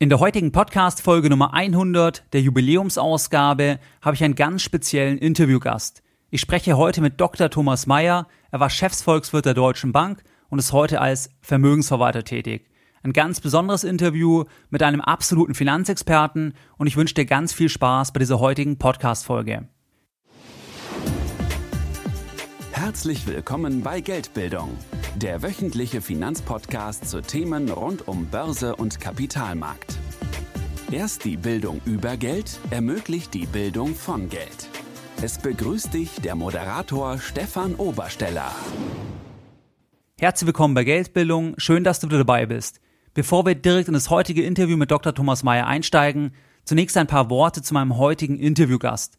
In 0.00 0.10
der 0.10 0.20
heutigen 0.20 0.52
Podcast-Folge 0.52 1.28
Nummer 1.28 1.54
100 1.54 2.32
der 2.32 2.40
Jubiläumsausgabe 2.40 3.80
habe 4.00 4.14
ich 4.14 4.22
einen 4.22 4.36
ganz 4.36 4.62
speziellen 4.62 5.18
Interviewgast. 5.18 6.04
Ich 6.30 6.40
spreche 6.40 6.76
heute 6.76 7.00
mit 7.00 7.20
Dr. 7.20 7.50
Thomas 7.50 7.88
Mayer. 7.88 8.28
Er 8.52 8.60
war 8.60 8.70
Chefsvolkswirt 8.70 9.44
der 9.44 9.54
Deutschen 9.54 9.90
Bank 9.90 10.22
und 10.50 10.60
ist 10.60 10.72
heute 10.72 11.00
als 11.00 11.30
Vermögensverwalter 11.40 12.22
tätig. 12.22 12.70
Ein 13.02 13.12
ganz 13.12 13.40
besonderes 13.40 13.82
Interview 13.82 14.44
mit 14.70 14.84
einem 14.84 15.00
absoluten 15.00 15.56
Finanzexperten 15.56 16.54
und 16.76 16.86
ich 16.86 16.96
wünsche 16.96 17.14
dir 17.14 17.26
ganz 17.26 17.52
viel 17.52 17.68
Spaß 17.68 18.12
bei 18.12 18.20
dieser 18.20 18.38
heutigen 18.38 18.78
Podcast-Folge. 18.78 19.66
Herzlich 22.88 23.26
willkommen 23.26 23.82
bei 23.82 24.00
Geldbildung, 24.00 24.74
der 25.14 25.42
wöchentliche 25.42 26.00
Finanzpodcast 26.00 27.06
zu 27.06 27.20
Themen 27.20 27.68
rund 27.68 28.08
um 28.08 28.24
Börse 28.28 28.76
und 28.76 28.98
Kapitalmarkt. 28.98 29.98
Erst 30.90 31.26
die 31.26 31.36
Bildung 31.36 31.82
über 31.84 32.16
Geld 32.16 32.58
ermöglicht 32.70 33.34
die 33.34 33.44
Bildung 33.44 33.94
von 33.94 34.30
Geld. 34.30 34.70
Es 35.20 35.36
begrüßt 35.36 35.92
dich 35.92 36.22
der 36.22 36.34
Moderator 36.34 37.18
Stefan 37.18 37.74
Obersteller. 37.74 38.50
Herzlich 40.18 40.46
willkommen 40.46 40.72
bei 40.72 40.84
Geldbildung, 40.84 41.56
schön, 41.58 41.84
dass 41.84 42.00
du 42.00 42.06
dabei 42.06 42.46
bist. 42.46 42.80
Bevor 43.12 43.44
wir 43.44 43.54
direkt 43.54 43.88
in 43.88 43.94
das 43.94 44.08
heutige 44.08 44.44
Interview 44.44 44.78
mit 44.78 44.90
Dr. 44.90 45.14
Thomas 45.14 45.42
Mayer 45.42 45.66
einsteigen, 45.66 46.32
zunächst 46.64 46.96
ein 46.96 47.06
paar 47.06 47.28
Worte 47.28 47.60
zu 47.60 47.74
meinem 47.74 47.98
heutigen 47.98 48.38
Interviewgast. 48.38 49.17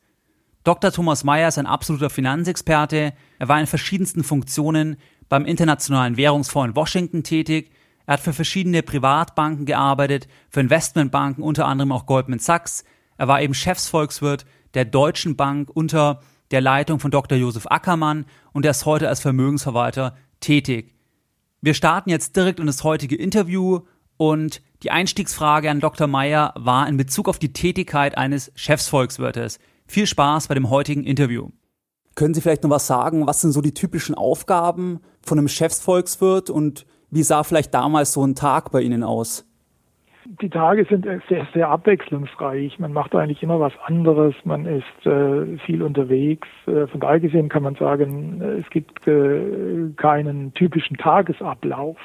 Dr. 0.69 0.91
Thomas 0.91 1.23
Mayer 1.23 1.47
ist 1.47 1.57
ein 1.57 1.65
absoluter 1.65 2.11
Finanzexperte. 2.11 3.13
Er 3.39 3.47
war 3.47 3.59
in 3.59 3.65
verschiedensten 3.65 4.23
Funktionen 4.23 4.97
beim 5.27 5.45
Internationalen 5.45 6.15
Währungsfonds 6.15 6.69
in 6.69 6.75
Washington 6.75 7.23
tätig. 7.23 7.71
Er 8.05 8.13
hat 8.13 8.19
für 8.19 8.33
verschiedene 8.33 8.83
Privatbanken 8.83 9.65
gearbeitet, 9.65 10.27
für 10.51 10.59
Investmentbanken, 10.59 11.43
unter 11.43 11.65
anderem 11.65 11.91
auch 11.91 12.05
Goldman 12.05 12.37
Sachs. 12.37 12.83
Er 13.17 13.27
war 13.27 13.41
eben 13.41 13.55
Chefsvolkswirt 13.55 14.45
der 14.75 14.85
Deutschen 14.85 15.35
Bank 15.35 15.71
unter 15.73 16.21
der 16.51 16.61
Leitung 16.61 16.99
von 16.99 17.09
Dr. 17.09 17.35
Josef 17.35 17.65
Ackermann 17.65 18.27
und 18.53 18.63
er 18.63 18.69
ist 18.69 18.85
heute 18.85 19.09
als 19.09 19.21
Vermögensverwalter 19.21 20.15
tätig. 20.39 20.93
Wir 21.61 21.73
starten 21.73 22.11
jetzt 22.11 22.35
direkt 22.35 22.59
in 22.59 22.67
das 22.67 22.83
heutige 22.83 23.15
Interview 23.15 23.79
und 24.17 24.61
die 24.83 24.91
Einstiegsfrage 24.91 25.71
an 25.71 25.79
Dr. 25.79 26.05
Meyer 26.05 26.53
war 26.55 26.87
in 26.87 26.97
Bezug 26.97 27.27
auf 27.27 27.39
die 27.39 27.53
Tätigkeit 27.53 28.19
eines 28.19 28.51
Chefsvolkswirtes. 28.53 29.57
Viel 29.89 30.05
Spaß 30.05 30.49
bei 30.49 30.53
dem 30.53 30.69
heutigen 30.69 31.03
Interview. 31.03 31.47
Können 32.15 32.35
Sie 32.35 32.41
vielleicht 32.41 32.61
noch 32.61 32.69
was 32.69 32.85
sagen? 32.85 33.25
Was 33.25 33.41
sind 33.41 33.53
so 33.53 33.61
die 33.61 33.73
typischen 33.73 34.13
Aufgaben 34.13 34.99
von 35.25 35.39
einem 35.39 35.47
Chefsvolkswirt 35.47 36.51
und 36.51 36.85
wie 37.09 37.23
sah 37.23 37.41
vielleicht 37.41 37.73
damals 37.73 38.13
so 38.13 38.23
ein 38.23 38.35
Tag 38.35 38.71
bei 38.71 38.81
Ihnen 38.81 39.03
aus? 39.03 39.47
Die 40.43 40.49
Tage 40.51 40.85
sind 40.85 41.07
sehr, 41.27 41.47
sehr 41.55 41.69
abwechslungsreich. 41.69 42.77
Man 42.77 42.93
macht 42.93 43.15
eigentlich 43.15 43.41
immer 43.41 43.59
was 43.59 43.73
anderes. 43.83 44.35
Man 44.43 44.67
ist 44.67 45.07
äh, 45.07 45.57
viel 45.65 45.81
unterwegs. 45.81 46.47
Äh, 46.67 46.85
von 46.85 46.99
daher 46.99 47.19
gesehen 47.19 47.49
kann 47.49 47.63
man 47.63 47.73
sagen, 47.73 48.43
es 48.43 48.69
gibt 48.69 49.07
äh, 49.07 49.89
keinen 49.97 50.53
typischen 50.53 50.97
Tagesablauf. 50.97 51.97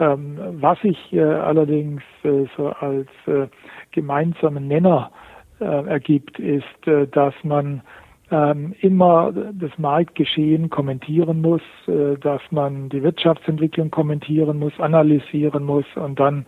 Ähm, 0.00 0.40
was 0.60 0.80
sich 0.80 1.12
äh, 1.12 1.22
allerdings 1.22 2.02
äh, 2.24 2.46
so 2.56 2.70
als 2.70 3.06
äh, 3.26 3.46
gemeinsamen 3.92 4.66
Nenner 4.66 5.12
äh, 5.12 5.31
ergibt, 5.64 6.38
ist, 6.38 6.86
äh, 6.86 7.06
dass 7.06 7.34
man 7.42 7.82
ähm, 8.30 8.74
immer 8.80 9.32
das 9.52 9.70
Marktgeschehen 9.78 10.70
kommentieren 10.70 11.40
muss, 11.40 11.62
äh, 11.86 12.16
dass 12.18 12.40
man 12.50 12.88
die 12.88 13.02
Wirtschaftsentwicklung 13.02 13.90
kommentieren 13.90 14.58
muss, 14.58 14.78
analysieren 14.78 15.64
muss 15.64 15.86
und 15.94 16.18
dann 16.18 16.46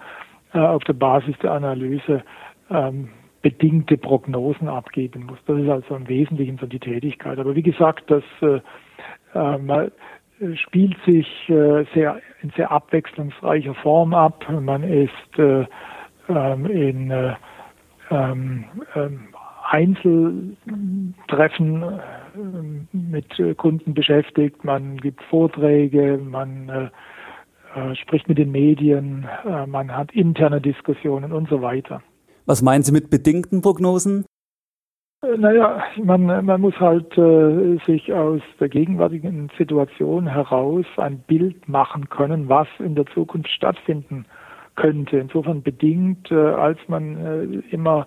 auf 0.52 0.84
der 0.84 0.92
Basis 0.92 1.36
der 1.42 1.50
Analyse 1.50 2.22
ähm, 2.70 3.08
bedingte 3.42 3.98
Prognosen 3.98 4.68
abgeben 4.68 5.26
muss. 5.26 5.38
Das 5.46 5.58
ist 5.58 5.68
also 5.68 5.96
im 5.96 6.08
Wesentlichen 6.08 6.58
so 6.58 6.66
die 6.66 6.78
Tätigkeit. 6.78 7.40
Aber 7.40 7.56
wie 7.56 7.62
gesagt, 7.62 8.08
das 8.08 8.22
äh, 8.40 8.60
spielt 10.56 10.96
sich 11.04 11.26
äh, 11.48 11.84
sehr 11.92 12.20
in 12.42 12.50
sehr 12.56 12.70
abwechslungsreicher 12.70 13.74
Form 13.74 14.14
ab. 14.14 14.44
Man 14.48 14.84
ist 14.84 15.38
äh, 15.38 15.66
in 16.28 17.12
ähm, 18.10 18.64
ähm, 18.94 19.28
Einzeltreffen 19.70 21.82
äh, 21.82 21.98
mit 22.92 23.56
Kunden 23.56 23.94
beschäftigt, 23.94 24.62
man 24.64 24.98
gibt 24.98 25.22
Vorträge, 25.24 26.18
man 26.18 26.68
äh, 26.68 26.90
äh, 27.74 27.96
spricht 27.96 28.28
mit 28.28 28.38
den 28.38 28.52
Medien, 28.52 29.26
äh, 29.44 29.66
man 29.66 29.96
hat 29.96 30.12
interne 30.12 30.60
Diskussionen 30.60 31.32
und 31.32 31.48
so 31.48 31.60
weiter. 31.60 32.02
Was 32.46 32.62
meinen 32.62 32.82
Sie 32.82 32.92
mit 32.92 33.10
bedingten 33.10 33.62
Prognosen? 33.62 34.26
Äh, 35.22 35.36
naja, 35.38 35.82
man, 36.02 36.44
man 36.44 36.60
muss 36.60 36.78
halt 36.78 37.18
äh, 37.18 37.78
sich 37.84 38.12
aus 38.12 38.42
der 38.60 38.68
gegenwärtigen 38.68 39.50
Situation 39.58 40.28
heraus 40.28 40.86
ein 40.98 41.18
Bild 41.26 41.68
machen 41.68 42.08
können, 42.10 42.48
was 42.48 42.68
in 42.78 42.94
der 42.94 43.06
Zukunft 43.06 43.50
stattfinden 43.50 44.24
könnte. 44.76 45.18
Insofern 45.18 45.62
bedingt, 45.62 46.30
äh, 46.30 46.34
als 46.34 46.78
man 46.88 47.16
äh, 47.16 47.74
immer 47.74 48.06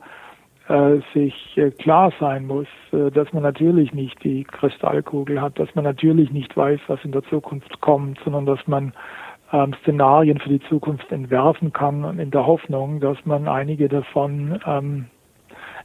äh, 0.67 0.99
sich 1.13 1.59
klar 1.79 2.11
sein 2.19 2.45
muss, 2.45 2.67
dass 2.91 3.31
man 3.31 3.43
natürlich 3.43 3.93
nicht 3.93 4.21
die 4.23 4.43
Kristallkugel 4.43 5.41
hat, 5.41 5.57
dass 5.59 5.73
man 5.75 5.85
natürlich 5.85 6.31
nicht 6.31 6.55
weiß, 6.57 6.79
was 6.87 7.03
in 7.05 7.13
der 7.13 7.23
Zukunft 7.23 7.79
kommt, 7.79 8.19
sondern 8.23 8.45
dass 8.45 8.67
man 8.67 8.91
ähm, 9.53 9.73
Szenarien 9.81 10.39
für 10.39 10.49
die 10.49 10.59
Zukunft 10.67 11.09
entwerfen 11.11 11.71
kann 11.71 12.03
und 12.03 12.19
in 12.19 12.31
der 12.31 12.45
Hoffnung, 12.45 12.99
dass 12.99 13.17
man 13.25 13.47
einige 13.47 13.87
davon 13.87 14.59
ähm, 14.65 15.05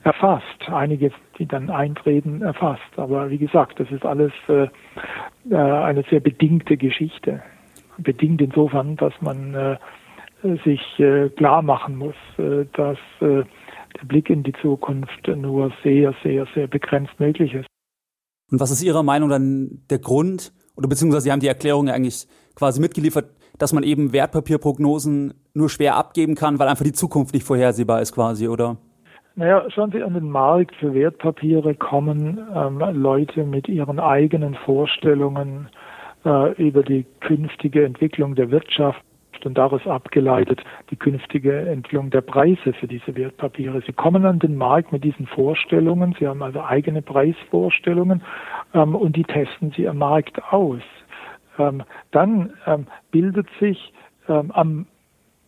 erfasst, 0.02 0.68
einige, 0.68 1.12
die 1.38 1.46
dann 1.46 1.70
eintreten, 1.70 2.42
erfasst. 2.42 2.82
Aber 2.96 3.30
wie 3.30 3.38
gesagt, 3.38 3.78
das 3.78 3.88
ist 3.92 4.04
alles 4.04 4.32
eine 5.48 6.02
sehr 6.10 6.18
bedingte 6.18 6.76
Geschichte. 6.76 7.40
Bedingt 7.98 8.40
insofern, 8.40 8.96
dass 8.96 9.12
man 9.20 9.54
äh, 9.54 9.76
sich 10.64 10.80
äh, 10.98 11.28
klar 11.30 11.62
machen 11.62 11.96
muss, 11.96 12.14
äh, 12.38 12.66
dass 12.74 12.98
äh, 13.20 13.44
der 14.00 14.06
Blick 14.06 14.30
in 14.30 14.42
die 14.42 14.52
Zukunft 14.60 15.26
nur 15.28 15.72
sehr, 15.82 16.14
sehr, 16.22 16.46
sehr 16.54 16.66
begrenzt 16.66 17.18
möglich 17.18 17.54
ist. 17.54 17.66
Und 18.50 18.60
was 18.60 18.70
ist 18.70 18.82
Ihrer 18.82 19.02
Meinung 19.02 19.28
dann 19.28 19.82
der 19.90 19.98
Grund, 19.98 20.52
oder 20.76 20.88
beziehungsweise 20.88 21.24
Sie 21.24 21.32
haben 21.32 21.40
die 21.40 21.48
Erklärung 21.48 21.88
eigentlich 21.88 22.26
quasi 22.54 22.80
mitgeliefert, 22.80 23.30
dass 23.58 23.72
man 23.72 23.82
eben 23.82 24.12
Wertpapierprognosen 24.12 25.34
nur 25.54 25.68
schwer 25.68 25.96
abgeben 25.96 26.34
kann, 26.34 26.58
weil 26.58 26.68
einfach 26.68 26.84
die 26.84 26.92
Zukunft 26.92 27.34
nicht 27.34 27.46
vorhersehbar 27.46 28.02
ist 28.02 28.12
quasi, 28.12 28.48
oder? 28.48 28.78
Naja, 29.34 29.64
schauen 29.70 29.90
Sie 29.92 30.02
an 30.02 30.14
den 30.14 30.30
Markt 30.30 30.74
für 30.76 30.92
Wertpapiere 30.92 31.74
kommen 31.74 32.38
ähm, 32.54 32.78
Leute 32.92 33.44
mit 33.44 33.68
ihren 33.68 33.98
eigenen 33.98 34.54
Vorstellungen 34.54 35.70
äh, 36.24 36.52
über 36.62 36.82
die 36.82 37.06
künftige 37.20 37.84
Entwicklung 37.84 38.34
der 38.34 38.50
Wirtschaft 38.50 39.02
und 39.46 39.58
daraus 39.58 39.86
abgeleitet 39.86 40.62
die 40.90 40.96
künftige 40.96 41.68
Entwicklung 41.68 42.10
der 42.10 42.20
Preise 42.20 42.72
für 42.72 42.86
diese 42.86 43.14
Wertpapiere. 43.16 43.82
Sie 43.86 43.92
kommen 43.92 44.24
an 44.26 44.38
den 44.38 44.56
Markt 44.56 44.92
mit 44.92 45.04
diesen 45.04 45.26
Vorstellungen, 45.26 46.14
Sie 46.18 46.26
haben 46.26 46.42
also 46.42 46.62
eigene 46.62 47.02
Preisvorstellungen 47.02 48.22
ähm, 48.74 48.94
und 48.94 49.16
die 49.16 49.24
testen 49.24 49.72
Sie 49.76 49.88
am 49.88 49.98
Markt 49.98 50.42
aus. 50.52 50.82
Ähm, 51.58 51.82
dann 52.10 52.52
ähm, 52.66 52.86
bildet 53.10 53.48
sich 53.60 53.92
ähm, 54.28 54.50
am, 54.52 54.86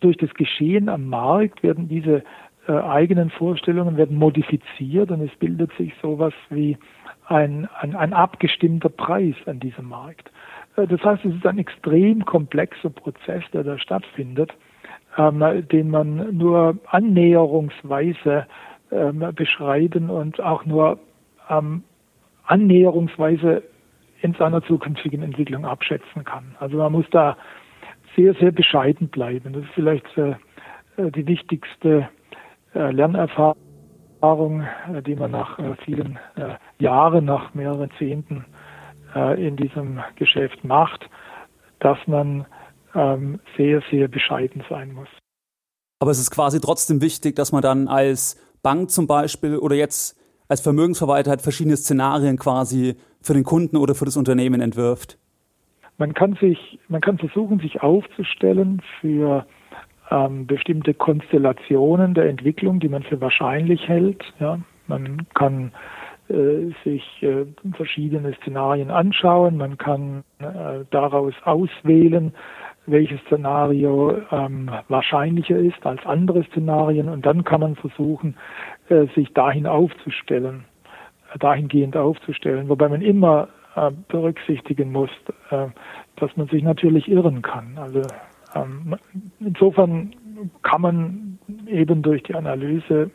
durch 0.00 0.16
das 0.16 0.32
Geschehen 0.34 0.88
am 0.88 1.06
Markt 1.06 1.62
werden 1.62 1.88
diese 1.88 2.22
äh, 2.66 2.72
eigenen 2.72 3.30
Vorstellungen 3.30 3.96
werden 3.96 4.16
modifiziert 4.16 5.10
und 5.10 5.20
es 5.20 5.34
bildet 5.38 5.72
sich 5.74 5.92
sowas 6.00 6.32
wie 6.50 6.78
ein, 7.26 7.68
ein, 7.80 7.94
ein 7.94 8.12
abgestimmter 8.12 8.88
Preis 8.88 9.34
an 9.46 9.60
diesem 9.60 9.88
Markt. 9.88 10.30
Äh, 10.76 10.86
das 10.86 11.02
heißt, 11.02 11.24
es 11.24 11.34
ist 11.34 11.46
ein 11.46 11.58
extrem 11.58 12.24
komplexer 12.24 12.90
Prozess, 12.90 13.42
der 13.52 13.64
da 13.64 13.78
stattfindet, 13.78 14.52
ähm, 15.16 15.42
den 15.70 15.90
man 15.90 16.36
nur 16.36 16.78
annäherungsweise 16.86 18.46
ähm, 18.90 19.24
beschreiben 19.34 20.10
und 20.10 20.40
auch 20.40 20.64
nur 20.64 20.98
ähm, 21.48 21.82
annäherungsweise 22.46 23.62
in 24.20 24.34
seiner 24.34 24.62
zukünftigen 24.62 25.22
Entwicklung 25.22 25.66
abschätzen 25.66 26.24
kann. 26.24 26.54
Also 26.58 26.78
man 26.78 26.92
muss 26.92 27.06
da 27.10 27.36
sehr, 28.16 28.34
sehr 28.34 28.52
bescheiden 28.52 29.08
bleiben. 29.08 29.52
Das 29.52 29.64
ist 29.64 29.72
vielleicht 29.74 30.06
äh, 30.16 30.34
äh 30.96 31.10
die 31.10 31.26
wichtigste 31.26 32.08
äh, 32.74 32.90
Lernerfahrung, 32.90 34.62
äh, 34.62 35.02
die 35.02 35.14
man 35.14 35.30
nach 35.30 35.58
äh, 35.58 35.74
vielen 35.84 36.18
Jahren, 36.78 37.24
nach 37.24 37.54
mehreren 37.54 37.90
Zehnten 37.98 38.44
äh, 39.14 39.46
in 39.46 39.56
diesem 39.56 40.00
Geschäft 40.16 40.64
macht, 40.64 41.08
dass 41.80 41.98
man 42.06 42.46
ähm, 42.94 43.40
sehr, 43.56 43.82
sehr 43.90 44.08
bescheiden 44.08 44.64
sein 44.68 44.92
muss. 44.92 45.08
Aber 46.00 46.10
es 46.10 46.18
ist 46.18 46.30
quasi 46.30 46.60
trotzdem 46.60 47.00
wichtig, 47.00 47.36
dass 47.36 47.52
man 47.52 47.62
dann 47.62 47.88
als 47.88 48.40
Bank 48.62 48.90
zum 48.90 49.06
Beispiel 49.06 49.56
oder 49.56 49.76
jetzt 49.76 50.18
als 50.48 50.60
Vermögensverwalter 50.60 51.30
halt 51.30 51.42
verschiedene 51.42 51.76
Szenarien 51.76 52.38
quasi 52.38 52.96
für 53.22 53.34
den 53.34 53.44
Kunden 53.44 53.76
oder 53.76 53.94
für 53.94 54.04
das 54.04 54.16
Unternehmen 54.16 54.60
entwirft. 54.60 55.18
Man 55.96 56.12
kann 56.12 56.36
sich, 56.40 56.78
man 56.88 57.00
kann 57.00 57.18
versuchen, 57.18 57.60
sich 57.60 57.82
aufzustellen 57.82 58.82
für 59.00 59.46
ähm, 60.10 60.46
bestimmte 60.46 60.92
Konstellationen 60.92 62.14
der 62.14 62.28
Entwicklung, 62.28 62.80
die 62.80 62.88
man 62.88 63.02
für 63.04 63.20
wahrscheinlich 63.20 63.88
hält. 63.88 64.22
Ja. 64.40 64.58
Man 64.86 65.26
kann 65.34 65.72
sich 66.28 67.22
äh, 67.22 67.44
verschiedene 67.76 68.32
Szenarien 68.34 68.90
anschauen, 68.90 69.58
man 69.58 69.76
kann 69.76 70.24
äh, 70.38 70.84
daraus 70.90 71.34
auswählen, 71.44 72.32
welches 72.86 73.20
Szenario 73.22 74.22
ähm, 74.30 74.70
wahrscheinlicher 74.88 75.56
ist 75.56 75.84
als 75.84 76.04
andere 76.06 76.44
Szenarien. 76.44 77.08
Und 77.08 77.26
dann 77.26 77.44
kann 77.44 77.60
man 77.60 77.76
versuchen, 77.76 78.36
äh, 78.88 79.06
sich 79.14 79.32
dahin 79.34 79.66
aufzustellen, 79.66 80.64
äh, 81.34 81.38
dahingehend 81.38 81.96
aufzustellen, 81.96 82.68
wobei 82.68 82.88
man 82.88 83.02
immer 83.02 83.48
äh, 83.76 83.90
berücksichtigen 84.08 84.92
muss, 84.92 85.10
äh, 85.50 85.66
dass 86.16 86.36
man 86.36 86.48
sich 86.48 86.62
natürlich 86.62 87.08
irren 87.08 87.42
kann. 87.42 87.76
Also 87.76 88.02
ähm, 88.54 88.96
insofern 89.40 90.14
kann 90.62 90.80
man 90.80 91.38
eben 91.66 92.02
durch 92.02 92.22
die 92.22 92.34
Analyse 92.34 93.10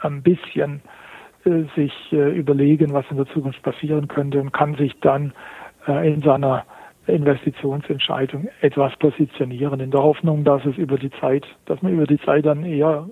ein 0.00 0.22
bisschen 0.22 0.80
äh, 0.84 1.01
sich 1.74 1.92
äh, 2.12 2.36
überlegen, 2.36 2.92
was 2.92 3.04
in 3.10 3.16
der 3.16 3.26
Zukunft 3.26 3.62
passieren 3.62 4.08
könnte 4.08 4.40
und 4.40 4.52
kann 4.52 4.74
sich 4.76 4.92
dann 5.00 5.32
äh, 5.86 6.12
in 6.12 6.20
seiner 6.22 6.64
Investitionsentscheidung 7.06 8.48
etwas 8.60 8.92
positionieren, 8.98 9.80
in 9.80 9.90
der 9.90 10.02
Hoffnung, 10.02 10.44
dass 10.44 10.64
es 10.64 10.76
über 10.76 10.98
die 10.98 11.10
Zeit, 11.20 11.44
dass 11.66 11.82
man 11.82 11.92
über 11.92 12.06
die 12.06 12.20
Zeit 12.20 12.46
dann 12.46 12.64
eher 12.64 13.08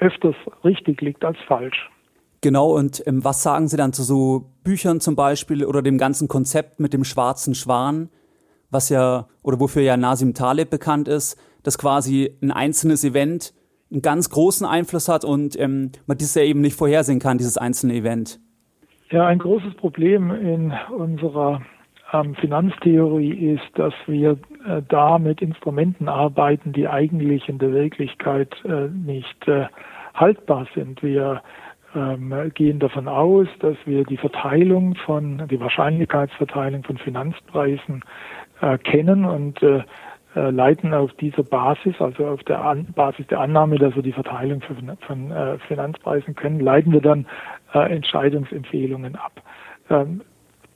öfters 0.00 0.34
richtig 0.64 1.00
liegt 1.02 1.24
als 1.24 1.36
falsch. 1.46 1.90
Genau, 2.40 2.70
und 2.70 3.02
ähm, 3.06 3.24
was 3.24 3.42
sagen 3.42 3.68
Sie 3.68 3.76
dann 3.76 3.92
zu 3.92 4.02
so 4.02 4.46
Büchern 4.62 5.00
zum 5.00 5.16
Beispiel 5.16 5.64
oder 5.64 5.82
dem 5.82 5.98
ganzen 5.98 6.28
Konzept 6.28 6.80
mit 6.80 6.92
dem 6.92 7.04
schwarzen 7.04 7.54
Schwan, 7.54 8.08
was 8.70 8.88
ja, 8.88 9.26
oder 9.42 9.60
wofür 9.60 9.82
ja 9.82 9.96
Nasim 9.96 10.34
Taleb 10.34 10.70
bekannt 10.70 11.08
ist, 11.08 11.38
dass 11.62 11.78
quasi 11.78 12.36
ein 12.42 12.52
einzelnes 12.52 13.04
Event 13.04 13.52
einen 13.90 14.02
ganz 14.02 14.30
großen 14.30 14.66
Einfluss 14.66 15.08
hat 15.08 15.24
und 15.24 15.58
ähm, 15.58 15.92
man 16.06 16.18
das 16.18 16.34
ja 16.34 16.42
eben 16.42 16.60
nicht 16.60 16.76
vorhersehen 16.76 17.20
kann, 17.20 17.38
dieses 17.38 17.56
einzelne 17.56 17.94
Event. 17.94 18.40
Ja, 19.10 19.26
ein 19.26 19.38
großes 19.38 19.74
Problem 19.74 20.30
in 20.32 20.72
unserer 20.96 21.62
ähm, 22.12 22.34
Finanztheorie 22.34 23.54
ist, 23.54 23.66
dass 23.74 23.94
wir 24.06 24.32
äh, 24.66 24.82
da 24.88 25.18
mit 25.18 25.40
Instrumenten 25.42 26.08
arbeiten, 26.08 26.72
die 26.72 26.88
eigentlich 26.88 27.48
in 27.48 27.58
der 27.58 27.72
Wirklichkeit 27.72 28.54
äh, 28.64 28.88
nicht 28.88 29.46
äh, 29.46 29.66
haltbar 30.14 30.66
sind. 30.74 31.02
Wir 31.02 31.42
ähm, 31.94 32.52
gehen 32.54 32.78
davon 32.78 33.08
aus, 33.08 33.46
dass 33.60 33.76
wir 33.84 34.04
die 34.04 34.16
Verteilung 34.16 34.96
von, 34.96 35.46
die 35.48 35.60
Wahrscheinlichkeitsverteilung 35.60 36.82
von 36.84 36.98
Finanzpreisen 36.98 38.02
äh, 38.60 38.78
kennen 38.78 39.24
und 39.24 39.62
äh, 39.62 39.82
leiten 40.40 40.94
auf 40.94 41.12
dieser 41.14 41.42
Basis, 41.42 41.94
also 42.00 42.26
auf 42.26 42.42
der 42.44 42.62
An 42.64 42.86
Basis 42.94 43.26
der 43.28 43.40
Annahme, 43.40 43.78
dass 43.78 43.94
wir 43.94 44.02
die 44.02 44.12
Verteilung 44.12 44.60
von, 44.60 44.96
von 45.06 45.30
äh, 45.30 45.58
Finanzpreisen 45.66 46.34
können, 46.34 46.60
leiten 46.60 46.92
wir 46.92 47.00
dann 47.00 47.26
äh, 47.72 47.92
Entscheidungsempfehlungen 47.92 49.16
ab. 49.16 49.42
Ähm, 49.90 50.22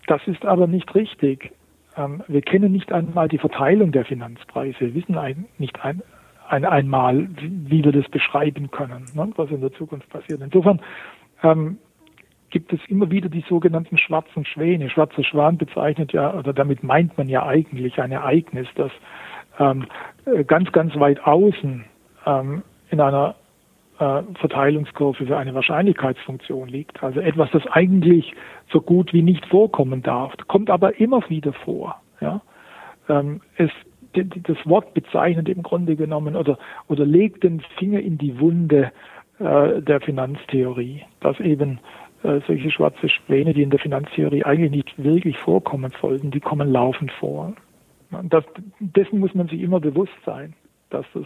das 0.07 0.21
ist 0.27 0.45
aber 0.45 0.67
nicht 0.67 0.95
richtig. 0.95 1.53
Ähm, 1.97 2.23
wir 2.27 2.43
kennen 2.43 2.73
nicht 2.73 2.93
einmal 2.93 3.29
die 3.29 3.39
Verteilung 3.39 3.93
der 3.93 4.05
Finanzpreise. 4.05 4.81
Wir 4.81 4.95
wissen 4.95 5.19
ein, 5.19 5.47
nicht 5.59 5.85
ein, 5.85 6.03
ein, 6.49 6.65
einmal, 6.65 7.29
wie 7.39 7.85
wir 7.85 7.93
das 7.93 8.09
beschreiben 8.09 8.71
können, 8.71 9.05
ne, 9.15 9.31
was 9.37 9.51
in 9.51 9.61
der 9.61 9.73
Zukunft 9.73 10.09
passiert. 10.09 10.41
Insofern 10.41 10.81
ähm, 11.43 11.79
gibt 12.51 12.73
es 12.73 12.81
immer 12.89 13.11
wieder 13.11 13.29
die 13.29 13.45
sogenannten 13.49 13.99
schwarzen 13.99 14.45
Schwäne. 14.45 14.91
Schwarzer 14.91 15.23
Schwan 15.23 15.57
bezeichnet 15.57 16.13
ja, 16.13 16.35
oder 16.35 16.53
damit 16.53 16.83
meint 16.83 17.17
man 17.17 17.29
ja 17.29 17.47
eigentlich 17.47 18.01
ein 18.01 18.11
Ereignis, 18.11 18.67
das 18.75 18.91
ähm, 19.61 19.87
ganz, 20.47 20.73
ganz 20.73 20.99
weit 20.99 21.25
außen 21.25 21.85
ähm, 22.27 22.63
in 22.91 23.01
einer 23.01 23.37
äh, 23.99 24.23
Verteilungskurve 24.41 25.27
für 25.27 25.37
eine 25.37 25.55
Wahrscheinlichkeitsfunktion 25.55 26.69
liegt. 26.69 27.03
Also 27.03 27.21
etwas, 27.21 27.51
das 27.53 27.67
eigentlich 27.69 28.35
so 28.73 28.81
gut 28.81 29.13
wie 29.13 29.23
nicht 29.23 29.47
vorkommen 29.47 30.03
darf, 30.03 30.33
kommt 30.49 30.71
aber 30.71 30.99
immer 30.99 31.23
wieder 31.29 31.53
vor. 31.53 32.01
Ja? 32.21 32.41
Ähm, 33.09 33.43
es, 33.57 33.71
das 34.15 34.57
Wort 34.65 34.95
bezeichnet 34.95 35.49
im 35.49 35.63
Grunde 35.63 35.95
genommen 35.95 36.35
oder, 36.35 36.59
oder 36.89 37.05
legt 37.05 37.45
den 37.45 37.61
Finger 37.79 38.01
in 38.01 38.19
die 38.19 38.41
Wunde 38.41 38.91
äh, 39.39 39.81
der 39.83 40.01
Finanztheorie, 40.01 41.03
dass 41.21 41.39
eben 41.39 41.79
äh, 42.23 42.41
solche 42.47 42.71
schwarze 42.71 43.09
Späne, 43.09 43.55
die 43.55 43.63
in 43.63 43.71
der 43.71 43.79
Finanztheorie 43.79 44.45
eigentlich 44.45 44.71
nicht 44.71 45.05
wirklich 45.05 45.39
vorkommen 45.39 45.93
sollten, 46.01 46.31
die 46.31 46.41
kommen 46.41 46.73
laufend 46.73 47.13
vor. 47.13 47.55
Das, 48.25 48.45
dessen 48.81 49.21
muss 49.21 49.35
man 49.35 49.49
sich 49.49 49.61
immer 49.61 49.81
bewusst 49.81 50.13
sein, 50.25 50.55
dass, 50.91 51.07
das, 51.15 51.25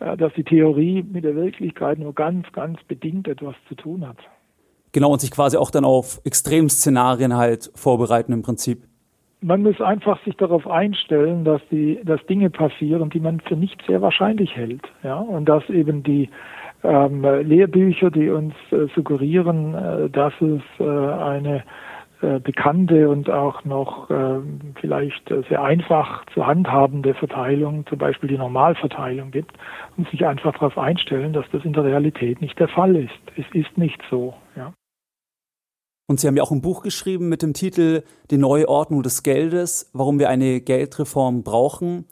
äh, 0.00 0.16
dass 0.16 0.32
die 0.34 0.44
Theorie 0.44 1.02
mit 1.02 1.24
der 1.24 1.34
Wirklichkeit 1.34 1.98
nur 1.98 2.14
ganz, 2.14 2.50
ganz 2.52 2.82
bedingt 2.84 3.28
etwas 3.28 3.54
zu 3.68 3.74
tun 3.74 4.06
hat. 4.06 4.18
Genau, 4.92 5.12
und 5.12 5.20
sich 5.20 5.30
quasi 5.30 5.56
auch 5.56 5.70
dann 5.70 5.84
auf 5.84 6.20
Extremszenarien 6.24 7.36
halt 7.36 7.70
vorbereiten 7.74 8.32
im 8.32 8.42
Prinzip. 8.42 8.84
Man 9.40 9.62
muss 9.62 9.80
einfach 9.80 10.22
sich 10.24 10.36
darauf 10.36 10.66
einstellen, 10.66 11.44
dass 11.44 11.60
die, 11.70 12.00
dass 12.04 12.24
Dinge 12.26 12.48
passieren, 12.48 13.10
die 13.10 13.20
man 13.20 13.40
für 13.40 13.56
nicht 13.56 13.82
sehr 13.86 14.00
wahrscheinlich 14.00 14.54
hält. 14.54 14.82
Ja, 15.02 15.18
und 15.18 15.46
dass 15.46 15.68
eben 15.68 16.02
die 16.02 16.30
ähm, 16.84 17.22
Lehrbücher, 17.22 18.10
die 18.10 18.30
uns 18.30 18.54
äh, 18.70 18.86
suggerieren, 18.94 19.74
äh, 19.74 20.10
dass 20.10 20.32
es 20.40 20.62
äh, 20.78 20.84
eine 20.84 21.64
bekannte 22.40 23.08
und 23.08 23.30
auch 23.30 23.64
noch 23.64 24.10
äh, 24.10 24.40
vielleicht 24.80 25.28
sehr 25.48 25.62
einfach 25.62 26.24
zu 26.34 26.46
handhabende 26.46 27.14
Verteilung, 27.14 27.86
zum 27.86 27.98
Beispiel 27.98 28.28
die 28.28 28.38
Normalverteilung 28.38 29.30
gibt 29.30 29.52
und 29.96 30.08
sich 30.10 30.24
einfach 30.26 30.52
darauf 30.54 30.78
einstellen, 30.78 31.32
dass 31.32 31.46
das 31.52 31.64
in 31.64 31.72
der 31.72 31.84
Realität 31.84 32.40
nicht 32.40 32.58
der 32.58 32.68
Fall 32.68 32.96
ist. 32.96 33.10
Es 33.36 33.46
ist 33.52 33.76
nicht 33.76 34.00
so. 34.10 34.34
Ja. 34.56 34.72
Und 36.06 36.20
Sie 36.20 36.26
haben 36.26 36.36
ja 36.36 36.42
auch 36.42 36.50
ein 36.50 36.60
Buch 36.60 36.82
geschrieben 36.82 37.28
mit 37.28 37.42
dem 37.42 37.54
Titel 37.54 38.02
Die 38.30 38.36
neue 38.36 38.68
Ordnung 38.68 39.02
des 39.02 39.22
Geldes, 39.22 39.90
warum 39.94 40.18
wir 40.18 40.28
eine 40.28 40.60
Geldreform 40.60 41.42
brauchen. 41.42 42.06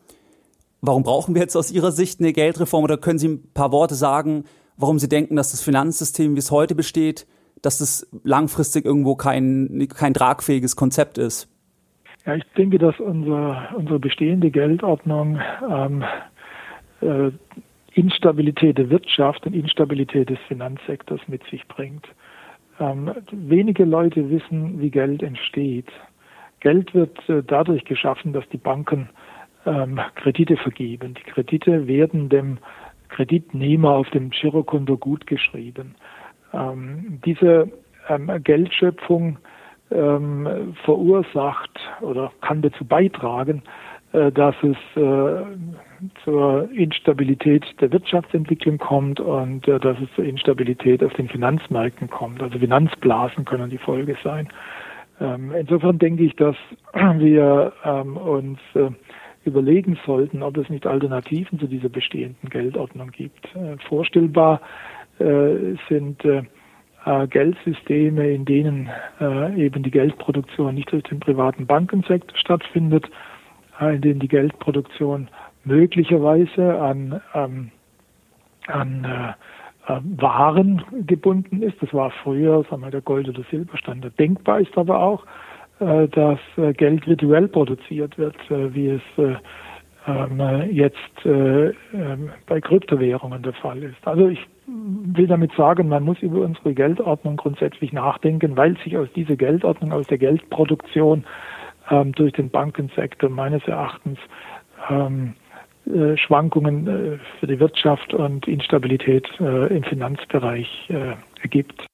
Warum 0.80 1.02
brauchen 1.02 1.34
wir 1.34 1.42
jetzt 1.42 1.56
aus 1.56 1.70
Ihrer 1.70 1.92
Sicht 1.92 2.20
eine 2.20 2.32
Geldreform? 2.32 2.84
Oder 2.84 2.96
können 2.96 3.18
Sie 3.18 3.28
ein 3.28 3.52
paar 3.52 3.70
Worte 3.70 3.94
sagen, 3.94 4.44
warum 4.76 4.98
Sie 4.98 5.08
denken, 5.08 5.36
dass 5.36 5.50
das 5.50 5.62
Finanzsystem, 5.62 6.34
wie 6.34 6.38
es 6.38 6.50
heute 6.50 6.74
besteht, 6.74 7.26
dass 7.62 7.80
es 7.80 8.08
langfristig 8.24 8.84
irgendwo 8.84 9.14
kein, 9.14 9.88
kein 9.96 10.14
tragfähiges 10.14 10.76
Konzept 10.76 11.18
ist? 11.18 11.48
Ja, 12.26 12.36
ich 12.36 12.44
denke, 12.56 12.78
dass 12.78 12.98
unser, 13.00 13.70
unsere 13.76 13.98
bestehende 13.98 14.50
Geldordnung 14.50 15.40
ähm, 15.68 16.04
äh, 17.00 17.30
Instabilität 17.94 18.78
der 18.78 18.90
Wirtschaft 18.90 19.46
und 19.46 19.54
Instabilität 19.54 20.30
des 20.30 20.38
Finanzsektors 20.48 21.20
mit 21.26 21.42
sich 21.50 21.66
bringt. 21.68 22.06
Ähm, 22.80 23.10
wenige 23.32 23.84
Leute 23.84 24.30
wissen, 24.30 24.80
wie 24.80 24.90
Geld 24.90 25.22
entsteht. 25.22 25.88
Geld 26.60 26.94
wird 26.94 27.28
äh, 27.28 27.42
dadurch 27.46 27.84
geschaffen, 27.84 28.32
dass 28.32 28.48
die 28.50 28.56
Banken 28.56 29.10
ähm, 29.66 30.00
Kredite 30.14 30.56
vergeben. 30.56 31.14
Die 31.14 31.30
Kredite 31.30 31.86
werden 31.86 32.28
dem 32.28 32.58
Kreditnehmer 33.08 33.90
auf 33.90 34.08
dem 34.10 34.30
Girokonto 34.30 34.96
gutgeschrieben. 34.96 35.94
Ähm, 36.52 37.20
diese 37.24 37.70
ähm, 38.08 38.30
Geldschöpfung 38.42 39.38
ähm, 39.90 40.74
verursacht 40.84 41.78
oder 42.00 42.32
kann 42.40 42.62
dazu 42.62 42.84
beitragen, 42.84 43.62
äh, 44.12 44.32
dass 44.32 44.54
es 44.62 44.76
äh, 45.00 45.44
zur 46.24 46.70
Instabilität 46.72 47.64
der 47.80 47.92
Wirtschaftsentwicklung 47.92 48.78
kommt 48.78 49.20
und 49.20 49.66
äh, 49.68 49.78
dass 49.78 49.98
es 50.00 50.08
zur 50.14 50.24
Instabilität 50.24 51.02
auf 51.04 51.12
den 51.14 51.28
Finanzmärkten 51.28 52.10
kommt. 52.10 52.42
Also 52.42 52.58
Finanzblasen 52.58 53.44
können 53.44 53.70
die 53.70 53.78
Folge 53.78 54.16
sein. 54.22 54.48
Ähm, 55.20 55.52
insofern 55.58 55.98
denke 55.98 56.24
ich, 56.24 56.34
dass 56.36 56.56
wir 56.94 57.72
ähm, 57.84 58.16
uns 58.16 58.58
äh, 58.74 58.90
überlegen 59.44 59.98
sollten, 60.06 60.42
ob 60.42 60.56
es 60.56 60.68
nicht 60.68 60.86
Alternativen 60.86 61.58
zu 61.58 61.66
dieser 61.66 61.88
bestehenden 61.88 62.48
Geldordnung 62.48 63.10
gibt. 63.10 63.44
Äh, 63.54 63.76
vorstellbar 63.88 64.60
sind 65.88 66.24
äh, 66.24 66.42
äh, 67.04 67.26
Geldsysteme, 67.26 68.30
in 68.30 68.44
denen 68.44 68.90
eben 69.56 69.82
die 69.82 69.90
Geldproduktion 69.90 70.74
nicht 70.74 70.92
durch 70.92 71.02
den 71.04 71.20
privaten 71.20 71.66
Bankensektor 71.66 72.36
stattfindet, 72.36 73.08
in 73.80 74.00
denen 74.00 74.20
die 74.20 74.28
Geldproduktion 74.28 75.28
möglicherweise 75.64 76.80
an, 76.80 77.20
ähm, 77.34 77.70
an 78.66 79.04
äh, 79.04 79.32
Waren 80.16 80.82
gebunden 81.06 81.62
ist. 81.62 81.82
Das 81.82 81.92
war 81.92 82.10
früher, 82.10 82.64
sagen 82.70 82.82
wir, 82.82 82.90
der 82.90 83.00
Gold- 83.00 83.28
oder 83.28 83.42
Silberstandard. 83.50 84.16
Denkbar 84.18 84.60
ist 84.60 84.76
aber 84.78 85.00
auch, 85.00 85.24
äh, 85.80 86.06
dass 86.08 86.38
äh, 86.56 86.72
Geld 86.72 87.06
virtuell 87.08 87.48
produziert 87.48 88.16
wird, 88.16 88.36
wie 88.48 88.90
es 88.90 89.02
ähm, 90.06 90.68
jetzt 90.70 90.96
ähm, 91.24 92.30
bei 92.46 92.60
Kryptowährungen 92.60 93.42
der 93.42 93.54
Fall 93.54 93.82
ist. 93.82 94.06
Also 94.06 94.28
ich 94.28 94.46
will 94.66 95.26
damit 95.26 95.52
sagen, 95.56 95.88
man 95.88 96.04
muss 96.04 96.18
über 96.20 96.40
unsere 96.42 96.74
Geldordnung 96.74 97.36
grundsätzlich 97.36 97.92
nachdenken, 97.92 98.56
weil 98.56 98.76
sich 98.78 98.96
aus 98.96 99.08
dieser 99.14 99.36
Geldordnung, 99.36 99.92
aus 99.92 100.06
der 100.06 100.18
Geldproduktion 100.18 101.24
ähm, 101.90 102.12
durch 102.12 102.32
den 102.32 102.50
Bankensektor 102.50 103.28
meines 103.28 103.66
Erachtens 103.66 104.18
ähm, 104.88 105.34
äh, 105.86 106.16
Schwankungen 106.16 106.86
äh, 106.86 107.18
für 107.40 107.46
die 107.48 107.58
Wirtschaft 107.58 108.14
und 108.14 108.46
Instabilität 108.46 109.26
äh, 109.40 109.76
im 109.76 109.82
Finanzbereich 109.82 110.88
ergibt. 111.42 111.86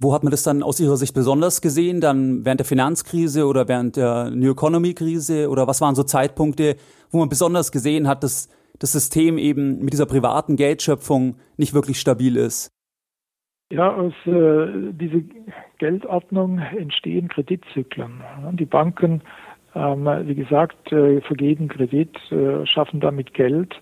Wo 0.00 0.12
hat 0.12 0.22
man 0.22 0.30
das 0.30 0.42
dann 0.42 0.62
aus 0.62 0.80
Ihrer 0.80 0.96
Sicht 0.96 1.14
besonders 1.14 1.60
gesehen? 1.60 2.00
Dann 2.00 2.44
während 2.44 2.60
der 2.60 2.66
Finanzkrise 2.66 3.46
oder 3.46 3.68
während 3.68 3.96
der 3.96 4.30
New 4.30 4.52
Economy 4.52 4.94
Krise? 4.94 5.48
Oder 5.48 5.66
was 5.66 5.80
waren 5.80 5.94
so 5.94 6.02
Zeitpunkte, 6.02 6.76
wo 7.10 7.18
man 7.18 7.28
besonders 7.28 7.72
gesehen 7.72 8.06
hat, 8.06 8.22
dass 8.22 8.48
das 8.78 8.92
System 8.92 9.38
eben 9.38 9.80
mit 9.80 9.92
dieser 9.92 10.06
privaten 10.06 10.56
Geldschöpfung 10.56 11.36
nicht 11.56 11.74
wirklich 11.74 11.98
stabil 12.00 12.36
ist? 12.36 12.70
Ja, 13.72 13.92
aus 13.92 14.12
äh, 14.26 14.92
dieser 14.92 15.20
Geldordnung 15.78 16.58
entstehen 16.58 17.28
Kreditzyklen. 17.28 18.22
Die 18.52 18.66
Banken, 18.66 19.22
ähm, 19.74 20.04
wie 20.04 20.34
gesagt, 20.34 20.92
äh, 20.92 21.20
vergeben 21.22 21.68
Kredit, 21.68 22.16
äh, 22.30 22.66
schaffen 22.66 23.00
damit 23.00 23.34
Geld. 23.34 23.74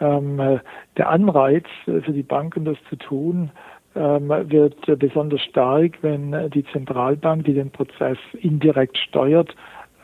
Ähm, 0.00 0.60
der 0.96 1.08
Anreiz 1.08 1.66
für 1.84 2.12
die 2.12 2.22
Banken, 2.22 2.64
das 2.64 2.78
zu 2.88 2.96
tun, 2.96 3.50
ähm, 3.94 4.28
wird 4.28 4.98
besonders 4.98 5.42
stark, 5.42 5.98
wenn 6.02 6.50
die 6.50 6.64
Zentralbank, 6.72 7.44
die 7.44 7.54
den 7.54 7.70
Prozess 7.70 8.18
indirekt 8.40 8.96
steuert, 8.96 9.54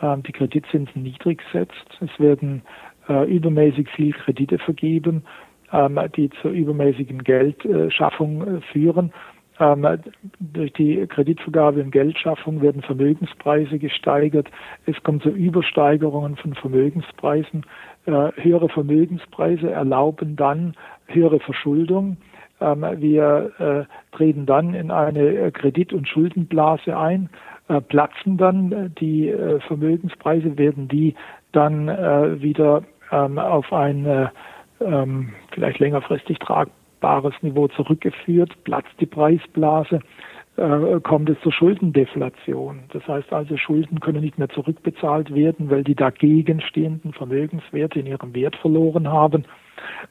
ähm, 0.02 0.22
die 0.22 0.32
Kreditzinsen 0.32 1.02
niedrig 1.02 1.42
setzt. 1.52 1.98
Es 2.00 2.10
werden 2.18 2.62
äh, 3.08 3.25
übermäßig 3.25 3.88
viel 3.90 4.12
Kredite 4.12 4.58
vergeben, 4.58 5.25
ähm, 5.73 5.99
die 6.16 6.30
zur 6.42 6.50
übermäßigen 6.50 7.23
Geldschaffung 7.23 8.56
äh, 8.56 8.61
führen. 8.73 9.12
Durch 10.40 10.73
die 10.73 11.06
Kreditvergabe 11.06 11.80
und 11.80 11.92
Geldschaffung 11.92 12.61
werden 12.61 12.82
Vermögenspreise 12.82 13.78
gesteigert. 13.78 14.50
Es 14.84 15.00
kommt 15.04 15.23
zu 15.23 15.28
Übersteigerungen 15.28 16.34
von 16.34 16.54
Vermögenspreisen. 16.54 17.64
Äh, 18.06 18.32
höhere 18.34 18.68
Vermögenspreise 18.68 19.70
erlauben 19.70 20.34
dann 20.34 20.75
höhere 21.06 21.38
Verschuldung. 21.38 22.16
Ähm, 22.61 22.84
wir 22.99 23.52
äh, 23.58 24.16
treten 24.16 24.46
dann 24.46 24.75
in 24.75 24.90
eine 24.90 25.20
äh, 25.20 25.50
Kredit- 25.50 25.92
und 25.92 26.08
Schuldenblase 26.08 26.96
ein, 26.96 27.30
äh, 27.68 27.80
platzen 27.80 28.37
dann 28.37 28.94
die 28.99 29.34
Vermögenspreise, 29.66 30.58
werden 30.58 30.88
die 30.88 31.14
dann 31.52 31.87
wieder 32.42 32.82
ähm, 33.14 33.38
auf 33.38 33.73
ein 33.73 34.30
ähm, 34.80 35.35
vielleicht 35.52 35.78
längerfristig 35.78 36.38
tragbares 36.38 37.35
Niveau 37.42 37.68
zurückgeführt, 37.68 38.52
platzt 38.64 38.92
die 39.00 39.06
Preisblase 39.06 40.00
kommt 41.02 41.28
es 41.30 41.40
zur 41.40 41.52
Schuldendeflation. 41.52 42.85
Das 42.92 43.04
heißt 43.09 43.33
also, 43.33 43.56
Schulden 43.56 43.99
können 43.99 44.21
nicht 44.21 44.38
mehr 44.38 44.49
zurückbezahlt 44.50 45.35
werden, 45.35 45.68
weil 45.68 45.83
die 45.83 45.97
dagegen 45.97 46.61
stehenden 46.61 47.12
Vermögenswerte 47.12 47.99
in 47.99 48.06
ihrem 48.06 48.33
Wert 48.37 48.54
verloren 48.54 49.09
haben. 49.09 49.47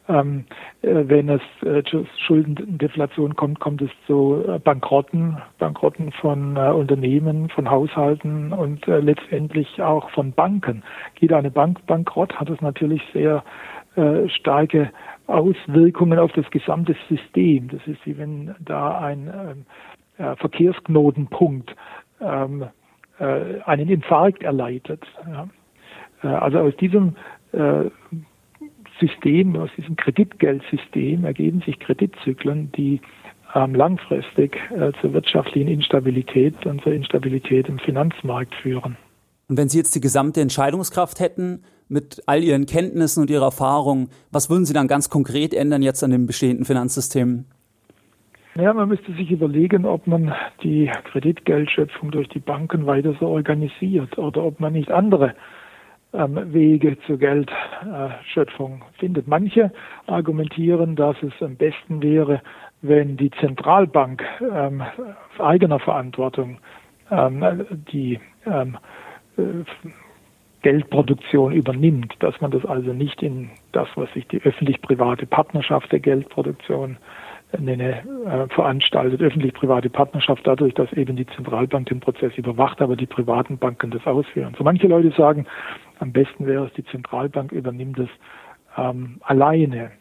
Ähm, 0.09 0.45
äh, 0.81 1.03
wenn 1.07 1.29
es 1.29 1.41
äh, 1.61 1.83
zu 1.83 2.05
Schuldendeflation 2.25 3.35
kommt, 3.35 3.59
kommt 3.59 3.81
es 3.81 3.89
zu 4.05 4.43
äh, 4.47 4.59
Bankrotten, 4.59 5.37
Bankrotten 5.59 6.11
von 6.11 6.57
äh, 6.57 6.71
Unternehmen, 6.71 7.49
von 7.49 7.69
Haushalten 7.69 8.51
und 8.51 8.87
äh, 8.87 8.99
letztendlich 8.99 9.81
auch 9.81 10.09
von 10.09 10.33
Banken. 10.33 10.83
Geht 11.15 11.31
eine 11.31 11.51
Bank 11.51 11.85
bankrott, 11.85 12.33
hat 12.39 12.49
es 12.49 12.59
natürlich 12.61 13.01
sehr 13.13 13.43
äh, 13.95 14.27
starke 14.29 14.91
Auswirkungen 15.27 16.19
auf 16.19 16.31
das 16.33 16.49
gesamte 16.51 16.95
System. 17.07 17.69
Das 17.69 17.85
ist 17.87 18.05
wie 18.05 18.17
wenn 18.17 18.53
da 18.59 18.99
ein 18.99 19.31
ähm, 20.19 20.35
Verkehrsknotenpunkt 20.37 21.75
ähm, 22.21 22.65
einen 23.19 23.89
Infarkt 23.89 24.43
erleidet. 24.43 25.03
Ja. 25.27 25.47
Also 26.39 26.59
aus 26.59 26.75
diesem 26.77 27.15
System, 28.99 29.55
aus 29.55 29.69
diesem 29.77 29.95
Kreditgeldsystem 29.95 31.25
ergeben 31.25 31.61
sich 31.65 31.79
Kreditzyklen, 31.79 32.71
die 32.71 33.01
ähm, 33.55 33.75
langfristig 33.75 34.57
äh, 34.71 34.91
zur 35.01 35.13
wirtschaftlichen 35.13 35.67
Instabilität 35.67 36.65
und 36.65 36.81
zur 36.81 36.93
Instabilität 36.93 37.67
im 37.69 37.79
Finanzmarkt 37.79 38.53
führen. 38.55 38.97
Und 39.47 39.57
wenn 39.57 39.69
Sie 39.69 39.77
jetzt 39.77 39.95
die 39.95 40.01
gesamte 40.01 40.41
Entscheidungskraft 40.41 41.19
hätten, 41.19 41.63
mit 41.89 42.23
all 42.25 42.43
Ihren 42.43 42.65
Kenntnissen 42.65 43.21
und 43.21 43.29
Ihrer 43.29 43.45
Erfahrung, 43.45 44.09
was 44.31 44.49
würden 44.49 44.65
Sie 44.65 44.73
dann 44.73 44.87
ganz 44.87 45.09
konkret 45.09 45.53
ändern 45.53 45.81
jetzt 45.81 46.03
an 46.03 46.11
dem 46.11 46.25
bestehenden 46.25 46.65
Finanzsystem? 46.65 47.45
Ja, 48.55 48.71
man 48.73 48.87
müsste 48.87 49.11
sich 49.13 49.31
überlegen, 49.31 49.85
ob 49.85 50.05
man 50.05 50.33
die 50.63 50.89
Kreditgeldschöpfung 51.11 52.11
durch 52.11 52.29
die 52.29 52.39
Banken 52.39 52.85
weiter 52.85 53.15
so 53.19 53.27
organisiert 53.27 54.17
oder 54.17 54.43
ob 54.43 54.59
man 54.59 54.73
nicht 54.73 54.91
andere 54.91 55.33
Wege 56.13 56.97
zur 57.07 57.17
Geldschöpfung 57.17 58.83
findet. 58.99 59.27
Manche 59.27 59.71
argumentieren, 60.05 60.95
dass 60.95 61.15
es 61.23 61.33
am 61.41 61.55
besten 61.55 62.03
wäre, 62.03 62.41
wenn 62.81 63.17
die 63.17 63.31
Zentralbank 63.31 64.23
ähm, 64.41 64.83
eigener 65.39 65.79
Verantwortung 65.79 66.59
ähm, 67.09 67.65
die 67.91 68.19
ähm, 68.45 68.77
äh, 69.37 69.41
Geldproduktion 70.61 71.51
übernimmt, 71.51 72.15
dass 72.19 72.39
man 72.41 72.51
das 72.51 72.65
also 72.65 72.93
nicht 72.93 73.21
in 73.21 73.49
das, 73.71 73.87
was 73.95 74.11
sich 74.13 74.27
die 74.27 74.41
öffentlich-private 74.41 75.25
Partnerschaft 75.25 75.91
der 75.91 75.99
Geldproduktion 75.99 76.91
nenne, 76.91 76.97
äh, 77.53 78.47
veranstaltet, 78.49 79.21
öffentlich-private 79.21 79.89
Partnerschaft 79.89 80.45
dadurch, 80.45 80.73
dass 80.73 80.91
eben 80.93 81.15
die 81.15 81.27
Zentralbank 81.27 81.87
den 81.87 81.99
Prozess 81.99 82.35
überwacht, 82.37 82.81
aber 82.81 82.95
die 82.95 83.05
privaten 83.05 83.57
Banken 83.57 83.91
das 83.91 84.05
ausführen. 84.05 84.55
So 84.57 84.63
manche 84.63 84.87
Leute 84.87 85.11
sagen, 85.11 85.45
am 85.99 86.11
besten 86.11 86.45
wäre 86.47 86.65
es, 86.65 86.73
die 86.73 86.85
Zentralbank 86.85 87.51
übernimmt 87.51 87.99
es 87.99 88.09
ähm, 88.77 89.17
alleine. 89.21 89.91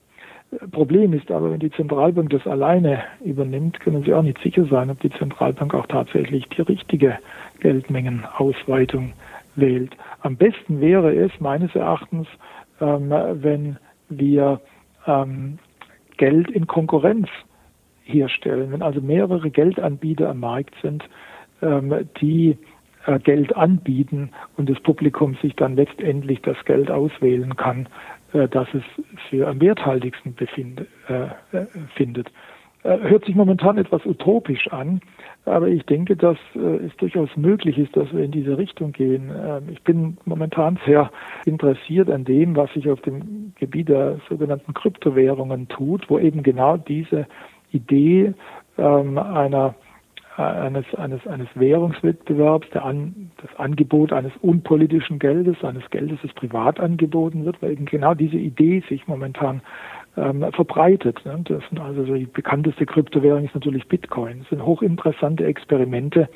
Problem 0.70 1.14
ist 1.14 1.30
aber, 1.30 1.50
wenn 1.50 1.60
die 1.60 1.70
Zentralbank 1.70 2.30
das 2.30 2.46
alleine 2.46 3.02
übernimmt, 3.24 3.80
können 3.80 4.02
Sie 4.04 4.12
auch 4.12 4.22
nicht 4.22 4.38
sicher 4.42 4.64
sein, 4.66 4.90
ob 4.90 5.00
die 5.00 5.10
Zentralbank 5.10 5.72
auch 5.74 5.86
tatsächlich 5.86 6.46
die 6.50 6.62
richtige 6.62 7.18
Geldmengenausweitung 7.60 9.12
wählt. 9.56 9.96
Am 10.20 10.36
besten 10.36 10.80
wäre 10.80 11.14
es 11.14 11.32
meines 11.40 11.74
Erachtens, 11.74 12.26
ähm, 12.80 13.10
wenn 13.10 13.78
wir 14.10 14.60
ähm, 15.06 15.58
Geld 16.22 16.52
in 16.52 16.68
Konkurrenz 16.68 17.28
herstellen. 18.04 18.70
Wenn 18.70 18.80
also 18.80 19.00
mehrere 19.00 19.50
Geldanbieter 19.50 20.30
am 20.30 20.38
Markt 20.38 20.72
sind, 20.80 21.02
ähm, 21.62 22.08
die 22.20 22.56
äh, 23.06 23.18
Geld 23.18 23.56
anbieten 23.56 24.30
und 24.56 24.70
das 24.70 24.78
Publikum 24.78 25.34
sich 25.42 25.56
dann 25.56 25.74
letztendlich 25.74 26.40
das 26.42 26.64
Geld 26.64 26.92
auswählen 26.92 27.56
kann, 27.56 27.88
äh, 28.34 28.46
das 28.46 28.68
es 28.72 28.84
für 29.30 29.48
am 29.48 29.60
werthaltigsten 29.60 30.36
befind, 30.36 30.86
äh, 31.08 31.24
äh 31.56 31.66
findet. 31.96 32.30
Äh, 32.84 32.98
hört 32.98 33.24
sich 33.24 33.36
momentan 33.36 33.78
etwas 33.78 34.04
utopisch 34.04 34.68
an, 34.72 35.00
aber 35.44 35.68
ich 35.68 35.84
denke, 35.86 36.16
dass 36.16 36.36
äh, 36.56 36.86
es 36.86 36.96
durchaus 36.96 37.28
möglich 37.36 37.78
ist, 37.78 37.96
dass 37.96 38.12
wir 38.12 38.24
in 38.24 38.32
diese 38.32 38.58
Richtung 38.58 38.92
gehen. 38.92 39.30
Ähm, 39.34 39.68
ich 39.70 39.82
bin 39.82 40.16
momentan 40.24 40.78
sehr 40.84 41.10
interessiert 41.44 42.10
an 42.10 42.24
dem, 42.24 42.56
was 42.56 42.72
sich 42.72 42.90
auf 42.90 43.00
dem 43.02 43.52
Gebiet 43.56 43.88
der 43.88 44.18
sogenannten 44.28 44.74
Kryptowährungen 44.74 45.68
tut, 45.68 46.10
wo 46.10 46.18
eben 46.18 46.42
genau 46.42 46.76
diese 46.76 47.26
Idee 47.70 48.34
ähm, 48.78 49.18
einer 49.18 49.74
eines, 50.36 50.86
eines, 50.94 51.26
eines 51.26 51.48
Währungswettbewerbs, 51.54 52.74
an, 52.76 53.30
das 53.42 53.54
Angebot 53.58 54.14
eines 54.14 54.32
unpolitischen 54.40 55.18
Geldes, 55.18 55.62
eines 55.62 55.88
Geldes, 55.90 56.20
das 56.22 56.32
privat 56.32 56.80
angeboten 56.80 57.44
wird, 57.44 57.60
weil 57.60 57.72
eben 57.72 57.84
genau 57.84 58.14
diese 58.14 58.38
Idee 58.38 58.82
sich 58.88 59.06
momentan 59.06 59.60
ähm, 60.16 60.44
verbreitet. 60.52 61.24
Ne? 61.24 61.40
Das 61.44 61.62
sind 61.68 61.80
also 61.80 62.04
die 62.04 62.26
bekannteste 62.26 62.86
Kryptowährung 62.86 63.44
ist 63.44 63.54
natürlich 63.54 63.88
Bitcoin. 63.88 64.40
Das 64.40 64.48
sind 64.50 64.64
hochinteressante 64.64 65.44
Experimente, 65.44 66.28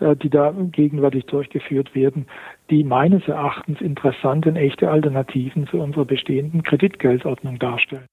äh, 0.00 0.16
die 0.16 0.30
da 0.30 0.52
gegenwärtig 0.52 1.26
durchgeführt 1.26 1.94
werden, 1.94 2.26
die 2.70 2.84
meines 2.84 3.26
Erachtens 3.28 3.80
interessante 3.80 4.48
und 4.48 4.56
echte 4.56 4.90
Alternativen 4.90 5.66
zu 5.68 5.78
unserer 5.78 6.04
bestehenden 6.04 6.62
Kreditgeldordnung 6.62 7.58
darstellen. 7.58 8.06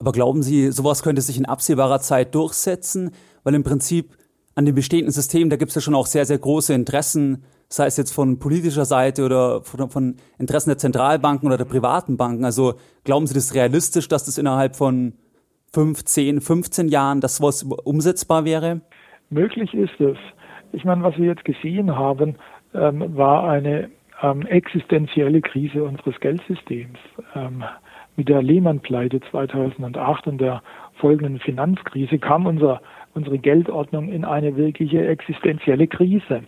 Aber 0.00 0.12
glauben 0.12 0.42
Sie, 0.42 0.72
sowas 0.72 1.02
könnte 1.02 1.22
sich 1.22 1.38
in 1.38 1.46
absehbarer 1.46 2.00
Zeit 2.00 2.34
durchsetzen? 2.34 3.12
Weil 3.44 3.54
im 3.54 3.62
Prinzip 3.62 4.16
an 4.54 4.66
dem 4.66 4.74
bestehenden 4.74 5.12
System, 5.12 5.48
da 5.48 5.56
gibt 5.56 5.70
es 5.70 5.74
ja 5.76 5.80
schon 5.80 5.94
auch 5.94 6.06
sehr, 6.06 6.26
sehr 6.26 6.38
große 6.38 6.74
Interessen, 6.74 7.44
sei 7.72 7.86
es 7.86 7.96
jetzt 7.96 8.12
von 8.12 8.38
politischer 8.38 8.84
Seite 8.84 9.24
oder 9.24 9.62
von, 9.62 9.88
von, 9.88 10.16
Interessen 10.38 10.70
der 10.70 10.78
Zentralbanken 10.78 11.46
oder 11.46 11.56
der 11.56 11.64
privaten 11.64 12.16
Banken. 12.16 12.44
Also 12.44 12.74
glauben 13.04 13.26
Sie 13.26 13.34
das 13.34 13.54
realistisch, 13.54 14.08
dass 14.08 14.24
das 14.24 14.36
innerhalb 14.36 14.76
von 14.76 15.14
5, 15.72 16.04
10, 16.04 16.40
15 16.42 16.88
Jahren, 16.88 17.20
dass 17.20 17.36
sowas 17.36 17.62
umsetzbar 17.62 18.44
wäre? 18.44 18.82
Möglich 19.30 19.72
ist 19.72 19.98
es. 20.00 20.18
Ich 20.72 20.84
meine, 20.84 21.02
was 21.02 21.16
wir 21.16 21.26
jetzt 21.26 21.44
gesehen 21.44 21.96
haben, 21.96 22.36
ähm, 22.74 23.16
war 23.16 23.48
eine 23.48 23.90
ähm, 24.22 24.46
existenzielle 24.46 25.40
Krise 25.40 25.84
unseres 25.84 26.20
Geldsystems. 26.20 26.98
Ähm, 27.34 27.64
mit 28.16 28.28
der 28.28 28.42
Lehman-Pleite 28.42 29.20
2008 29.30 30.26
und 30.26 30.40
der 30.40 30.62
folgenden 30.94 31.38
Finanzkrise 31.38 32.18
kam 32.18 32.46
unser 32.46 32.80
unsere 33.14 33.38
Geldordnung 33.38 34.08
in 34.08 34.24
eine 34.24 34.56
wirkliche 34.56 35.06
existenzielle 35.06 35.86
Krise. 35.86 36.42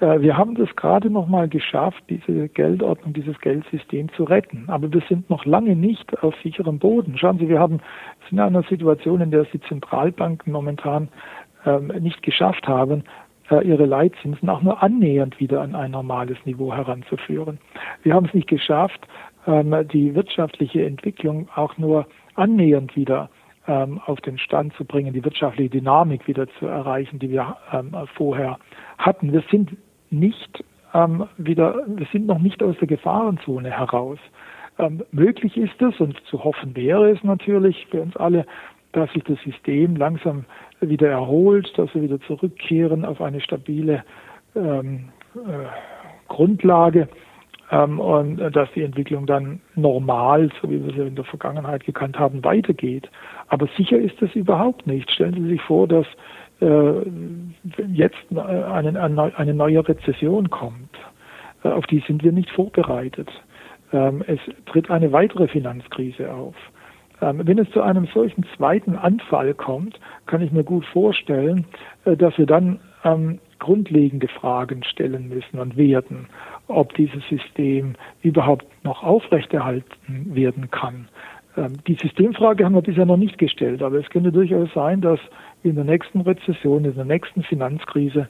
Äh, 0.00 0.20
wir 0.20 0.36
haben 0.36 0.54
das 0.54 0.74
gerade 0.76 1.10
noch 1.10 1.26
mal 1.26 1.48
geschafft, 1.48 2.02
diese 2.08 2.48
Geldordnung, 2.48 3.12
dieses 3.12 3.38
Geldsystem 3.40 4.10
zu 4.12 4.24
retten. 4.24 4.64
Aber 4.68 4.92
wir 4.92 5.02
sind 5.08 5.28
noch 5.28 5.44
lange 5.44 5.76
nicht 5.76 6.22
auf 6.22 6.34
sicherem 6.42 6.78
Boden. 6.78 7.18
Schauen 7.18 7.38
Sie, 7.38 7.48
wir 7.48 7.60
haben, 7.60 7.80
sind 8.28 8.38
in 8.38 8.40
einer 8.40 8.62
Situation, 8.62 9.20
in 9.20 9.30
der 9.30 9.42
es 9.42 9.50
die 9.52 9.60
Zentralbanken 9.60 10.52
momentan 10.52 11.08
ähm, 11.66 11.92
nicht 12.00 12.22
geschafft 12.22 12.66
haben, 12.66 13.04
äh, 13.50 13.66
ihre 13.66 13.84
Leitzinsen 13.84 14.48
auch 14.48 14.62
nur 14.62 14.82
annähernd 14.82 15.38
wieder 15.38 15.60
an 15.60 15.74
ein 15.74 15.90
normales 15.90 16.38
Niveau 16.46 16.72
heranzuführen. 16.72 17.58
Wir 18.02 18.14
haben 18.14 18.26
es 18.26 18.34
nicht 18.34 18.48
geschafft, 18.48 19.06
die 19.46 20.14
wirtschaftliche 20.14 20.84
Entwicklung 20.84 21.48
auch 21.54 21.78
nur 21.78 22.06
annähernd 22.34 22.96
wieder 22.96 23.30
ähm, 23.68 24.00
auf 24.06 24.20
den 24.20 24.38
Stand 24.38 24.74
zu 24.74 24.84
bringen, 24.84 25.12
die 25.12 25.24
wirtschaftliche 25.24 25.70
Dynamik 25.70 26.26
wieder 26.26 26.48
zu 26.58 26.66
erreichen, 26.66 27.18
die 27.18 27.30
wir 27.30 27.56
ähm, 27.72 27.94
vorher 28.14 28.58
hatten. 28.98 29.32
Wir 29.32 29.42
sind 29.50 29.76
nicht 30.10 30.64
ähm, 30.94 31.26
wieder, 31.36 31.82
wir 31.86 32.06
sind 32.12 32.26
noch 32.26 32.38
nicht 32.38 32.62
aus 32.62 32.76
der 32.78 32.88
Gefahrenzone 32.88 33.70
heraus. 33.70 34.18
Ähm, 34.78 35.02
möglich 35.10 35.56
ist 35.56 35.80
es 35.80 35.98
und 36.00 36.20
zu 36.26 36.44
hoffen 36.44 36.76
wäre 36.76 37.10
es 37.10 37.22
natürlich 37.24 37.86
für 37.90 38.02
uns 38.02 38.16
alle, 38.16 38.46
dass 38.92 39.10
sich 39.12 39.24
das 39.24 39.38
System 39.40 39.96
langsam 39.96 40.44
wieder 40.80 41.08
erholt, 41.08 41.70
dass 41.76 41.94
wir 41.94 42.02
wieder 42.02 42.20
zurückkehren 42.20 43.04
auf 43.04 43.20
eine 43.20 43.40
stabile 43.40 44.04
ähm, 44.54 45.08
äh, 45.34 45.66
Grundlage 46.28 47.08
ähm, 47.70 48.00
und 48.00 48.40
äh, 48.40 48.50
dass 48.50 48.70
die 48.72 48.82
Entwicklung 48.82 49.26
dann 49.26 49.60
normal, 49.74 50.50
so 50.60 50.70
wie 50.70 50.84
wir 50.84 50.92
sie 50.92 51.08
in 51.08 51.16
der 51.16 51.24
Vergangenheit 51.24 51.84
gekannt 51.84 52.18
haben, 52.18 52.44
weitergeht. 52.44 53.10
Aber 53.48 53.68
sicher 53.76 53.98
ist 53.98 54.20
es 54.22 54.34
überhaupt 54.34 54.86
nicht. 54.86 55.10
Stellen 55.10 55.34
Sie 55.34 55.48
sich 55.48 55.62
vor, 55.62 55.88
dass 55.88 56.06
äh, 56.60 57.00
jetzt 57.88 58.16
eine, 58.30 59.32
eine 59.36 59.54
neue 59.54 59.86
Rezession 59.86 60.50
kommt. 60.50 60.96
Äh, 61.64 61.68
auf 61.68 61.86
die 61.86 62.02
sind 62.06 62.22
wir 62.22 62.32
nicht 62.32 62.50
vorbereitet. 62.50 63.30
Ähm, 63.92 64.22
es 64.26 64.40
tritt 64.66 64.90
eine 64.90 65.12
weitere 65.12 65.48
Finanzkrise 65.48 66.32
auf. 66.32 66.54
Ähm, 67.20 67.40
wenn 67.44 67.58
es 67.58 67.70
zu 67.70 67.82
einem 67.82 68.06
solchen 68.06 68.44
zweiten 68.56 68.96
Anfall 68.96 69.54
kommt, 69.54 69.98
kann 70.26 70.42
ich 70.42 70.52
mir 70.52 70.64
gut 70.64 70.84
vorstellen, 70.86 71.64
äh, 72.04 72.16
dass 72.16 72.36
wir 72.38 72.46
dann 72.46 72.80
ähm, 73.04 73.38
grundlegende 73.58 74.28
Fragen 74.28 74.84
stellen 74.84 75.28
müssen 75.28 75.58
und 75.58 75.76
werden, 75.76 76.26
ob 76.68 76.94
dieses 76.94 77.22
System 77.28 77.94
überhaupt 78.22 78.66
noch 78.84 79.02
aufrechterhalten 79.02 80.34
werden 80.34 80.70
kann. 80.70 81.08
Ähm, 81.56 81.74
die 81.86 81.94
Systemfrage 81.94 82.64
haben 82.64 82.74
wir 82.74 82.82
bisher 82.82 83.06
noch 83.06 83.16
nicht 83.16 83.38
gestellt, 83.38 83.82
aber 83.82 83.98
es 83.98 84.08
könnte 84.10 84.32
durchaus 84.32 84.68
sein, 84.74 85.00
dass 85.00 85.20
in 85.62 85.74
der 85.74 85.84
nächsten 85.84 86.20
Rezession, 86.20 86.84
in 86.84 86.94
der 86.94 87.04
nächsten 87.04 87.42
Finanzkrise 87.42 88.28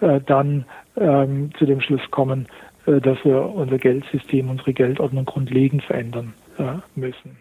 äh, 0.00 0.20
dann 0.26 0.64
ähm, 0.96 1.50
zu 1.58 1.66
dem 1.66 1.80
Schluss 1.80 2.02
kommen, 2.10 2.46
äh, 2.86 3.00
dass 3.00 3.18
wir 3.24 3.54
unser 3.54 3.78
Geldsystem, 3.78 4.50
unsere 4.50 4.72
Geldordnung 4.72 5.24
grundlegend 5.24 5.82
verändern 5.82 6.34
äh, 6.58 6.76
müssen. 6.94 7.38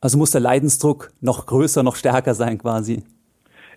Also 0.00 0.18
muss 0.18 0.30
der 0.30 0.40
Leidensdruck 0.40 1.10
noch 1.20 1.46
größer, 1.46 1.82
noch 1.82 1.96
stärker 1.96 2.34
sein 2.34 2.58
quasi. 2.58 3.02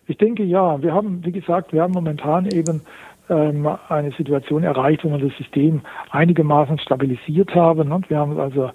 Ich 0.07 0.17
denke 0.17 0.43
ja. 0.43 0.81
Wir 0.81 0.93
haben, 0.93 1.23
wie 1.23 1.31
gesagt, 1.31 1.71
wir 1.71 1.83
haben 1.83 1.93
momentan 1.93 2.47
eben 2.47 2.81
eine 3.29 4.11
Situation 4.17 4.63
erreicht, 4.63 5.03
wo 5.03 5.09
wir 5.11 5.19
das 5.19 5.37
System 5.37 5.81
einigermaßen 6.09 6.79
stabilisiert 6.79 7.53
haben. 7.53 7.91
Und 7.91 8.09
wir 8.09 8.17
haben 8.17 8.39
also 8.39 8.71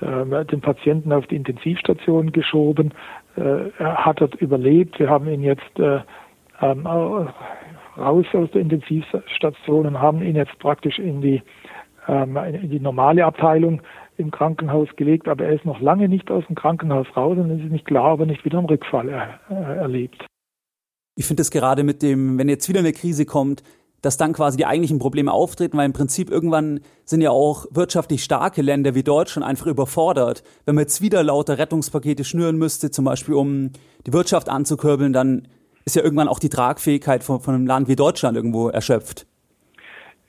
äh, 0.00 0.44
den 0.44 0.60
Patienten 0.60 1.12
auf 1.12 1.26
die 1.26 1.36
Intensivstation 1.36 2.32
geschoben. 2.32 2.92
Äh, 3.36 3.70
er 3.78 4.04
hat 4.04 4.20
dort 4.20 4.34
überlebt. 4.36 4.98
Wir 4.98 5.08
haben 5.08 5.28
ihn 5.28 5.42
jetzt 5.42 5.78
äh, 5.78 6.00
ähm, 6.60 6.86
raus 6.86 8.26
aus 8.32 8.50
der 8.52 8.60
Intensivstation 8.60 9.86
und 9.86 10.00
haben 10.00 10.22
ihn 10.22 10.36
jetzt 10.36 10.58
praktisch 10.58 10.98
in 10.98 11.20
die, 11.20 11.42
ähm, 12.08 12.36
in 12.36 12.70
die 12.70 12.80
normale 12.80 13.24
Abteilung 13.24 13.82
im 14.16 14.30
Krankenhaus 14.30 14.88
gelegt, 14.96 15.26
aber 15.26 15.44
er 15.44 15.54
ist 15.54 15.64
noch 15.64 15.80
lange 15.80 16.08
nicht 16.08 16.30
aus 16.30 16.46
dem 16.46 16.54
Krankenhaus 16.54 17.06
raus 17.16 17.36
und 17.36 17.50
es 17.50 17.64
ist 17.64 17.72
nicht 17.72 17.84
klar, 17.84 18.14
ob 18.14 18.20
er 18.20 18.26
nicht 18.26 18.44
wieder 18.44 18.58
einen 18.58 18.68
Rückfall 18.68 19.08
er, 19.08 19.40
äh, 19.50 19.76
erlebt. 19.78 20.24
Ich 21.16 21.26
finde 21.26 21.42
es 21.42 21.50
gerade 21.50 21.84
mit 21.84 22.02
dem, 22.02 22.38
wenn 22.38 22.48
jetzt 22.48 22.68
wieder 22.68 22.80
eine 22.80 22.92
Krise 22.92 23.24
kommt, 23.24 23.62
dass 24.04 24.16
dann 24.16 24.32
quasi 24.32 24.56
die 24.56 24.66
eigentlichen 24.66 24.98
Probleme 24.98 25.32
auftreten, 25.32 25.78
weil 25.78 25.86
im 25.86 25.92
Prinzip 25.92 26.30
irgendwann 26.30 26.80
sind 27.04 27.20
ja 27.20 27.30
auch 27.30 27.66
wirtschaftlich 27.70 28.22
starke 28.22 28.62
Länder 28.62 28.94
wie 28.94 29.02
Deutschland 29.02 29.46
einfach 29.46 29.66
überfordert. 29.66 30.42
Wenn 30.66 30.74
man 30.74 30.82
jetzt 30.82 31.00
wieder 31.00 31.22
lauter 31.22 31.58
Rettungspakete 31.58 32.24
schnüren 32.24 32.56
müsste, 32.56 32.90
zum 32.90 33.04
Beispiel 33.04 33.34
um 33.34 33.70
die 34.06 34.12
Wirtschaft 34.12 34.48
anzukurbeln, 34.48 35.12
dann 35.12 35.48
ist 35.84 35.96
ja 35.96 36.02
irgendwann 36.02 36.28
auch 36.28 36.38
die 36.38 36.48
Tragfähigkeit 36.48 37.24
von, 37.24 37.40
von 37.40 37.54
einem 37.54 37.66
Land 37.66 37.88
wie 37.88 37.96
Deutschland 37.96 38.36
irgendwo 38.36 38.68
erschöpft. 38.68 39.26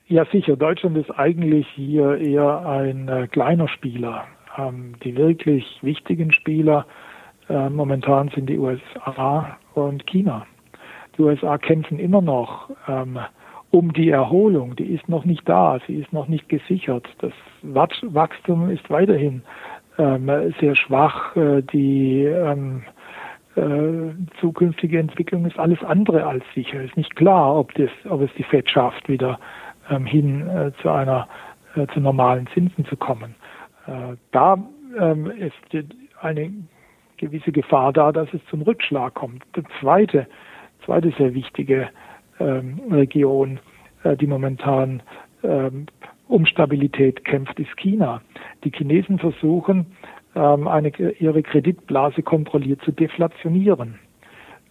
Ja, 0.08 0.24
sicher. 0.30 0.56
Deutschland 0.56 0.96
ist 0.96 1.10
eigentlich 1.10 1.66
hier 1.74 2.16
eher 2.18 2.64
ein 2.66 3.08
äh, 3.08 3.26
kleiner 3.26 3.68
Spieler. 3.68 4.24
Ähm, 4.56 4.94
die 5.02 5.16
wirklich 5.16 5.64
wichtigen 5.82 6.32
Spieler 6.32 6.86
äh, 7.48 7.68
momentan 7.68 8.30
sind 8.34 8.48
die 8.48 8.58
USA 8.58 9.58
und 9.74 10.06
China. 10.06 10.46
Die 11.16 11.22
USA 11.22 11.58
kämpfen 11.58 11.98
immer 11.98 12.22
noch 12.22 12.70
ähm, 12.88 13.18
um 13.70 13.92
die 13.92 14.10
Erholung. 14.10 14.76
Die 14.76 14.86
ist 14.86 15.08
noch 15.08 15.24
nicht 15.24 15.48
da, 15.48 15.78
sie 15.86 15.96
ist 15.96 16.12
noch 16.12 16.28
nicht 16.28 16.48
gesichert. 16.48 17.06
Das 17.18 17.32
Wachstum 17.62 18.70
ist 18.70 18.88
weiterhin 18.90 19.42
ähm, 19.98 20.30
sehr 20.60 20.76
schwach. 20.76 21.36
Äh, 21.36 21.62
die 21.62 22.24
ähm, 22.24 22.82
äh, 23.56 24.14
zukünftige 24.40 24.98
Entwicklung 24.98 25.46
ist 25.46 25.58
alles 25.58 25.82
andere 25.82 26.26
als 26.26 26.44
sicher. 26.54 26.80
Es 26.80 26.90
ist 26.90 26.96
nicht 26.96 27.16
klar, 27.16 27.56
ob, 27.56 27.74
das, 27.74 27.90
ob 28.08 28.20
es 28.20 28.30
die 28.36 28.42
Fed 28.42 28.70
schafft, 28.70 29.08
wieder 29.08 29.38
ähm, 29.90 30.06
hin 30.06 30.48
äh, 30.48 30.72
zu 30.82 30.90
einer 30.90 31.28
äh, 31.74 31.86
zu 31.88 32.00
normalen 32.00 32.46
Zinsen 32.48 32.84
zu 32.86 32.96
kommen. 32.96 33.34
Äh, 33.86 34.16
da 34.32 34.58
ähm, 34.98 35.30
ist 35.30 35.86
eine 36.20 36.52
gewisse 37.16 37.52
Gefahr 37.52 37.92
da, 37.92 38.12
dass 38.12 38.32
es 38.34 38.40
zum 38.50 38.62
Rückschlag 38.62 39.14
kommt. 39.14 39.42
Die 39.56 39.62
zweite, 39.80 40.26
zweite 40.84 41.12
sehr 41.18 41.34
wichtige 41.34 41.88
Region, 42.40 43.60
äh, 44.02 44.16
die 44.16 44.26
momentan 44.26 45.02
ähm, 45.42 45.86
um 46.28 46.46
Stabilität 46.46 47.24
kämpft, 47.24 47.58
ist 47.60 47.76
China. 47.76 48.20
Die 48.64 48.70
Chinesen 48.70 49.18
versuchen, 49.18 49.86
ähm, 50.34 50.68
eine, 50.68 50.88
ihre 50.88 51.42
Kreditblase 51.42 52.22
kontrolliert 52.22 52.82
zu 52.82 52.92
deflationieren. 52.92 53.98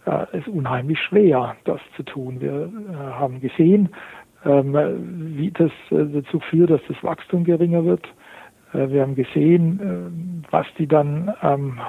Es 0.04 0.32
äh, 0.32 0.38
ist 0.38 0.48
unheimlich 0.48 1.00
schwer, 1.00 1.56
das 1.64 1.80
zu 1.96 2.02
tun. 2.02 2.40
Wir 2.40 2.70
äh, 2.70 2.94
haben 2.94 3.40
gesehen, 3.40 3.88
ähm, 4.44 4.74
wie 5.36 5.50
das 5.50 5.72
dazu 5.90 6.38
führt, 6.38 6.70
dass 6.70 6.82
das 6.88 7.02
Wachstum 7.02 7.44
geringer 7.44 7.84
wird. 7.84 8.06
Wir 8.72 9.02
haben 9.02 9.14
gesehen, 9.14 10.44
was 10.50 10.66
die 10.76 10.86
dann 10.86 11.32
ähm, 11.40 11.80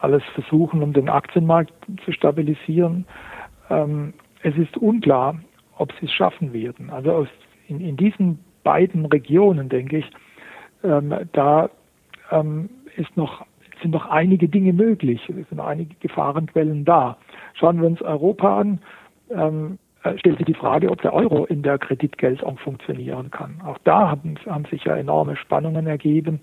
alles 0.00 0.22
versuchen, 0.34 0.82
um 0.82 0.92
den 0.92 1.08
Aktienmarkt 1.08 1.72
zu 2.04 2.12
stabilisieren. 2.12 3.06
Ähm, 4.42 4.52
es 4.52 4.68
ist 4.68 4.76
unklar, 4.76 5.38
ob 5.76 5.92
sie 6.00 6.06
es 6.06 6.12
schaffen 6.12 6.52
werden. 6.52 6.90
Also 6.90 7.12
aus, 7.12 7.28
in, 7.68 7.80
in 7.80 7.96
diesen 7.96 8.38
beiden 8.64 9.06
Regionen, 9.06 9.68
denke 9.68 9.98
ich, 9.98 10.10
da 11.32 11.70
ist 12.96 13.16
noch, 13.16 13.46
sind 13.80 13.92
noch 13.92 14.06
einige 14.06 14.48
Dinge 14.48 14.74
möglich. 14.74 15.26
Es 15.28 15.48
sind 15.48 15.60
einige 15.60 15.94
Gefahrenquellen 15.96 16.84
da. 16.84 17.16
Schauen 17.54 17.80
wir 17.80 17.86
uns 17.86 18.02
Europa 18.02 18.60
an 18.60 19.78
äh, 20.04 20.18
stellt 20.18 20.38
sich 20.38 20.46
die 20.46 20.54
Frage, 20.54 20.90
ob 20.90 21.02
der 21.02 21.12
Euro 21.12 21.44
in 21.46 21.62
der 21.62 21.78
Kreditgeldordnung 21.78 22.58
funktionieren 22.58 23.30
kann. 23.30 23.60
Auch 23.64 23.78
da 23.84 24.10
haben, 24.10 24.36
haben 24.46 24.64
sich 24.66 24.84
ja 24.84 24.96
enorme 24.96 25.36
Spannungen 25.36 25.86
ergeben. 25.86 26.40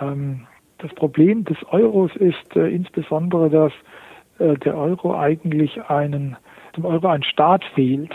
Ähm, 0.00 0.46
das 0.78 0.92
Problem 0.94 1.44
des 1.44 1.58
Euros 1.70 2.14
ist 2.16 2.56
äh, 2.56 2.68
insbesondere, 2.68 3.50
dass 3.50 3.72
äh, 4.38 4.58
der 4.58 4.76
Euro 4.76 5.16
eigentlich 5.16 5.80
einen, 5.88 6.36
dem 6.76 6.84
Euro 6.84 7.08
ein 7.08 7.22
Staat 7.22 7.64
fehlt, 7.74 8.12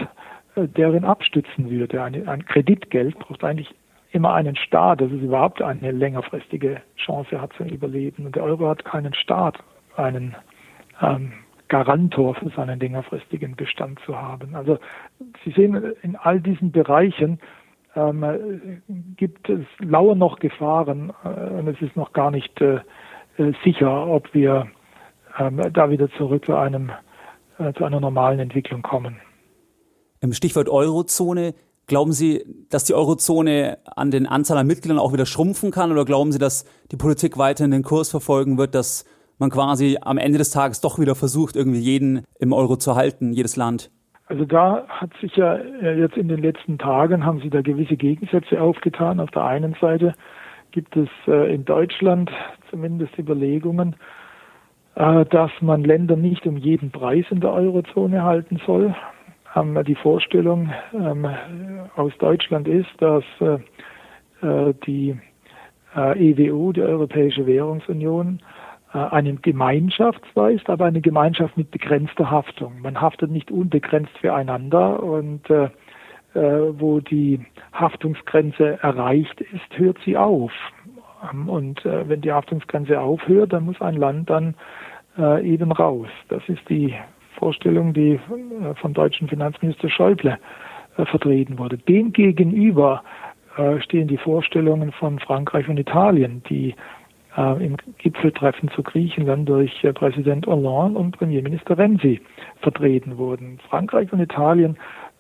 äh, 0.56 0.68
der 0.68 0.94
ihn 0.94 1.06
abstützen 1.06 1.70
würde. 1.70 2.02
Eine, 2.04 2.28
ein 2.28 2.46
Kreditgeld 2.46 3.18
braucht 3.20 3.44
eigentlich 3.44 3.74
immer 4.12 4.34
einen 4.34 4.56
Staat, 4.56 5.02
dass 5.02 5.12
es 5.12 5.22
überhaupt 5.22 5.62
eine 5.62 5.92
längerfristige 5.92 6.82
Chance 6.96 7.42
hat 7.42 7.54
zu 7.54 7.64
überleben. 7.64 8.26
Und 8.26 8.36
der 8.36 8.44
Euro 8.44 8.70
hat 8.70 8.86
keinen 8.86 9.14
Staat, 9.14 9.58
einen 9.96 10.36
ähm, 11.02 11.34
Garantor 11.68 12.36
für 12.36 12.50
seinen 12.50 12.80
längerfristigen 12.80 13.56
Bestand 13.56 14.00
zu 14.06 14.18
haben. 14.18 14.56
Also 14.56 14.80
Sie 15.44 15.52
sehen, 15.52 15.94
in 16.02 16.16
all 16.16 16.40
diesen 16.40 16.72
Bereichen 16.72 17.40
ähm, 17.96 18.82
gibt 19.18 19.50
es 19.50 19.66
lauer 19.80 20.16
noch 20.16 20.40
Gefahren 20.40 21.12
äh, 21.24 21.28
und 21.28 21.68
es 21.68 21.82
ist 21.82 21.96
noch 21.96 22.14
gar 22.14 22.32
nicht 22.32 22.62
äh 22.62 22.80
sicher, 23.64 24.08
ob 24.08 24.34
wir 24.34 24.68
ähm, 25.38 25.62
da 25.72 25.92
wieder 25.92 26.10
zurück 26.14 26.46
zu 26.46 26.56
einem 26.56 26.92
äh, 27.60 27.74
zu 27.74 27.84
einer 27.86 28.00
normalen 28.00 28.40
Entwicklung 28.40 28.82
kommen. 28.82 29.18
Im 30.20 30.34
Stichwort 30.34 30.70
Eurozone, 30.70 31.54
glauben 31.86 32.12
Sie, 32.12 32.44
dass 32.70 32.84
die 32.84 32.94
Eurozone 32.94 33.78
an 33.96 34.12
den 34.12 34.26
Anzahl 34.28 34.58
an 34.58 34.68
Mitgliedern 34.68 35.00
auch 35.00 35.14
wieder 35.14 35.26
schrumpfen 35.26 35.72
kann 35.72 35.92
oder 35.92 36.06
glauben 36.06 36.32
Sie, 36.32 36.40
dass 36.40 36.66
die 36.92 36.98
Politik 36.98 37.38
weiterhin 37.38 37.72
den 37.72 37.84
Kurs 37.84 38.10
verfolgen 38.10 38.58
wird, 38.58 38.76
dass 38.76 39.06
man 39.40 39.50
quasi 39.50 39.98
am 40.02 40.18
Ende 40.18 40.38
des 40.38 40.50
Tages 40.52 40.82
doch 40.82 41.00
wieder 41.00 41.16
versucht, 41.16 41.56
irgendwie 41.56 41.80
jeden 41.80 42.26
im 42.40 42.54
Euro 42.54 42.78
zu 42.78 42.96
halten, 42.96 43.34
jedes 43.34 43.56
Land? 43.56 43.92
Also 44.26 44.44
da 44.44 44.86
hat 44.90 45.12
sich 45.22 45.36
ja 45.38 45.56
äh, 45.56 46.00
jetzt 46.00 46.18
in 46.18 46.28
den 46.28 46.42
letzten 46.42 46.78
Tagen 46.78 47.26
haben 47.26 47.40
sie 47.40 47.50
da 47.50 47.62
gewisse 47.62 47.96
Gegensätze 47.96 48.62
aufgetan. 48.62 49.20
Auf 49.20 49.32
der 49.32 49.46
einen 49.46 49.76
Seite 49.80 50.14
gibt 50.72 50.98
es 50.98 51.08
äh, 51.28 51.54
in 51.54 51.64
Deutschland 51.64 52.30
zumindest 52.70 53.18
Überlegungen, 53.18 53.96
dass 54.98 55.52
man 55.62 55.84
Länder 55.84 56.16
nicht 56.16 56.48
um 56.48 56.58
jeden 56.58 56.90
Preis 56.90 57.26
in 57.30 57.40
der 57.40 57.52
Eurozone 57.54 58.24
halten 58.24 58.60
soll. 58.66 58.96
Ähm, 59.56 59.80
die 59.86 59.96
Vorstellung 59.96 60.72
ähm, 60.94 61.28
aus 61.96 62.12
Deutschland 62.18 62.68
ist, 62.68 62.90
dass 63.00 63.24
die 64.86 65.18
EWU, 65.96 66.74
die 66.74 66.82
Europäische 66.84 67.48
Währungsunion, 67.48 68.40
äh, 68.94 68.98
eine 68.98 69.36
Gemeinschaftsweist, 69.36 70.70
aber 70.70 70.86
eine 70.86 71.02
Gemeinschaft 71.02 71.58
mit 71.58 71.72
begrenzter 71.72 72.32
Haftung. 72.32 72.82
Man 72.82 73.00
haftet 73.00 73.32
nicht 73.32 73.52
unbegrenzt 73.52 74.18
füreinander 74.20 75.04
und 75.04 75.50
äh, 75.50 75.66
äh, 76.34 76.80
wo 76.80 77.00
die 77.00 77.46
Haftungsgrenze 77.74 78.80
erreicht 78.82 79.42
ist, 79.42 79.78
hört 79.78 79.98
sie 80.06 80.16
auf. 80.16 80.52
Ähm, 81.32 81.50
und 81.50 81.86
äh, 81.86 82.08
wenn 82.08 82.22
die 82.22 82.32
Haftungsgrenze 82.32 83.00
aufhört, 83.00 83.54
dann 83.54 83.66
muss 83.66 83.82
ein 83.82 83.96
Land 83.96 84.30
dann 84.30 84.56
äh, 85.18 85.46
eben 85.46 85.72
raus. 85.72 86.08
Das 86.30 86.42
ist 86.48 86.68
die 86.70 86.94
Vorstellung, 87.38 87.94
die 87.94 88.14
äh, 88.14 88.20
vom 88.76 88.94
deutschen 88.94 89.28
Finanzminister 89.28 89.90
Schäuble 89.90 90.38
vertreten 91.06 91.60
wurde. 91.60 91.78
Demgegenüber 91.78 93.04
stehen 93.82 94.08
die 94.08 94.18
Vorstellungen 94.18 94.92
von 94.92 95.20
Frankreich 95.20 95.70
und 95.70 95.78
Italien, 95.78 96.42
die 96.50 96.74
äh, 97.38 97.64
im 97.64 97.78
Gipfeltreffen 98.00 98.70
zu 98.72 98.84
Griechenland 98.84 99.48
durch 99.48 99.84
äh, 99.84 99.94
Präsident 99.94 100.48
Hollande 100.48 101.00
und 101.00 101.12
Premierminister 101.12 101.78
Renzi 101.78 102.20
vertreten 102.62 103.18
wurden. 103.18 103.60
Frankreich 103.70 104.12
und 104.12 104.20
Italien 104.20 104.78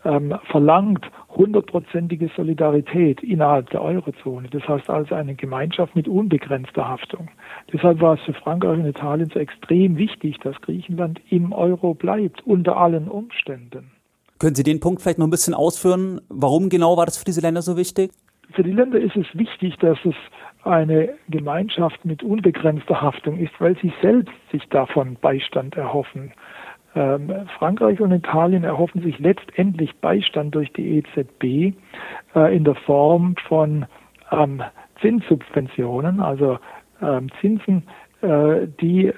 ähm, 0.07 0.33
verlangt 0.49 1.05
hundertprozentige 1.29 2.29
Solidarität 2.35 3.21
innerhalb 3.21 3.69
der 3.69 3.81
Eurozone. 3.81 4.47
Das 4.49 4.67
heißt 4.67 4.89
also 4.89 5.13
eine 5.13 5.35
Gemeinschaft 5.35 5.95
mit 5.95 6.07
unbegrenzter 6.07 6.87
Haftung. 6.87 7.29
Deshalb 7.71 8.01
war 8.01 8.15
es 8.15 8.21
für 8.21 8.33
Frankreich 8.33 8.79
und 8.79 8.85
Italien 8.85 9.29
so 9.31 9.39
extrem 9.39 9.97
wichtig, 9.97 10.37
dass 10.39 10.59
Griechenland 10.61 11.19
im 11.29 11.51
Euro 11.51 11.93
bleibt, 11.93 12.45
unter 12.47 12.77
allen 12.77 13.07
Umständen. 13.07 13.91
Können 14.39 14.55
Sie 14.55 14.63
den 14.63 14.79
Punkt 14.79 15.01
vielleicht 15.01 15.19
noch 15.19 15.27
ein 15.27 15.31
bisschen 15.31 15.53
ausführen? 15.53 16.21
Warum 16.29 16.69
genau 16.69 16.95
war 16.95 17.05
das 17.05 17.17
für 17.17 17.25
diese 17.25 17.41
Länder 17.41 17.61
so 17.61 17.75
wichtig? 17.75 18.11
Für 18.53 18.63
die 18.63 18.71
Länder 18.71 18.99
ist 18.99 19.15
es 19.15 19.25
wichtig, 19.33 19.75
dass 19.79 19.97
es 20.05 20.15
eine 20.63 21.13
Gemeinschaft 21.29 22.03
mit 22.05 22.23
unbegrenzter 22.23 23.01
Haftung 23.01 23.39
ist, 23.39 23.53
weil 23.59 23.77
sie 23.81 23.91
selbst 24.01 24.33
sich 24.51 24.63
davon 24.69 25.17
Beistand 25.19 25.75
erhoffen. 25.75 26.31
Ähm, 26.97 27.31
Frankreich 27.59 28.01
und 28.01 28.11
Italien 28.11 28.63
erhoffen 28.63 29.03
sich 29.03 29.19
letztendlich 29.19 29.95
Beistand 29.97 30.55
durch 30.55 30.73
die 30.73 30.97
EZB 30.97 31.75
äh, 32.35 32.55
in 32.55 32.63
der 32.63 32.73
Form 32.73 33.35
von 33.47 33.85
ähm, 34.31 34.63
Zinssubventionen, 34.99 36.19
also 36.19 36.57
ähm, 37.01 37.29
Zinsen, 37.39 37.83
äh, 38.21 38.67
die 38.81 39.13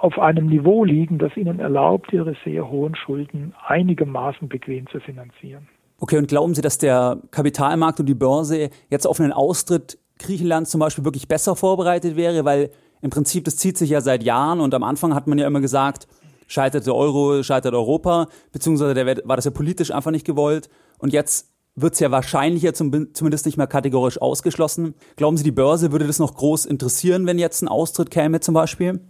auf 0.00 0.18
einem 0.18 0.46
Niveau 0.46 0.84
liegen, 0.84 1.18
das 1.18 1.36
ihnen 1.36 1.60
erlaubt, 1.60 2.14
ihre 2.14 2.34
sehr 2.46 2.70
hohen 2.70 2.94
Schulden 2.94 3.52
einigermaßen 3.66 4.48
bequem 4.48 4.86
zu 4.86 5.00
finanzieren. 5.00 5.68
Okay, 6.00 6.16
und 6.16 6.26
glauben 6.26 6.54
Sie, 6.54 6.62
dass 6.62 6.78
der 6.78 7.18
Kapitalmarkt 7.30 8.00
und 8.00 8.06
die 8.06 8.14
Börse 8.14 8.70
jetzt 8.88 9.06
auf 9.06 9.20
einen 9.20 9.32
Austritt 9.32 9.98
Griechenlands 10.18 10.70
zum 10.70 10.80
Beispiel 10.80 11.04
wirklich 11.04 11.28
besser 11.28 11.56
vorbereitet 11.56 12.16
wäre? 12.16 12.46
Weil 12.46 12.70
im 13.06 13.10
Prinzip, 13.10 13.44
das 13.44 13.56
zieht 13.56 13.78
sich 13.78 13.90
ja 13.90 14.00
seit 14.00 14.24
Jahren 14.24 14.60
und 14.60 14.74
am 14.74 14.82
Anfang 14.82 15.14
hat 15.14 15.28
man 15.28 15.38
ja 15.38 15.46
immer 15.46 15.60
gesagt, 15.60 16.08
scheitert 16.48 16.86
der 16.86 16.94
Euro, 16.94 17.42
scheitert 17.44 17.72
Europa, 17.72 18.26
beziehungsweise 18.52 18.94
der 18.94 19.06
war 19.24 19.36
das 19.36 19.44
ja 19.44 19.52
politisch 19.52 19.92
einfach 19.92 20.10
nicht 20.10 20.26
gewollt. 20.26 20.68
Und 20.98 21.12
jetzt 21.12 21.54
wird 21.76 21.92
es 21.94 22.00
ja 22.00 22.10
wahrscheinlicher 22.10 22.74
zum, 22.74 23.14
zumindest 23.14 23.46
nicht 23.46 23.58
mehr 23.58 23.68
kategorisch 23.68 24.20
ausgeschlossen. 24.20 24.94
Glauben 25.16 25.36
Sie, 25.36 25.44
die 25.44 25.52
Börse 25.52 25.92
würde 25.92 26.06
das 26.06 26.18
noch 26.18 26.34
groß 26.34 26.66
interessieren, 26.66 27.26
wenn 27.26 27.38
jetzt 27.38 27.62
ein 27.62 27.68
Austritt 27.68 28.10
käme 28.10 28.40
zum 28.40 28.54
Beispiel? 28.54 29.00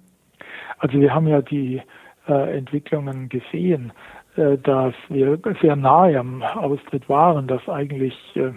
Also 0.78 1.00
wir 1.00 1.14
haben 1.14 1.26
ja 1.26 1.40
die 1.40 1.80
äh, 2.28 2.58
Entwicklungen 2.58 3.30
gesehen. 3.30 3.92
Äh, 4.36 4.58
dass 4.58 4.94
wir 5.08 5.38
sehr 5.62 5.76
nahe 5.76 6.18
am 6.18 6.42
Austritt 6.42 7.08
waren, 7.08 7.46
dass 7.46 7.66
eigentlich 7.68 8.14
äh, 8.34 8.52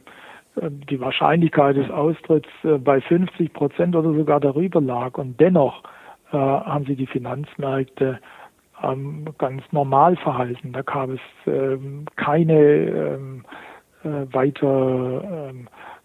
die 0.55 0.99
Wahrscheinlichkeit 0.99 1.77
des 1.77 1.89
Austritts 1.89 2.49
äh, 2.63 2.77
bei 2.77 3.01
50 3.01 3.53
Prozent 3.53 3.95
oder 3.95 4.13
sogar 4.13 4.39
darüber 4.39 4.81
lag. 4.81 5.17
Und 5.17 5.39
dennoch 5.39 5.83
haben 6.31 6.85
sie 6.85 6.95
die 6.95 7.07
Finanzmärkte 7.07 8.19
ähm, 8.83 9.25
ganz 9.39 9.63
normal 9.71 10.15
verhalten. 10.15 10.73
Da 10.73 10.83
gab 10.83 11.09
es 11.09 11.19
ähm, 11.47 12.05
keine 12.17 12.53
ähm, 12.53 13.45
weiter 14.03 15.51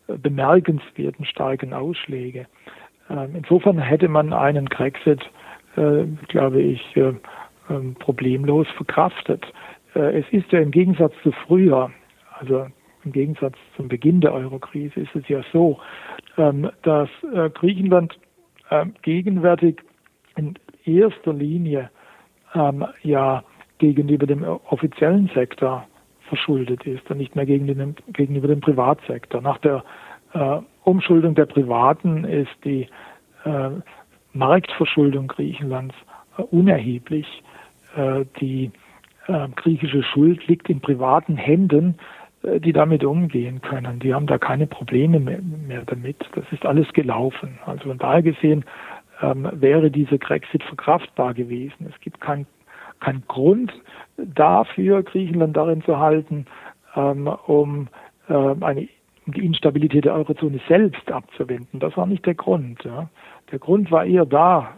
bemerkenswerten 0.08 1.26
starken 1.26 1.72
Ausschläge. 1.72 2.46
insofern 3.08 3.78
hätte 3.78 4.08
man 4.08 4.32
einen 4.32 4.68
Grexit, 4.68 5.20
glaube 5.76 6.60
ich, 6.60 6.98
problemlos 8.00 8.66
verkraftet. 8.76 9.46
Äh, 9.94 10.20
es 10.20 10.26
ist 10.30 10.50
ja 10.52 10.60
im 10.60 10.70
Gegensatz 10.70 11.14
zu 11.22 11.32
früher, 11.46 11.90
also 12.38 12.66
im 13.04 13.12
Gegensatz 13.12 13.56
zum 13.76 13.88
Beginn 13.88 14.20
der 14.20 14.32
Eurokrise 14.32 15.00
ist 15.00 15.14
es 15.14 15.28
ja 15.28 15.42
so, 15.52 15.78
ähm, 16.36 16.70
dass 16.82 17.08
äh, 17.32 17.50
Griechenland 17.50 18.18
ähm, 18.70 18.94
gegenwärtig 19.02 19.82
in 20.36 20.54
erster 20.84 21.32
Linie 21.32 21.90
ähm, 22.54 22.84
ja 23.02 23.44
gegenüber 23.78 24.26
dem 24.26 24.44
offiziellen 24.44 25.30
Sektor 25.34 25.86
verschuldet 26.28 26.86
ist 26.86 27.08
und 27.10 27.18
nicht 27.18 27.36
mehr 27.36 27.46
gegenüber 27.46 28.48
dem 28.48 28.60
Privatsektor. 28.60 29.40
Nach 29.40 29.58
der 29.58 29.84
äh, 30.32 30.58
Umschuldung 30.84 31.34
der 31.34 31.46
Privaten 31.46 32.24
ist 32.24 32.52
die 32.64 32.88
Marktverschuldung 34.32 35.26
Griechenlands 35.28 35.94
unerheblich. 36.50 37.26
die 38.40 38.70
äh, 39.26 39.48
griechische 39.56 40.02
Schuld 40.02 40.46
liegt 40.46 40.68
in 40.68 40.80
privaten 40.80 41.36
Händen, 41.36 41.96
äh, 41.98 42.23
die 42.60 42.72
damit 42.72 43.04
umgehen 43.04 43.60
können. 43.62 44.00
Die 44.00 44.14
haben 44.14 44.26
da 44.26 44.38
keine 44.38 44.66
Probleme 44.66 45.20
mehr, 45.20 45.40
mehr 45.40 45.82
damit. 45.86 46.16
Das 46.34 46.44
ist 46.50 46.66
alles 46.66 46.92
gelaufen. 46.92 47.58
Also 47.64 47.88
von 47.88 47.98
daher 47.98 48.22
gesehen 48.22 48.64
ähm, 49.22 49.48
wäre 49.52 49.90
dieser 49.90 50.18
Grexit 50.18 50.62
verkraftbar 50.62 51.34
gewesen. 51.34 51.90
Es 51.92 52.00
gibt 52.00 52.20
keinen 52.20 52.46
kein 53.00 53.22
Grund 53.28 53.72
dafür, 54.16 55.02
Griechenland 55.02 55.56
darin 55.56 55.82
zu 55.82 55.98
halten, 55.98 56.46
ähm, 56.96 57.26
um 57.46 57.88
äh, 58.28 58.54
eine 58.60 58.88
die 59.26 59.44
Instabilität 59.44 60.04
der 60.04 60.14
Eurozone 60.14 60.60
selbst 60.68 61.10
abzuwenden. 61.10 61.80
Das 61.80 61.96
war 61.96 62.06
nicht 62.06 62.26
der 62.26 62.34
Grund. 62.34 62.84
Ja. 62.84 63.08
Der 63.50 63.58
Grund 63.58 63.90
war 63.90 64.04
eher 64.04 64.26
da 64.26 64.74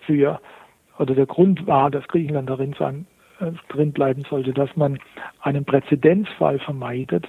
für, 0.00 0.38
oder 0.98 1.14
der 1.14 1.26
Grund 1.26 1.66
war, 1.66 1.90
dass 1.90 2.06
Griechenland 2.08 2.50
darin 2.50 2.74
sein 2.78 3.06
äh, 3.06 3.13
drin 3.68 3.92
bleiben 3.92 4.24
sollte, 4.28 4.52
dass 4.52 4.74
man 4.76 4.98
einen 5.40 5.64
Präzedenzfall 5.64 6.58
vermeidet, 6.58 7.26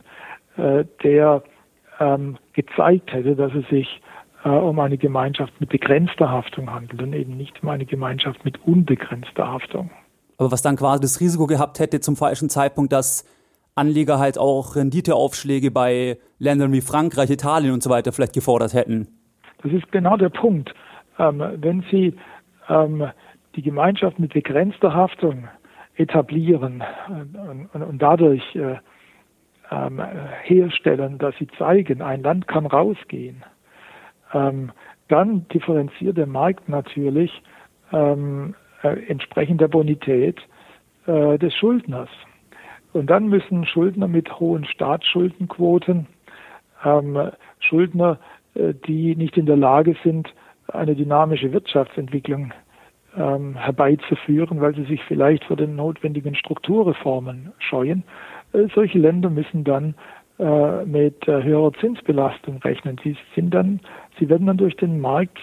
äh, 0.57 0.85
der 1.03 1.43
ähm, 1.99 2.37
gezeigt 2.53 3.13
hätte, 3.13 3.35
dass 3.35 3.53
es 3.53 3.67
sich 3.69 4.01
äh, 4.43 4.49
um 4.49 4.79
eine 4.79 4.97
Gemeinschaft 4.97 5.53
mit 5.59 5.69
begrenzter 5.69 6.29
Haftung 6.29 6.71
handelt 6.71 7.01
und 7.01 7.13
eben 7.13 7.37
nicht 7.37 7.61
um 7.63 7.69
eine 7.69 7.85
Gemeinschaft 7.85 8.45
mit 8.45 8.63
unbegrenzter 8.65 9.47
Haftung. 9.47 9.89
Aber 10.37 10.51
was 10.51 10.61
dann 10.61 10.75
quasi 10.75 11.01
das 11.01 11.19
Risiko 11.19 11.47
gehabt 11.47 11.79
hätte 11.79 11.99
zum 11.99 12.15
falschen 12.15 12.49
Zeitpunkt, 12.49 12.91
dass 12.91 13.25
Anleger 13.75 14.19
halt 14.19 14.37
auch 14.37 14.75
Renditeaufschläge 14.75 15.71
bei 15.71 16.17
Ländern 16.39 16.71
wie 16.71 16.81
Frankreich, 16.81 17.29
Italien 17.29 17.73
und 17.73 17.83
so 17.83 17.89
weiter 17.89 18.11
vielleicht 18.11 18.33
gefordert 18.33 18.73
hätten. 18.73 19.07
Das 19.63 19.71
ist 19.71 19.91
genau 19.91 20.15
der 20.15 20.29
Punkt. 20.29 20.73
Ähm, 21.19 21.43
wenn 21.57 21.83
Sie 21.91 22.15
ähm, 22.69 23.09
die 23.55 23.61
Gemeinschaft 23.61 24.19
mit 24.19 24.33
begrenzter 24.33 24.93
Haftung 24.93 25.47
etablieren 25.97 26.83
und, 27.07 27.69
und, 27.73 27.83
und 27.83 28.01
dadurch 28.01 28.55
äh, 28.55 28.77
ähm, 29.71 30.01
herstellen, 30.43 31.17
dass 31.17 31.35
sie 31.37 31.47
zeigen, 31.57 32.01
ein 32.01 32.21
Land 32.21 32.47
kann 32.47 32.65
rausgehen, 32.65 33.43
ähm, 34.33 34.71
dann 35.07 35.47
differenziert 35.49 36.17
der 36.17 36.27
Markt 36.27 36.67
natürlich 36.69 37.31
ähm, 37.91 38.55
äh, 38.83 39.07
entsprechend 39.07 39.61
der 39.61 39.67
Bonität 39.67 40.39
äh, 41.07 41.37
des 41.37 41.53
Schuldners. 41.55 42.09
Und 42.93 43.09
dann 43.09 43.27
müssen 43.27 43.65
Schuldner 43.65 44.07
mit 44.07 44.39
hohen 44.39 44.65
Staatsschuldenquoten, 44.65 46.07
ähm, 46.83 47.31
Schuldner, 47.59 48.19
äh, 48.55 48.73
die 48.87 49.15
nicht 49.15 49.37
in 49.37 49.45
der 49.45 49.57
Lage 49.57 49.95
sind, 50.03 50.33
eine 50.67 50.95
dynamische 50.95 51.51
Wirtschaftsentwicklung 51.51 52.53
ähm, 53.17 53.55
herbeizuführen, 53.55 54.61
weil 54.61 54.75
sie 54.75 54.85
sich 54.85 55.01
vielleicht 55.03 55.45
vor 55.45 55.57
den 55.57 55.75
notwendigen 55.75 56.35
Strukturreformen 56.35 57.51
scheuen. 57.59 58.03
Äh, 58.53 58.67
solche 58.73 58.99
Länder 58.99 59.29
müssen 59.29 59.63
dann 59.63 59.95
äh, 60.39 60.85
mit 60.85 61.27
äh, 61.27 61.43
höherer 61.43 61.73
Zinsbelastung 61.79 62.57
rechnen. 62.57 62.99
Sie 63.03 63.15
sind 63.35 63.53
dann, 63.53 63.79
sie 64.19 64.29
werden 64.29 64.47
dann 64.47 64.57
durch 64.57 64.75
den 64.75 64.99
Markt 64.99 65.39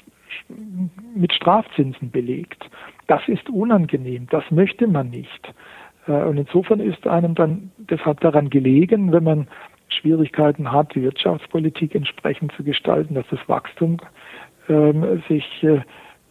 mit 1.15 1.33
Strafzinsen 1.33 2.11
belegt. 2.11 2.69
Das 3.07 3.23
ist 3.27 3.49
unangenehm, 3.51 4.27
das 4.31 4.45
möchte 4.51 4.87
man 4.87 5.11
nicht. 5.11 5.53
Äh, 6.07 6.13
und 6.13 6.37
insofern 6.37 6.81
ist 6.81 7.07
einem 7.07 7.35
dann 7.35 7.71
deshalb 7.79 8.21
daran 8.21 8.51
gelegen, 8.51 9.13
wenn 9.13 9.25
man 9.25 9.49
Schwierigkeiten 9.89 10.73
hat, 10.73 10.95
die 10.95 11.03
Wirtschaftspolitik 11.03 11.95
entsprechend 11.95 12.53
zu 12.53 12.65
gestalten, 12.65 13.15
dass 13.15 13.27
das 13.31 13.41
Wachstum 13.47 13.99
ähm, 14.69 15.23
sich 15.29 15.45
äh, 15.63 15.81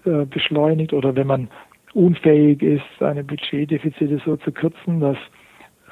äh, 0.06 0.26
beschleunigt 0.26 0.94
oder 0.94 1.16
wenn 1.16 1.28
man 1.28 1.50
unfähig 1.94 2.64
ist, 2.64 2.84
seine 3.00 3.24
Budgetdefizite 3.24 4.20
so 4.26 4.36
zu 4.38 4.52
kürzen, 4.52 5.00
dass 5.00 5.18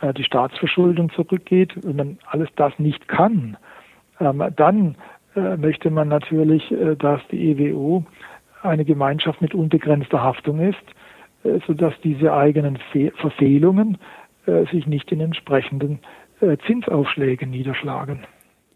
äh, 0.01 0.13
die 0.13 0.23
Staatsverschuldung 0.23 1.11
zurückgeht, 1.11 1.73
wenn 1.83 1.95
man 1.95 2.17
alles 2.25 2.49
das 2.55 2.73
nicht 2.79 3.07
kann, 3.07 3.57
ähm, 4.19 4.43
dann 4.55 4.95
äh, 5.35 5.57
möchte 5.57 5.91
man 5.91 6.07
natürlich, 6.07 6.63
dass 6.97 7.21
die 7.31 7.51
EWU 7.51 8.03
eine 8.63 8.83
Gemeinschaft 8.83 9.41
mit 9.41 9.53
unbegrenzter 9.53 10.21
Haftung 10.23 10.59
ist, 10.59 11.63
sodass 11.67 11.93
diese 12.03 12.33
eigenen 12.33 12.77
Fe 12.91 13.11
Verfehlungen 13.15 13.97
sich 14.71 14.85
nicht 14.85 15.11
in 15.13 15.21
entsprechenden 15.21 15.99
Zinsaufschlägen 16.65 17.51
niederschlagen. 17.51 18.25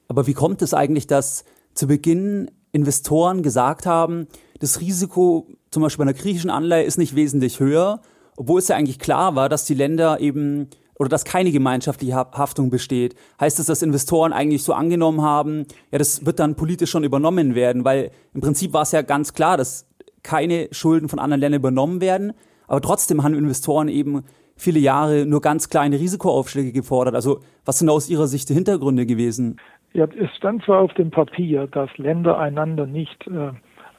Aber 0.07 0.25
wie 0.27 0.33
kommt 0.33 0.61
es 0.61 0.73
eigentlich, 0.73 1.07
dass 1.07 1.43
zu 1.73 1.87
Beginn 1.87 2.49
Investoren 2.73 3.43
gesagt 3.43 3.85
haben, 3.85 4.27
das 4.59 4.81
Risiko 4.81 5.47
zum 5.71 5.83
Beispiel 5.83 6.05
bei 6.05 6.09
einer 6.09 6.19
griechischen 6.19 6.49
Anleihe 6.49 6.83
ist 6.83 6.97
nicht 6.97 7.15
wesentlich 7.15 7.59
höher, 7.59 8.01
obwohl 8.35 8.59
es 8.59 8.67
ja 8.67 8.75
eigentlich 8.75 8.99
klar 8.99 9.35
war, 9.35 9.47
dass 9.47 9.65
die 9.65 9.75
Länder 9.75 10.19
eben 10.19 10.67
oder 10.99 11.09
dass 11.09 11.23
keine 11.23 11.51
gemeinschaftliche 11.51 12.15
Haftung 12.15 12.69
besteht. 12.69 13.15
Heißt 13.39 13.59
das, 13.59 13.67
dass 13.67 13.81
Investoren 13.81 14.33
eigentlich 14.33 14.63
so 14.63 14.73
angenommen 14.73 15.21
haben, 15.21 15.65
ja, 15.91 15.97
das 15.97 16.25
wird 16.25 16.39
dann 16.39 16.55
politisch 16.55 16.91
schon 16.91 17.03
übernommen 17.03 17.55
werden, 17.55 17.85
weil 17.85 18.11
im 18.33 18.41
Prinzip 18.41 18.73
war 18.73 18.83
es 18.83 18.91
ja 18.91 19.01
ganz 19.01 19.33
klar, 19.33 19.57
dass 19.57 19.87
keine 20.23 20.69
Schulden 20.71 21.09
von 21.09 21.19
anderen 21.19 21.41
Ländern 21.41 21.59
übernommen 21.59 22.01
werden, 22.01 22.33
aber 22.67 22.81
trotzdem 22.81 23.23
haben 23.23 23.33
Investoren 23.33 23.87
eben 23.87 24.23
viele 24.55 24.79
Jahre 24.79 25.25
nur 25.25 25.41
ganz 25.41 25.69
kleine 25.69 25.99
Risikoaufschläge 25.99 26.71
gefordert. 26.71 27.15
Also 27.15 27.39
was 27.65 27.79
sind 27.79 27.89
aus 27.89 28.09
Ihrer 28.09 28.27
Sicht 28.27 28.49
die 28.49 28.53
Hintergründe 28.53 29.05
gewesen? 29.05 29.57
Ja, 29.93 30.05
es 30.05 30.35
stand 30.35 30.63
zwar 30.63 30.79
auf 30.79 30.93
dem 30.95 31.11
Papier, 31.11 31.67
dass 31.67 31.95
Länder 31.97 32.39
einander 32.39 32.87
nicht 32.87 33.27
äh, 33.27 33.51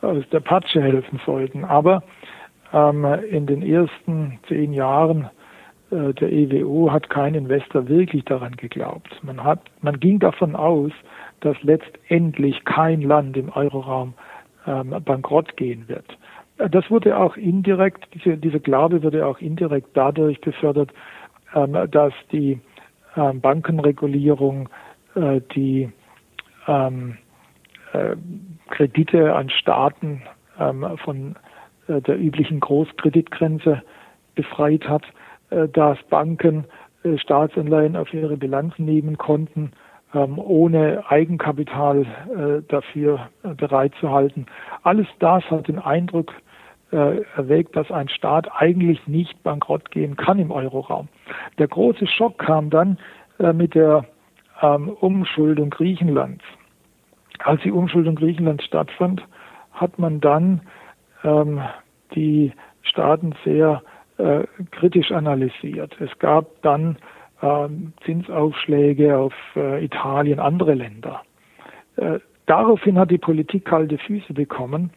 aus 0.04 0.24
der 0.33 0.40
Patsche 0.40 0.83
helfen 0.83 1.20
sollten, 1.24 1.64
aber 1.64 2.02
ähm, 2.72 3.04
in 3.30 3.46
den 3.46 3.62
ersten 3.62 4.40
zehn 4.48 4.72
Jahren 4.72 5.30
äh, 5.90 6.12
der 6.14 6.33
EWO 6.33 6.90
hat 6.90 7.11
kein 7.11 7.35
Investor 7.35 7.88
wirklich 7.88 8.24
daran 8.24 8.57
geglaubt. 8.57 9.20
Man, 9.22 9.42
hat, 9.44 9.61
man 9.83 10.00
ging 10.00 10.18
davon 10.18 10.57
aus, 10.57 10.90
dass 11.40 11.57
letztendlich 11.62 12.64
kein 12.64 13.02
Land 13.02 13.37
im 13.37 13.50
Euroraum 13.50 14.14
ähm, 14.66 14.94
bankrott 15.04 15.57
gehen 15.57 15.88
wird. 15.88 16.07
Das 16.57 16.90
wurde 16.90 17.16
auch 17.16 17.37
indirekt, 17.37 18.07
diese, 18.14 18.37
dieser 18.37 18.61
Glaube 18.61 19.02
wurde 19.02 19.26
auch 19.26 19.38
indirekt 19.38 19.90
dadurch 19.94 20.40
befördert, 20.40 20.92
ähm, 21.54 21.76
dass 21.90 22.12
die 22.33 22.61
ähm, 23.16 23.40
Bankenregulierung 23.40 24.68
äh, 25.14 25.40
die 25.55 25.90
ähm, 26.66 27.18
äh, 27.92 28.16
Kredite 28.70 29.35
an 29.35 29.50
Staaten 29.50 30.22
ähm, 30.59 30.87
von 31.05 31.37
äh, 31.88 32.00
der 32.00 32.18
üblichen 32.18 32.61
Großkreditgrenze 32.61 33.83
befreit 34.35 34.88
hat, 34.88 35.05
äh, 35.50 35.68
dass 35.68 36.03
Banken 36.05 36.64
äh, 37.03 37.18
Staatsanleihen 37.18 37.96
auf 37.96 38.12
ihre 38.12 38.37
Bilanz 38.37 38.79
nehmen 38.79 39.18
konnten, 39.18 39.72
ähm, 40.14 40.38
ohne 40.38 41.05
Eigenkapital 41.09 42.03
äh, 42.03 42.62
dafür 42.68 43.29
bereitzuhalten. 43.42 44.46
Alles 44.83 45.07
das 45.18 45.44
hat 45.50 45.68
den 45.68 45.79
Eindruck 45.79 46.33
erweckt, 46.90 47.74
dass 47.74 47.90
ein 47.90 48.09
Staat 48.09 48.46
eigentlich 48.55 49.05
nicht 49.09 49.42
bankrott 49.42 49.90
gehen 49.90 50.14
kann 50.16 50.38
im 50.38 50.53
Euroraum. 50.53 51.09
Der 51.59 51.66
große 51.66 52.07
Schock 52.07 52.38
kam 52.38 52.70
dann 52.70 52.98
mit 53.53 53.74
der 53.74 54.05
ähm, 54.62 54.88
Umschuldung 54.88 55.71
Griechenlands. 55.71 56.45
Als 57.38 57.62
die 57.62 57.73
Umschuldung 57.73 58.14
Griechenlands 58.14 58.64
stattfand, 58.64 59.23
hat 59.73 59.99
man 59.99 60.21
dann 60.21 60.61
ähm, 61.25 61.61
die 62.14 62.53
Staaten 62.83 63.35
sehr 63.45 63.83
äh, 64.19 64.45
kritisch 64.71 65.11
analysiert. 65.11 65.97
Es 66.01 66.17
gab 66.19 66.62
dann 66.62 66.97
ähm, 67.43 67.93
Zinsaufschläge 68.05 69.17
auf 69.17 69.35
äh, 69.57 69.85
Italien, 69.85 70.38
andere 70.38 70.75
Länder. 70.75 71.23
Äh, 71.97 72.21
daraufhin 72.47 72.99
hat 72.99 73.11
die 73.11 73.19
Politik 73.19 73.64
kalte 73.64 73.99
Füße 73.99 74.33
bekommen 74.33 74.90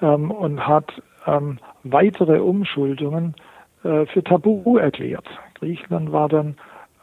ähm, 0.00 0.30
und 0.30 0.66
hat 0.66 1.02
ähm, 1.26 1.58
weitere 1.82 2.38
Umschuldungen 2.38 3.34
äh, 3.82 4.06
für 4.06 4.24
tabu 4.24 4.78
erklärt. 4.78 5.26
Griechenland 5.54 6.12
war 6.12 6.28
dann 6.28 6.56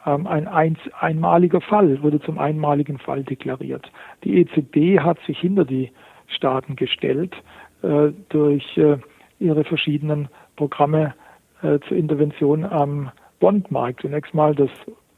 ähm, 0.05 0.27
ein 0.27 0.47
eins, 0.47 0.79
einmaliger 0.99 1.61
Fall, 1.61 2.01
wurde 2.01 2.19
zum 2.21 2.39
einmaligen 2.39 2.97
Fall 2.97 3.23
deklariert. 3.23 3.91
Die 4.23 4.39
EZB 4.39 4.99
hat 5.03 5.19
sich 5.25 5.39
hinter 5.39 5.65
die 5.65 5.91
Staaten 6.27 6.75
gestellt 6.75 7.35
äh, 7.81 8.11
durch 8.29 8.77
äh, 8.77 8.97
ihre 9.39 9.63
verschiedenen 9.63 10.29
Programme 10.55 11.13
äh, 11.61 11.79
zur 11.87 11.97
Intervention 11.97 12.63
am 12.63 13.11
Bondmarkt. 13.39 14.01
Zunächst 14.01 14.33
mal 14.33 14.55
das 14.55 14.69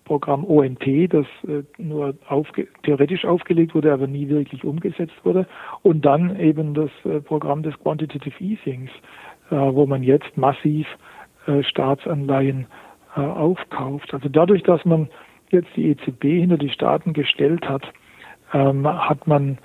Programm 0.06 0.43
ONT, 0.46 0.86
das 1.13 1.26
äh, 1.48 1.63
nur 1.78 2.15
aufge 2.28 2.67
theoretisch 2.84 3.26
aufgelegt 3.26 3.74
wurde, 3.76 3.93
aber 3.93 4.08
nie 4.08 4.28
wirklich 4.28 4.63
umgesetzt 4.63 5.15
wurde. 5.24 5.48
Und 5.82 6.04
dann 6.06 6.38
eben 6.39 6.74
das 6.74 6.89
äh, 7.06 7.22
Programm 7.22 7.63
des 7.63 7.78
Quantitative 7.80 8.43
Easings, 8.43 8.91
äh, 9.50 9.56
wo 9.56 9.86
man 9.86 10.04
jetzt 10.04 10.38
massiv 10.38 10.88
Staatsanleihen 11.62 12.62
äh, 12.62 12.65
aufkauft. 13.21 14.13
Also 14.13 14.30
dadurch, 14.30 14.63
dass 14.63 14.84
man 14.86 15.10
jetzt 15.49 15.69
die 15.76 15.89
EZB 15.89 16.23
hinter 16.23 16.58
die 16.58 16.69
Staaten 16.69 17.13
gestellt 17.13 17.67
hat, 17.67 17.84
ähm, 18.54 18.88
hat 18.88 19.28
man 19.28 19.58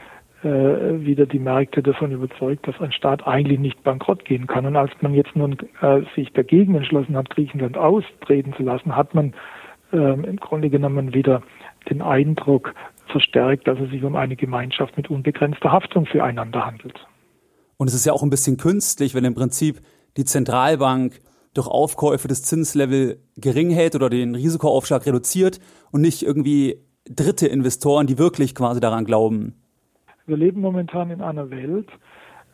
äh, 0.43 0.49
wieder 0.49 1.27
die 1.27 1.39
Märkte 1.39 1.83
davon 1.83 2.13
überzeugt, 2.13 2.69
dass 2.69 2.81
ein 2.81 2.93
Staat 2.93 3.27
eigentlich 3.27 3.59
nicht 3.59 3.83
bankrott 3.83 4.25
gehen 4.25 4.47
kann. 4.47 4.67
Und 4.67 4.77
als 4.77 4.93
man 5.01 5.15
jetzt 5.15 5.35
nun 5.35 5.57
äh, 5.81 6.03
sich 6.15 6.33
dagegen 6.33 6.75
entschlossen 6.75 7.17
hat, 7.17 7.31
Griechenland 7.31 7.77
austreten 7.77 8.55
zu 8.55 8.63
lassen, 8.63 8.95
hat 8.95 9.15
man 9.15 9.35
ähm, 9.93 10.25
im 10.25 10.37
Grunde 10.37 10.71
genommen 10.71 11.15
wieder 11.15 11.43
den 11.91 12.03
Eindruck 12.03 12.75
verstärkt, 13.07 13.67
dass 13.67 13.81
es 13.81 13.91
sich 13.91 14.05
um 14.05 14.17
eine 14.17 14.37
Gemeinschaft 14.37 14.97
mit 14.97 15.11
unbegrenzter 15.11 15.73
Haftung 15.73 16.07
füreinander 16.07 16.67
handelt. 16.67 17.07
Und 17.77 17.89
es 17.89 17.95
ist 17.95 18.05
ja 18.05 18.13
auch 18.13 18.23
ein 18.23 18.31
bisschen 18.31 18.59
künstlich, 18.59 19.15
wenn 19.15 19.25
im 19.25 19.35
Prinzip 19.35 19.81
die 20.17 20.25
Zentralbank 20.25 21.21
durch 21.59 21.69
Aufkäufe 21.69 22.29
das 22.29 22.43
Zinslevel 22.43 23.19
gering 23.37 23.71
hält 23.71 23.95
oder 23.95 24.09
den 24.09 24.35
Risikoaufschlag 24.35 25.05
reduziert 25.07 25.61
und 25.91 26.01
nicht 26.01 26.23
irgendwie 26.23 26.79
dritte 27.05 27.47
Investoren, 27.47 28.07
die 28.07 28.19
wirklich 28.19 28.55
quasi 28.55 28.81
daran 28.81 29.05
glauben. 29.05 29.55
Wir 30.27 30.37
leben 30.37 30.61
momentan 30.61 31.11
in 31.11 31.21
einer 31.21 31.51
Welt, 31.51 31.89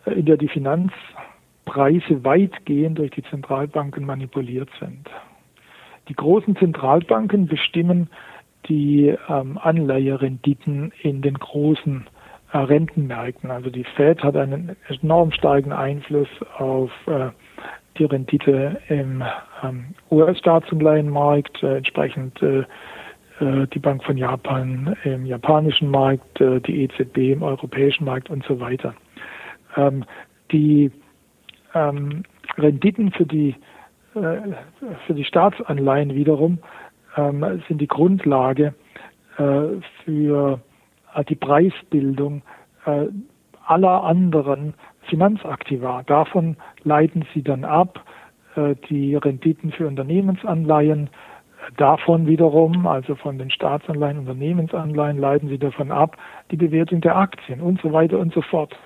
äh, 0.06 0.12
in 0.12 0.26
der 0.26 0.36
die 0.36 0.48
Finanzpreise 0.48 2.24
weitgehend 2.24 2.98
durch 2.98 3.10
die 3.10 3.24
Zentralbanken 3.24 4.06
manipuliert 4.06 4.70
sind. 4.80 5.08
Die 6.08 6.14
großen 6.14 6.56
Zentralbanken 6.56 7.46
bestimmen 7.46 8.08
die 8.68 9.14
ähm, 9.28 9.58
Anleiherenditen 9.58 10.92
in 11.02 11.20
den 11.20 11.34
großen 11.34 12.06
äh, 12.52 12.58
Rentenmärkten. 12.58 13.50
Also 13.50 13.70
die 13.70 13.84
Fed 13.96 14.22
hat 14.22 14.36
einen 14.36 14.76
enorm 14.88 15.32
starken 15.32 15.72
Einfluss 15.72 16.28
auf 16.56 16.90
äh, 17.06 17.30
die 17.98 18.04
Rendite 18.04 18.80
im 18.88 19.22
ähm, 19.62 19.94
US-Staatsanleihenmarkt, 20.10 21.62
äh, 21.62 21.76
entsprechend 21.76 22.40
äh, 22.42 22.64
äh, 23.40 23.66
die 23.72 23.78
Bank 23.78 24.04
von 24.04 24.16
Japan 24.16 24.96
im 25.04 25.26
japanischen 25.26 25.90
Markt, 25.90 26.40
die 26.40 26.84
EZB 26.84 27.32
im 27.32 27.42
europäischen 27.42 28.04
Markt 28.04 28.30
und 28.30 28.44
so 28.44 28.60
weiter. 28.60 28.94
Ähm, 29.76 30.04
die 30.50 30.90
ähm, 31.74 32.22
Renditen 32.56 33.10
für 33.10 33.26
die, 33.26 33.56
für 34.12 35.14
die 35.14 35.24
Staatsanleihen 35.24 36.14
wiederum 36.14 36.58
sind 37.66 37.80
die 37.80 37.88
Grundlage 37.88 38.74
für 39.36 40.60
die 41.28 41.34
Preisbildung 41.34 42.42
aller 43.66 44.04
anderen 44.04 44.74
Finanzaktiva. 45.08 46.02
Davon 46.04 46.56
leiten 46.82 47.24
sie 47.34 47.42
dann 47.42 47.64
ab 47.64 48.04
die 48.88 49.16
Renditen 49.16 49.72
für 49.72 49.88
Unternehmensanleihen, 49.88 51.10
Davon 51.76 52.26
wiederum, 52.26 52.86
also 52.86 53.14
von 53.14 53.38
den 53.38 53.50
Staatsanleihen, 53.50 54.18
Unternehmensanleihen, 54.18 55.18
leiten 55.18 55.48
sie 55.48 55.58
davon 55.58 55.90
ab, 55.90 56.16
die 56.50 56.56
Bewertung 56.56 57.00
der 57.00 57.16
Aktien 57.16 57.60
und 57.60 57.80
so 57.80 57.92
weiter 57.92 58.18
und 58.18 58.32
so 58.32 58.42
fort. 58.42 58.76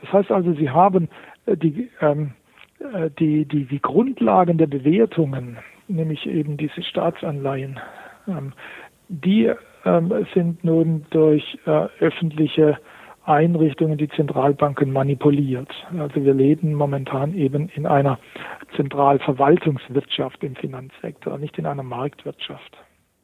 Das 0.00 0.12
heißt 0.12 0.30
also, 0.30 0.52
sie 0.52 0.70
haben 0.70 1.08
äh, 1.46 1.56
die, 1.56 1.90
ähm, 2.00 2.32
äh, 2.80 3.10
die, 3.18 3.44
die, 3.44 3.64
die 3.64 3.80
Grundlagen 3.80 4.58
der 4.58 4.66
Bewertungen, 4.66 5.58
nämlich 5.88 6.26
eben 6.26 6.56
diese 6.56 6.82
Staatsanleihen, 6.82 7.78
ähm, 8.28 8.52
die 9.08 9.52
ähm, 9.84 10.26
sind 10.34 10.64
nun 10.64 11.06
durch 11.10 11.58
äh, 11.66 11.86
öffentliche 12.00 12.78
Einrichtungen, 13.24 13.96
die 13.96 14.08
Zentralbanken 14.08 14.92
manipuliert. 14.92 15.70
Also 15.98 16.16
wir 16.16 16.34
leben 16.34 16.74
momentan 16.74 17.34
eben 17.34 17.68
in 17.70 17.86
einer 17.86 18.18
Zentralverwaltungswirtschaft 18.76 20.42
im 20.42 20.56
Finanzsektor, 20.56 21.38
nicht 21.38 21.58
in 21.58 21.66
einer 21.66 21.82
Marktwirtschaft. 21.82 22.76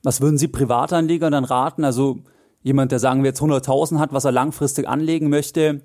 Was 0.02 0.22
würden 0.22 0.38
Sie 0.38 0.48
Privatanlegern 0.48 1.32
dann 1.32 1.44
raten? 1.44 1.84
Also 1.84 2.20
jemand, 2.62 2.92
der 2.92 2.98
sagen 2.98 3.22
wir 3.22 3.28
jetzt 3.28 3.42
100.000 3.42 3.98
hat, 3.98 4.12
was 4.12 4.24
er 4.24 4.32
langfristig 4.32 4.88
anlegen 4.88 5.28
möchte, 5.28 5.82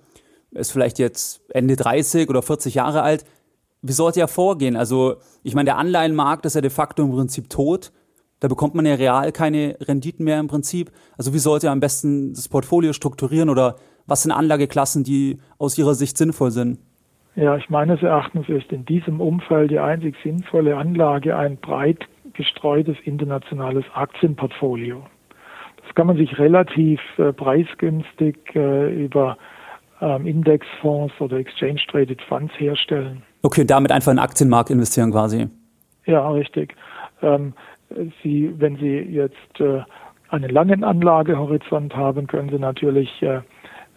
ist 0.51 0.71
vielleicht 0.71 0.99
jetzt 0.99 1.41
Ende 1.54 1.75
30 1.75 2.30
oder 2.30 2.41
40 2.41 2.75
Jahre 2.75 3.01
alt. 3.01 3.25
Wie 3.82 3.91
sollte 3.91 4.21
er 4.21 4.30
vorgehen? 4.30 4.78
Also 4.78 5.17
ich 5.43 5.54
meine, 5.54 5.65
der 5.65 5.78
Anleihenmarkt 5.78 6.45
ist 6.45 6.56
ja 6.56 6.62
de 6.62 6.69
facto 6.69 7.04
im 7.04 7.12
Prinzip 7.12 7.49
tot. 7.49 7.91
Da 8.39 8.47
bekommt 8.47 8.75
man 8.75 8.86
ja 8.86 8.95
real 8.95 9.32
keine 9.32 9.78
Renditen 9.82 10.23
mehr 10.23 10.39
im 10.39 10.47
Prinzip. 10.47 10.91
Also 11.17 11.34
wie 11.34 11.39
sollte 11.39 11.67
er 11.67 11.73
am 11.73 11.80
besten 11.82 12.34
das 12.34 12.47
Portfolio 12.47 12.93
strukturieren 12.93 13.49
oder 13.49 13.75
was 14.08 14.24
sind 14.24 14.32
Anlageklassen, 14.32 15.04
die 15.04 15.39
aus 15.58 15.78
Ihrer 15.78 15.96
Sicht 15.96 16.18
sinnvoll 16.18 16.52
sind? 16.52 16.80
Ja, 17.36 17.58
ich 17.58 17.70
meines 17.70 18.02
Erachtens 18.02 18.48
ist 18.48 18.72
in 18.72 18.86
diesem 18.86 19.20
Umfeld 19.20 19.72
die 19.72 19.80
einzig 19.80 20.15
sinnvolle 20.24 20.78
Anlage 20.78 21.36
ein 21.36 21.58
breit 21.58 22.08
gestreutes 22.34 22.98
internationales 23.04 23.86
Aktienportfolio. 23.94 25.04
Das 25.86 25.96
kann 25.96 26.08
man 26.08 26.18
sich 26.18 26.38
relativ 26.39 27.00
äh, 27.18 27.34
preisgünstig 27.34 28.38
äh, 28.56 29.06
über 29.06 29.38
ähm, 30.02 30.26
Indexfonds 30.26 31.13
oder 31.20 31.38
Exchange 31.38 31.82
Traded 31.89 32.22
Funds 32.24 32.54
herstellen. 32.58 33.24
Okay, 33.44 33.65
damit 33.65 33.91
einfach 33.91 34.12
in 34.12 34.18
den 34.18 34.24
Aktienmarkt 34.24 34.70
investieren 34.70 35.12
quasi. 35.12 35.48
Ja, 36.06 36.30
richtig. 36.30 36.76
Ähm, 37.22 37.54
Sie, 38.24 38.54
wenn 38.58 38.78
Sie 38.78 38.98
jetzt 38.98 39.60
äh, 39.60 39.82
einen 40.30 40.50
langen 40.50 40.84
Anlagehorizont 40.84 41.96
haben, 41.96 42.28
können 42.28 42.50
Sie 42.50 42.60
natürlich 42.60 43.22
äh, 43.22 43.41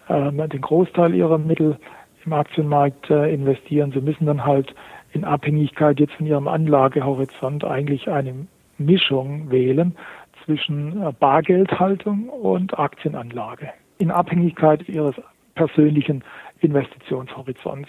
den 0.09 0.61
Großteil 0.61 1.15
Ihrer 1.15 1.39
Mittel 1.39 1.79
im 2.25 2.33
Aktienmarkt 2.33 3.11
äh, 3.11 3.33
investieren. 3.33 3.93
Sie 3.93 4.01
müssen 4.01 4.27
dann 4.27 4.45
halt 4.45 4.75
in 5.13 5.25
Abhängigkeit 5.25 5.99
jetzt 6.01 6.15
von 6.15 6.27
Ihrem 6.27 6.49
Anlagehorizont 6.49 7.65
eigentlich 7.65 8.09
eine 8.11 8.47
Mischung 8.79 9.51
wählen 9.51 9.97
zwischen 10.45 11.03
äh, 11.03 11.13
Bargeldhaltung 11.13 12.29
und 12.29 12.79
Aktienanlage. 12.79 13.71
In 13.99 14.11
Abhängigkeit 14.11 14.89
Ihres 14.89 15.15
persönlichen 15.55 16.23
Investitionshorizonts. 16.61 17.89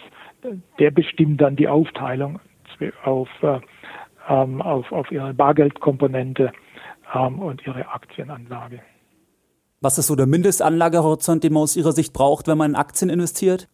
Der 0.80 0.92
bestimmt 0.92 1.42
dann 1.42 1.56
die 1.56 1.68
Aufteilung 1.68 2.40
auf, 3.04 3.30
äh, 3.42 3.60
ähm, 4.28 4.62
auf, 4.62 4.92
auf 4.92 5.12
Ihre 5.12 5.34
Bargeldkomponente 5.34 6.52
ähm, 7.14 7.40
und 7.40 7.66
Ihre 7.68 7.88
Aktienanlage. 7.90 8.80
Was 9.82 9.98
ist 9.98 10.08
so 10.08 10.16
der 10.18 10.28
Mindestanlagehorizont, 10.28 11.42
den 11.42 11.54
man 11.54 11.64
aus 11.64 11.78
Ihrer 11.78 11.94
Sicht 11.94 12.12
braucht, 12.12 12.48
wenn 12.48 12.58
man 12.58 12.72
in 12.72 12.76
Aktien 12.76 13.10
investiert? 13.10 13.70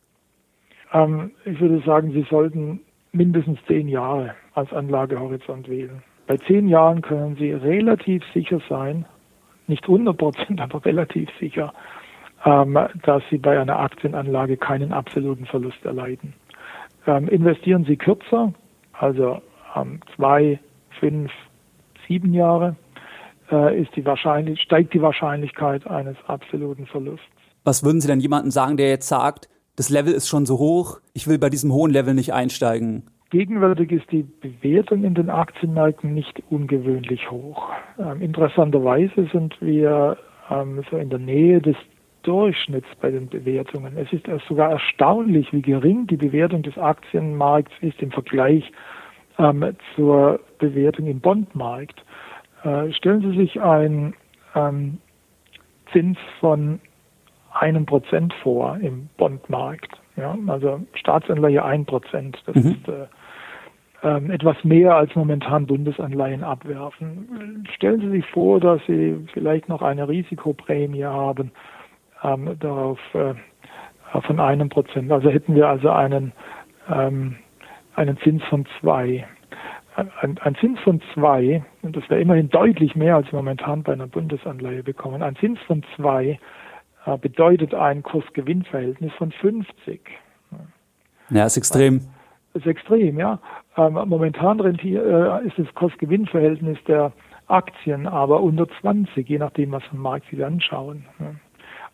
Ähm, 0.93 1.31
ich 1.45 1.59
würde 1.59 1.81
sagen, 1.83 2.11
Sie 2.11 2.25
sollten 2.29 2.81
mindestens 3.11 3.57
zehn 3.67 3.87
Jahre 3.87 4.35
als 4.53 4.71
Anlagehorizont 4.71 5.67
wählen. 5.67 6.03
Bei 6.27 6.37
zehn 6.37 6.67
Jahren 6.67 7.01
können 7.01 7.35
Sie 7.37 7.51
relativ 7.51 8.23
sicher 8.35 8.59
sein, 8.69 9.05
nicht 9.65 9.83
100 9.83 10.15
Prozent, 10.15 10.61
aber 10.61 10.85
relativ 10.85 11.27
sicher, 11.39 11.73
ähm, 12.45 12.77
dass 13.01 13.23
Sie 13.31 13.39
bei 13.39 13.59
einer 13.59 13.79
Aktienanlage 13.79 14.57
keinen 14.57 14.93
absoluten 14.93 15.47
Verlust 15.47 15.83
erleiden. 15.85 16.33
Ähm, 17.07 17.27
investieren 17.29 17.83
Sie 17.85 17.97
kürzer, 17.97 18.53
also 18.93 19.41
ähm, 19.75 20.01
zwei, 20.15 20.59
fünf, 20.99 21.31
sieben 22.07 22.31
Jahre, 22.31 22.75
ist 23.49 23.95
die 23.95 24.05
wahrscheinlich, 24.05 24.62
steigt 24.62 24.93
die 24.93 25.01
Wahrscheinlichkeit 25.01 25.86
eines 25.88 26.17
absoluten 26.27 26.88
Verlusts. 26.88 27.25
Was 27.63 27.84
würden 27.84 28.01
Sie 28.01 28.08
denn 28.08 28.19
jemandem 28.19 28.51
sagen, 28.51 28.77
der 28.77 28.89
jetzt 28.89 29.08
sagt, 29.08 29.49
das 29.75 29.89
Level 29.89 30.13
ist 30.13 30.27
schon 30.27 30.45
so 30.45 30.58
hoch, 30.58 30.99
ich 31.13 31.27
will 31.27 31.38
bei 31.38 31.49
diesem 31.49 31.73
hohen 31.73 31.91
Level 31.91 32.13
nicht 32.13 32.34
einsteigen? 32.34 33.03
Gegenwärtig 33.31 33.91
ist 33.91 34.12
die 34.12 34.23
Bewertung 34.23 35.03
in 35.03 35.15
den 35.15 35.29
Aktienmärkten 35.29 36.13
nicht 36.13 36.41
ungewöhnlich 36.49 37.29
hoch. 37.29 37.69
Ähm, 37.99 38.21
interessanterweise 38.21 39.27
sind 39.34 39.60
wir 39.60 40.17
ähm, 40.49 40.84
so 40.89 40.97
in 40.97 41.10
der 41.10 41.19
Nähe 41.19 41.60
des 41.60 41.75
Durchschnitts 42.23 42.88
bei 43.01 43.12
den 43.12 43.27
Bewertungen. 43.27 43.97
Es 43.97 44.12
ist 44.13 44.25
sogar 44.47 44.71
erstaunlich, 44.71 45.51
wie 45.51 45.62
gering 45.62 46.08
die 46.08 46.17
Bewertung 46.17 46.63
des 46.63 46.77
Aktienmarkts 46.77 47.73
ist 47.81 48.01
im 48.01 48.12
Vergleich 48.12 48.71
ähm, 49.38 49.75
zur 49.95 50.39
Bewertung 50.60 51.08
im 51.08 51.19
Bondmarkt. 51.19 52.03
Äh, 52.65 52.91
stellen 52.93 53.21
Sie 53.21 53.38
sich 53.38 53.62
einen 53.62 54.15
ähm, 54.56 54.97
Zins 55.91 56.17
von 56.39 56.80
einem 57.54 57.86
Prozent 57.86 58.34
vor 58.41 58.78
im 58.82 59.08
Bondmarkt. 59.17 59.97
Ja, 60.17 60.38
also 60.47 60.82
Staatsanleihe 60.93 61.63
ein 61.63 61.86
Prozent. 61.86 62.41
Das 62.45 62.56
mhm. 62.56 62.71
ist 62.71 62.88
äh, 62.88 63.06
ähm, 64.04 64.32
etwas 64.32 64.62
mehr 64.63 64.95
als 64.95 65.15
momentan 65.15 65.67
Bundesanleihen 65.67 66.43
abwerfen. 66.43 67.65
Stellen 67.73 68.01
Sie 68.01 68.10
sich 68.10 68.25
vor, 68.28 68.60
dass 68.60 68.82
Sie 68.88 69.15
vielleicht 69.34 69.69
noch 69.69 69.82
eine 69.82 70.08
Risikoprämie 70.08 71.06
haben 71.06 71.51
ähm, 72.23 72.58
darauf 72.60 72.99
äh, 73.13 73.34
von 74.21 74.39
einem 74.39 74.69
Prozent. 74.69 75.12
Also 75.12 75.30
hätten 75.30 75.56
wir 75.56 75.67
also 75.67 75.89
einen, 75.89 76.32
ähm, 76.89 77.36
einen 77.95 78.17
Zins 78.17 78.43
von 78.45 78.65
zwei. 78.80 79.28
Ein, 79.95 80.38
ein 80.39 80.55
Zins 80.55 80.79
von 80.81 81.01
zwei, 81.13 81.63
und 81.81 81.95
das 81.95 82.10
wäre 82.10 82.19
immerhin 82.19 82.49
deutlich 82.49 82.95
mehr 82.95 83.15
als 83.15 83.31
momentan 83.31 83.84
bei 83.84 83.93
einer 83.93 84.08
Bundesanleihe 84.08 84.84
bekommen, 84.84 85.23
ein 85.23 85.36
Zins 85.38 85.60
von 85.67 85.84
zwei 85.95 86.38
äh, 87.05 87.17
bedeutet 87.17 87.73
ein 87.73 88.03
Kursgewinnverhältnis 88.03 89.13
von 89.13 89.31
50. 89.31 90.01
Ja, 91.29 91.45
ist 91.45 91.58
extrem. 91.58 92.01
Das 92.53 92.63
ist 92.63 92.67
extrem, 92.67 93.17
ja. 93.19 93.39
Ähm, 93.77 93.93
momentan 93.93 94.60
rentier, 94.60 95.41
äh, 95.43 95.47
ist 95.47 95.58
das 95.58 95.73
Kursgewinnverhältnis 95.75 96.77
der 96.88 97.13
Aktien 97.47 98.08
aber 98.08 98.41
unter 98.41 98.67
20, 98.81 99.27
je 99.29 99.38
nachdem, 99.38 99.71
was 99.71 99.84
vom 99.86 99.99
Markt 99.99 100.25
Sie 100.31 100.43
anschauen. 100.43 101.05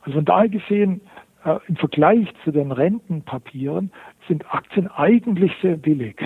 Also 0.02 0.18
von 0.18 0.26
daher 0.26 0.50
gesehen, 0.50 1.02
äh, 1.44 1.58
im 1.68 1.76
Vergleich 1.76 2.28
zu 2.44 2.52
den 2.52 2.72
Rentenpapieren 2.72 3.92
sind 4.28 4.46
Aktien 4.54 4.88
eigentlich 4.88 5.52
sehr 5.62 5.78
billig. 5.78 6.18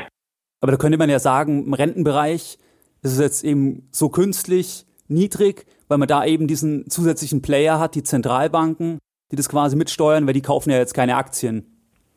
Aber 0.66 0.72
da 0.72 0.80
könnte 0.80 0.98
man 0.98 1.12
ja 1.12 1.20
sagen, 1.20 1.64
im 1.68 1.76
Rentenbereich 1.76 2.58
ist 3.04 3.12
es 3.12 3.20
jetzt 3.20 3.44
eben 3.44 3.88
so 3.92 4.10
künstlich 4.10 4.88
niedrig, 5.08 5.68
weil 5.88 6.00
man 6.00 6.08
da 6.08 6.26
eben 6.26 6.48
diesen 6.48 6.90
zusätzlichen 6.90 7.44
Player 7.44 7.80
hat, 7.80 7.94
die 7.94 8.02
Zentralbanken, 8.02 8.98
die 9.32 9.36
das 9.36 9.48
quasi 9.48 9.76
mitsteuern, 9.76 10.26
weil 10.26 10.34
die 10.34 10.42
kaufen 10.42 10.72
ja 10.72 10.78
jetzt 10.78 10.96
keine 10.96 11.18
Aktien. 11.18 11.68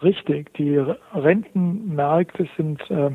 Richtig, 0.03 0.55
die 0.55 0.79
Rentenmärkte 1.13 2.49
sind 2.57 2.81
äh, 2.89 3.11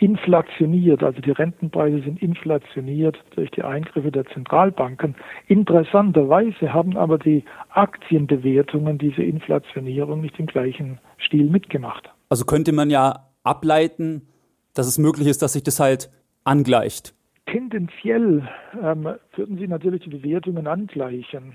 inflationiert, 0.00 1.02
also 1.02 1.18
die 1.22 1.30
Rentenpreise 1.30 2.02
sind 2.02 2.20
inflationiert 2.20 3.16
durch 3.36 3.50
die 3.52 3.62
Eingriffe 3.62 4.12
der 4.12 4.26
Zentralbanken. 4.26 5.14
Interessanterweise 5.46 6.74
haben 6.74 6.98
aber 6.98 7.16
die 7.16 7.42
Aktienbewertungen 7.70 8.98
diese 8.98 9.22
Inflationierung 9.22 10.20
nicht 10.20 10.38
im 10.38 10.44
gleichen 10.44 10.98
Stil 11.16 11.48
mitgemacht. 11.48 12.10
Also 12.28 12.44
könnte 12.44 12.72
man 12.72 12.90
ja 12.90 13.30
ableiten, 13.44 14.28
dass 14.74 14.86
es 14.86 14.98
möglich 14.98 15.28
ist, 15.28 15.42
dass 15.42 15.54
sich 15.54 15.62
das 15.62 15.80
halt 15.80 16.10
angleicht. 16.44 17.14
Tendenziell 17.46 18.48
ähm, 18.82 19.08
würden 19.36 19.58
sie 19.58 19.68
natürlich 19.68 20.02
die 20.02 20.10
Bewertungen 20.10 20.66
angleichen. 20.66 21.54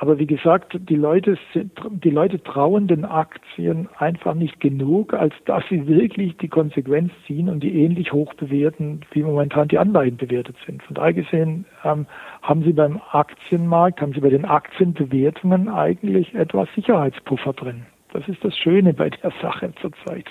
Aber 0.00 0.18
wie 0.18 0.26
gesagt, 0.26 0.76
die 0.88 0.96
Leute, 0.96 1.38
sind, 1.52 1.72
die 1.88 2.10
Leute 2.10 2.42
trauen 2.42 2.88
den 2.88 3.04
Aktien 3.04 3.88
einfach 3.96 4.34
nicht 4.34 4.58
genug, 4.58 5.14
als 5.14 5.32
dass 5.46 5.62
sie 5.70 5.86
wirklich 5.86 6.36
die 6.38 6.48
Konsequenz 6.48 7.12
ziehen 7.26 7.48
und 7.48 7.60
die 7.60 7.82
ähnlich 7.82 8.12
hoch 8.12 8.34
bewerten, 8.34 9.02
wie 9.12 9.22
momentan 9.22 9.68
die 9.68 9.78
Anleihen 9.78 10.16
bewertet 10.16 10.56
sind. 10.66 10.82
Von 10.82 10.94
daher 10.96 11.12
gesehen 11.12 11.64
ähm, 11.84 12.06
haben 12.42 12.64
sie 12.64 12.72
beim 12.72 13.00
Aktienmarkt, 13.12 14.00
haben 14.00 14.12
sie 14.12 14.20
bei 14.20 14.30
den 14.30 14.44
Aktienbewertungen 14.44 15.68
eigentlich 15.68 16.34
etwas 16.34 16.68
Sicherheitspuffer 16.74 17.52
drin. 17.52 17.86
Das 18.12 18.26
ist 18.28 18.44
das 18.44 18.56
Schöne 18.58 18.94
bei 18.94 19.10
der 19.10 19.32
Sache 19.42 19.72
zurzeit. 19.80 20.26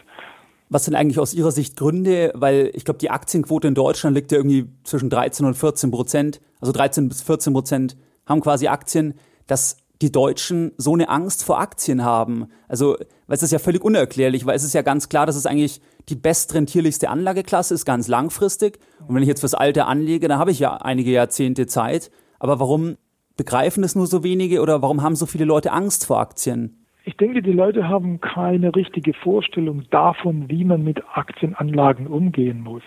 Was 0.73 0.85
sind 0.85 0.95
eigentlich 0.95 1.19
aus 1.19 1.33
Ihrer 1.33 1.51
Sicht 1.51 1.77
Gründe? 1.77 2.31
Weil 2.35 2.71
ich 2.73 2.83
glaube, 2.83 2.97
die 2.97 3.11
Aktienquote 3.11 3.67
in 3.67 3.75
Deutschland 3.75 4.15
liegt 4.15 4.31
ja 4.31 4.39
irgendwie 4.39 4.67
zwischen 4.83 5.09
13 5.09 5.45
und 5.45 5.55
14 5.55 5.91
Prozent. 5.91 6.41
Also 6.59 6.71
13 6.71 7.09
bis 7.09 7.21
14 7.21 7.53
Prozent 7.53 7.97
haben 8.25 8.41
quasi 8.41 8.67
Aktien 8.67 9.13
dass 9.47 9.77
die 10.01 10.11
Deutschen 10.11 10.73
so 10.77 10.93
eine 10.93 11.07
Angst 11.09 11.43
vor 11.43 11.59
Aktien 11.59 12.03
haben. 12.03 12.47
Also, 12.67 12.97
weil 13.27 13.37
es 13.37 13.43
ist 13.43 13.51
ja 13.51 13.59
völlig 13.59 13.83
unerklärlich, 13.83 14.45
weil 14.45 14.55
es 14.55 14.63
ist 14.63 14.73
ja 14.73 14.81
ganz 14.81 15.07
klar, 15.07 15.25
dass 15.25 15.35
es 15.35 15.45
eigentlich 15.45 15.81
die 16.09 16.15
bestrentierlichste 16.15 17.09
Anlageklasse 17.09 17.73
ist, 17.73 17.85
ganz 17.85 18.07
langfristig. 18.07 18.79
Und 19.07 19.15
wenn 19.15 19.21
ich 19.21 19.29
jetzt 19.29 19.39
fürs 19.39 19.53
Alte 19.53 19.85
anlege, 19.85 20.27
dann 20.27 20.39
habe 20.39 20.51
ich 20.51 20.59
ja 20.59 20.75
einige 20.75 21.11
Jahrzehnte 21.11 21.67
Zeit. 21.67 22.11
Aber 22.39 22.59
warum 22.59 22.97
begreifen 23.37 23.83
es 23.83 23.95
nur 23.95 24.07
so 24.07 24.23
wenige 24.23 24.61
oder 24.61 24.81
warum 24.81 25.01
haben 25.01 25.15
so 25.15 25.25
viele 25.25 25.45
Leute 25.45 25.71
Angst 25.71 26.05
vor 26.05 26.19
Aktien? 26.19 26.82
Ich 27.05 27.17
denke, 27.17 27.41
die 27.41 27.51
Leute 27.51 27.89
haben 27.89 28.21
keine 28.21 28.73
richtige 28.75 29.13
Vorstellung 29.13 29.83
davon, 29.89 30.49
wie 30.49 30.63
man 30.63 30.83
mit 30.83 31.03
Aktienanlagen 31.13 32.07
umgehen 32.07 32.61
muss. 32.61 32.83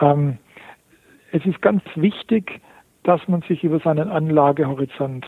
Ähm, 0.00 0.38
es 1.32 1.44
ist 1.44 1.60
ganz 1.60 1.82
wichtig, 1.96 2.60
dass 3.02 3.26
man 3.26 3.42
sich 3.42 3.64
über 3.64 3.80
seinen 3.80 4.10
Anlagehorizont 4.10 5.26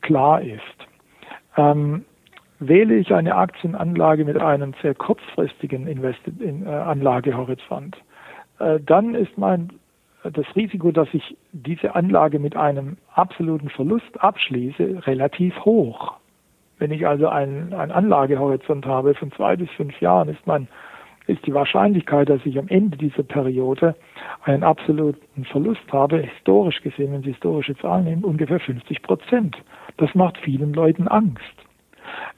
klar 0.00 0.40
ist. 0.40 0.62
Ähm, 1.56 2.04
Wähle 2.58 2.94
ich 2.96 3.12
eine 3.12 3.34
Aktienanlage 3.34 4.24
mit 4.24 4.40
einem 4.40 4.72
sehr 4.80 4.94
kurzfristigen 4.94 5.86
Investi 5.86 6.32
in, 6.40 6.64
äh, 6.64 6.70
Anlagehorizont, 6.70 7.98
äh, 8.58 8.80
dann 8.80 9.14
ist 9.14 9.36
mein 9.36 9.72
das 10.22 10.46
Risiko, 10.56 10.90
dass 10.90 11.08
ich 11.12 11.36
diese 11.52 11.94
Anlage 11.94 12.38
mit 12.38 12.56
einem 12.56 12.96
absoluten 13.14 13.68
Verlust 13.68 14.20
abschließe, 14.20 15.06
relativ 15.06 15.54
hoch. 15.64 16.14
Wenn 16.78 16.90
ich 16.90 17.06
also 17.06 17.28
einen, 17.28 17.72
einen 17.72 17.92
Anlagehorizont 17.92 18.86
habe 18.86 19.14
von 19.14 19.32
zwei 19.32 19.56
bis 19.56 19.70
fünf 19.70 19.98
Jahren, 20.00 20.28
ist 20.28 20.46
mein 20.46 20.68
ist 21.26 21.44
die 21.46 21.54
Wahrscheinlichkeit, 21.54 22.28
dass 22.28 22.44
ich 22.44 22.58
am 22.58 22.68
Ende 22.68 22.96
dieser 22.96 23.24
Periode 23.24 23.96
einen 24.44 24.62
absoluten 24.62 25.44
Verlust 25.46 25.92
habe, 25.92 26.18
historisch 26.18 26.80
gesehen, 26.82 27.12
wenn 27.12 27.22
Sie 27.22 27.32
historische 27.32 27.76
Zahlen 27.76 28.04
nehmen, 28.04 28.24
ungefähr 28.24 28.60
50 28.60 29.02
Prozent. 29.02 29.56
Das 29.96 30.14
macht 30.14 30.38
vielen 30.38 30.72
Leuten 30.72 31.08
Angst. 31.08 31.42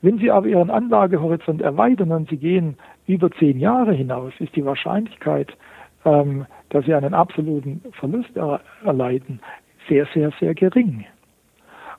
Wenn 0.01 0.18
Sie 0.18 0.30
aber 0.30 0.47
Ihren 0.47 0.70
Anlagehorizont 0.70 1.61
erweitern 1.61 2.12
und 2.12 2.30
Sie 2.30 2.39
gehen 2.39 2.76
über 3.07 3.30
zehn 3.32 3.59
Jahre 3.59 3.93
hinaus, 3.93 4.32
ist 4.39 4.57
die 4.57 4.64
Wahrscheinlichkeit, 4.64 5.55
ähm, 6.05 6.47
dass 6.70 6.86
Sie 6.86 6.95
einen 6.95 7.14
absoluten 7.14 7.82
Verlust 7.93 8.34
er 8.36 8.61
erleiden, 8.84 9.41
sehr, 9.89 10.07
sehr, 10.14 10.32
sehr 10.41 10.55
gering. 10.55 11.05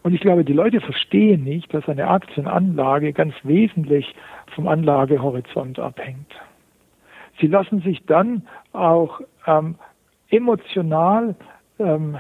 Und 0.04 0.14
ich 0.14 0.22
glaube, 0.22 0.46
die 0.46 0.54
Leute 0.54 0.80
verstehen 0.80 1.44
nicht, 1.44 1.74
dass 1.74 1.88
eine 1.90 2.08
Aktienanlage 2.08 3.14
ganz 3.14 3.34
wesentlich 3.44 4.16
vom 4.56 4.68
Anlagehorizont 4.68 5.80
abhängt. 5.80 6.34
Sie 7.40 7.48
lassen 7.48 7.82
sich 7.82 8.06
dann 8.06 8.44
auch 8.74 9.22
ähm, 9.46 9.76
emotional 10.30 11.36
ähm, 11.80 12.18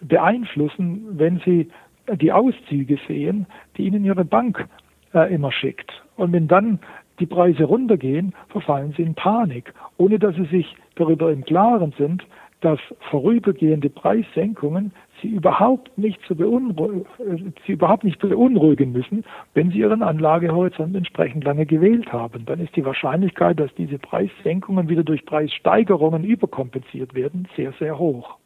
beeinflussen, 0.00 1.18
wenn 1.18 1.40
sie 1.40 1.70
die 2.16 2.32
Auszüge 2.32 2.98
sehen, 3.06 3.46
die 3.76 3.84
ihnen 3.86 4.04
ihre 4.04 4.24
Bank 4.24 4.66
äh, 5.14 5.32
immer 5.32 5.52
schickt. 5.52 5.90
Und 6.16 6.32
wenn 6.32 6.48
dann 6.48 6.80
die 7.18 7.26
Preise 7.26 7.64
runtergehen, 7.64 8.34
verfallen 8.48 8.94
sie 8.96 9.02
in 9.02 9.14
Panik, 9.14 9.74
ohne 9.98 10.18
dass 10.18 10.34
sie 10.36 10.46
sich 10.46 10.74
darüber 10.94 11.32
im 11.32 11.44
Klaren 11.44 11.92
sind, 11.98 12.24
dass 12.60 12.78
vorübergehende 13.10 13.88
Preissenkungen 13.88 14.92
sie 15.22 15.28
überhaupt 15.28 15.96
nicht, 15.96 16.20
zu 16.26 16.34
beunruhigen, 16.34 17.54
sie 17.66 17.72
überhaupt 17.72 18.04
nicht 18.04 18.18
beunruhigen 18.18 18.92
müssen, 18.92 19.24
wenn 19.54 19.70
sie 19.70 19.78
ihren 19.78 20.02
Anlagehorizont 20.02 20.94
entsprechend 20.94 21.44
lange 21.44 21.66
gewählt 21.66 22.12
haben. 22.12 22.44
Dann 22.46 22.60
ist 22.60 22.76
die 22.76 22.84
Wahrscheinlichkeit, 22.84 23.58
dass 23.58 23.74
diese 23.76 23.98
Preissenkungen 23.98 24.88
wieder 24.88 25.04
durch 25.04 25.24
Preissteigerungen 25.24 26.24
überkompensiert 26.24 27.14
werden, 27.14 27.48
sehr, 27.56 27.72
sehr 27.78 27.98
hoch. 27.98 28.36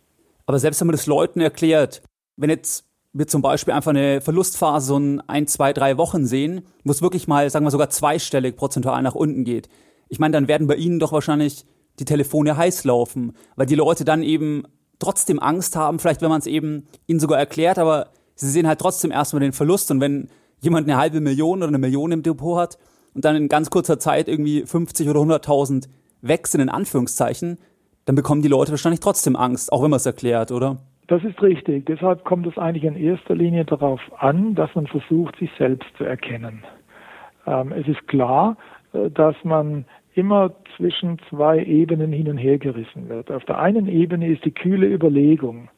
Aber 0.47 0.59
selbst 0.59 0.81
wenn 0.81 0.89
man 0.89 0.97
das 0.97 1.07
Leuten 1.07 1.41
erklärt, 1.41 2.03
wenn 2.37 2.51
jetzt 2.51 2.89
wir 3.15 3.29
zum 3.29 3.43
Beispiel 3.43 3.73
einfach 3.73 3.93
eine 3.93 4.21
Verlustphase 4.21 4.87
so 4.87 4.97
in 4.97 5.21
ein, 5.29 5.47
zwei, 5.47 5.73
drei 5.73 5.97
Wochen 5.99 6.27
sehen, 6.27 6.63
wo 6.83 6.91
es 6.91 7.01
wirklich 7.01 7.29
mal, 7.29 7.49
sagen 7.49 7.65
wir 7.65 7.71
sogar 7.71 7.89
zweistellig 7.89 8.57
prozentual 8.57 9.03
nach 9.03 9.15
unten 9.15 9.45
geht. 9.45 9.69
Ich 10.09 10.19
meine, 10.19 10.33
dann 10.33 10.49
werden 10.49 10.67
bei 10.67 10.75
Ihnen 10.75 10.99
doch 10.99 11.13
wahrscheinlich 11.13 11.65
die 11.99 12.05
Telefone 12.05 12.57
heiß 12.57 12.85
laufen, 12.85 13.33
weil 13.57 13.67
die 13.67 13.75
Leute 13.75 14.05
dann 14.05 14.23
eben 14.23 14.65
trotzdem 14.99 15.41
Angst 15.41 15.77
haben, 15.77 15.99
vielleicht 15.99 16.23
wenn 16.23 16.29
man 16.29 16.41
es 16.41 16.47
eben 16.47 16.87
ihnen 17.07 17.21
sogar 17.21 17.39
erklärt, 17.39 17.79
aber 17.79 18.09
sie 18.35 18.49
sehen 18.49 18.67
halt 18.67 18.81
trotzdem 18.81 19.11
erstmal 19.11 19.41
den 19.41 19.53
Verlust 19.53 19.91
und 19.91 20.01
wenn 20.01 20.29
jemand 20.61 20.89
eine 20.89 20.99
halbe 20.99 21.21
Million 21.21 21.59
oder 21.59 21.69
eine 21.69 21.79
Million 21.79 22.13
im 22.13 22.23
Depot 22.23 22.59
hat 22.59 22.79
und 23.15 23.25
dann 23.25 23.37
in 23.37 23.49
ganz 23.49 23.71
kurzer 23.71 23.99
Zeit 23.99 24.29
irgendwie 24.29 24.65
50 24.65 25.09
oder 25.09 25.21
100.000 25.21 25.89
weg 26.23 26.47
sind 26.47 26.61
in 26.61 26.69
Anführungszeichen, 26.69 27.59
dann 28.07 28.17
bekommen 28.17 28.43
die 28.43 28.49
Leute 28.49 28.71
wahrscheinlich 28.71 29.01
trotzdem 29.01 29.37
Angst, 29.37 29.73
auch 29.73 29.83
wenn 29.83 29.91
man 29.91 29.99
es 29.99 30.07
erklärt, 30.07 30.51
oder? 30.51 30.79
Das 31.07 31.23
ist 31.23 31.41
richtig. 31.43 31.87
Deshalb 31.87 32.25
kommt 32.25 32.47
es 32.47 32.57
eigentlich 32.57 32.85
in 32.85 32.97
erster 32.97 33.35
Linie 33.35 33.65
darauf 33.65 34.01
an, 34.19 34.55
dass 34.55 34.75
man 34.75 34.87
versucht, 34.87 35.37
sich 35.37 35.51
selbst 35.59 35.89
zu 35.99 36.05
erkennen. 36.05 36.65
Ähm, 37.47 37.73
es 37.73 37.87
ist 37.87 38.07
klar, 38.09 38.57
äh, 38.93 39.11
dass 39.11 39.37
man 39.45 39.85
immer 40.15 40.53
zwischen 40.77 41.19
zwei 41.29 41.63
Ebenen 41.63 42.13
hin 42.13 42.29
und 42.29 42.39
her 42.39 42.59
gerissen 42.59 43.09
wird. 43.09 43.31
Auf 43.31 43.45
der 43.45 43.59
einen 43.59 43.89
Ebene 43.89 44.29
ist 44.29 44.45
die 44.45 44.53
kühle 44.53 44.87
Überlegung, 44.87 45.69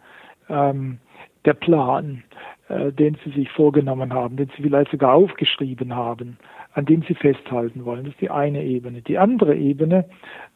ähm, 0.48 0.98
der 1.44 1.54
Plan, 1.54 2.22
äh, 2.68 2.92
den 2.92 3.16
Sie 3.24 3.30
sich 3.30 3.50
vorgenommen 3.50 4.12
haben, 4.12 4.36
den 4.36 4.50
Sie 4.56 4.62
vielleicht 4.62 4.90
sogar 4.90 5.14
aufgeschrieben 5.14 5.94
haben, 5.94 6.38
an 6.74 6.84
dem 6.84 7.02
Sie 7.02 7.14
festhalten 7.14 7.84
wollen. 7.84 8.04
Das 8.04 8.12
ist 8.14 8.20
die 8.20 8.30
eine 8.30 8.62
Ebene. 8.62 9.00
Die 9.02 9.18
andere 9.18 9.54
Ebene 9.56 10.04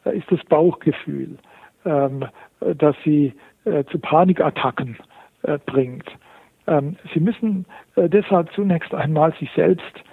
äh, 0.05 0.17
ist 0.17 0.31
das 0.31 0.43
Bauchgefühl, 0.45 1.37
ähm, 1.85 2.25
das 2.59 2.95
Sie 3.03 3.33
äh, 3.65 3.83
zu 3.85 3.99
Panikattacken 3.99 4.97
äh, 5.43 5.57
bringt. 5.65 6.05
Ähm, 6.67 6.97
Sie 7.13 7.19
müssen 7.19 7.65
äh, 7.95 8.07
deshalb 8.07 8.51
zunächst 8.53 8.93
einmal 8.93 9.33
sich 9.39 9.49
selbst 9.55 10.03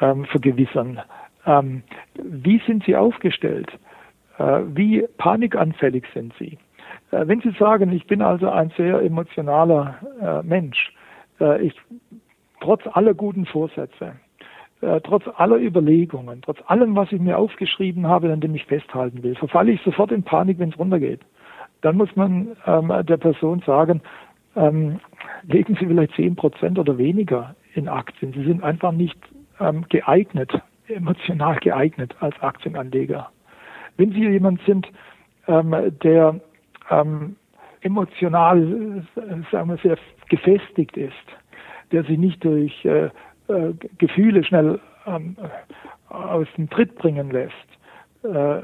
ähm, 0.00 0.24
vergewissern, 0.24 1.00
ähm, 1.46 1.82
wie 2.14 2.60
sind 2.66 2.84
Sie 2.84 2.96
aufgestellt? 2.96 3.70
Äh, 4.38 4.60
wie 4.74 5.06
panikanfällig 5.18 6.04
sind 6.14 6.32
Sie? 6.38 6.58
Äh, 7.10 7.26
wenn 7.26 7.40
Sie 7.40 7.50
sagen, 7.58 7.92
ich 7.92 8.06
bin 8.06 8.22
also 8.22 8.48
ein 8.50 8.72
sehr 8.76 9.00
emotionaler 9.02 9.98
äh, 10.20 10.46
Mensch, 10.46 10.92
äh, 11.40 11.62
ich, 11.62 11.74
trotz 12.60 12.82
aller 12.92 13.14
guten 13.14 13.46
Vorsätze, 13.46 14.14
äh, 14.80 15.00
trotz 15.00 15.24
aller 15.36 15.56
Überlegungen, 15.56 16.42
trotz 16.42 16.58
allem, 16.66 16.96
was 16.96 17.12
ich 17.12 17.20
mir 17.20 17.38
aufgeschrieben 17.38 18.06
habe, 18.06 18.32
an 18.32 18.40
dem 18.40 18.54
ich 18.54 18.66
festhalten 18.66 19.22
will, 19.22 19.34
verfalle 19.34 19.72
ich 19.72 19.82
sofort 19.82 20.12
in 20.12 20.22
Panik, 20.22 20.58
wenn 20.58 20.70
es 20.70 20.78
runtergeht. 20.78 21.20
Dann 21.82 21.96
muss 21.96 22.14
man 22.14 22.56
ähm, 22.66 22.92
der 23.04 23.16
Person 23.16 23.60
sagen, 23.66 24.00
ähm, 24.54 25.00
legen 25.42 25.76
Sie 25.78 25.86
vielleicht 25.86 26.14
10 26.14 26.36
Prozent 26.36 26.78
oder 26.78 26.96
weniger 26.98 27.54
in 27.74 27.88
Aktien. 27.88 28.32
Sie 28.32 28.44
sind 28.44 28.62
einfach 28.62 28.92
nicht 28.92 29.18
ähm, 29.60 29.84
geeignet 29.88 30.52
emotional 30.94 31.56
geeignet 31.56 32.14
als 32.20 32.40
Aktienanleger. 32.40 33.30
Wenn 33.96 34.12
Sie 34.12 34.28
jemand 34.28 34.60
sind, 34.66 34.88
ähm, 35.46 35.74
der 36.02 36.40
ähm, 36.90 37.36
emotional, 37.82 39.04
sagen 39.50 39.68
wir, 39.68 39.76
sehr 39.78 39.96
gefestigt 40.28 40.96
ist, 40.96 41.12
der 41.90 42.04
sich 42.04 42.18
nicht 42.18 42.42
durch 42.44 42.84
äh, 42.84 43.06
äh, 43.48 43.74
Gefühle 43.98 44.44
schnell 44.44 44.80
ähm, 45.06 45.36
aus 46.08 46.46
dem 46.56 46.70
Tritt 46.70 46.94
bringen 46.96 47.30
lässt, 47.30 47.52
äh, 48.22 48.62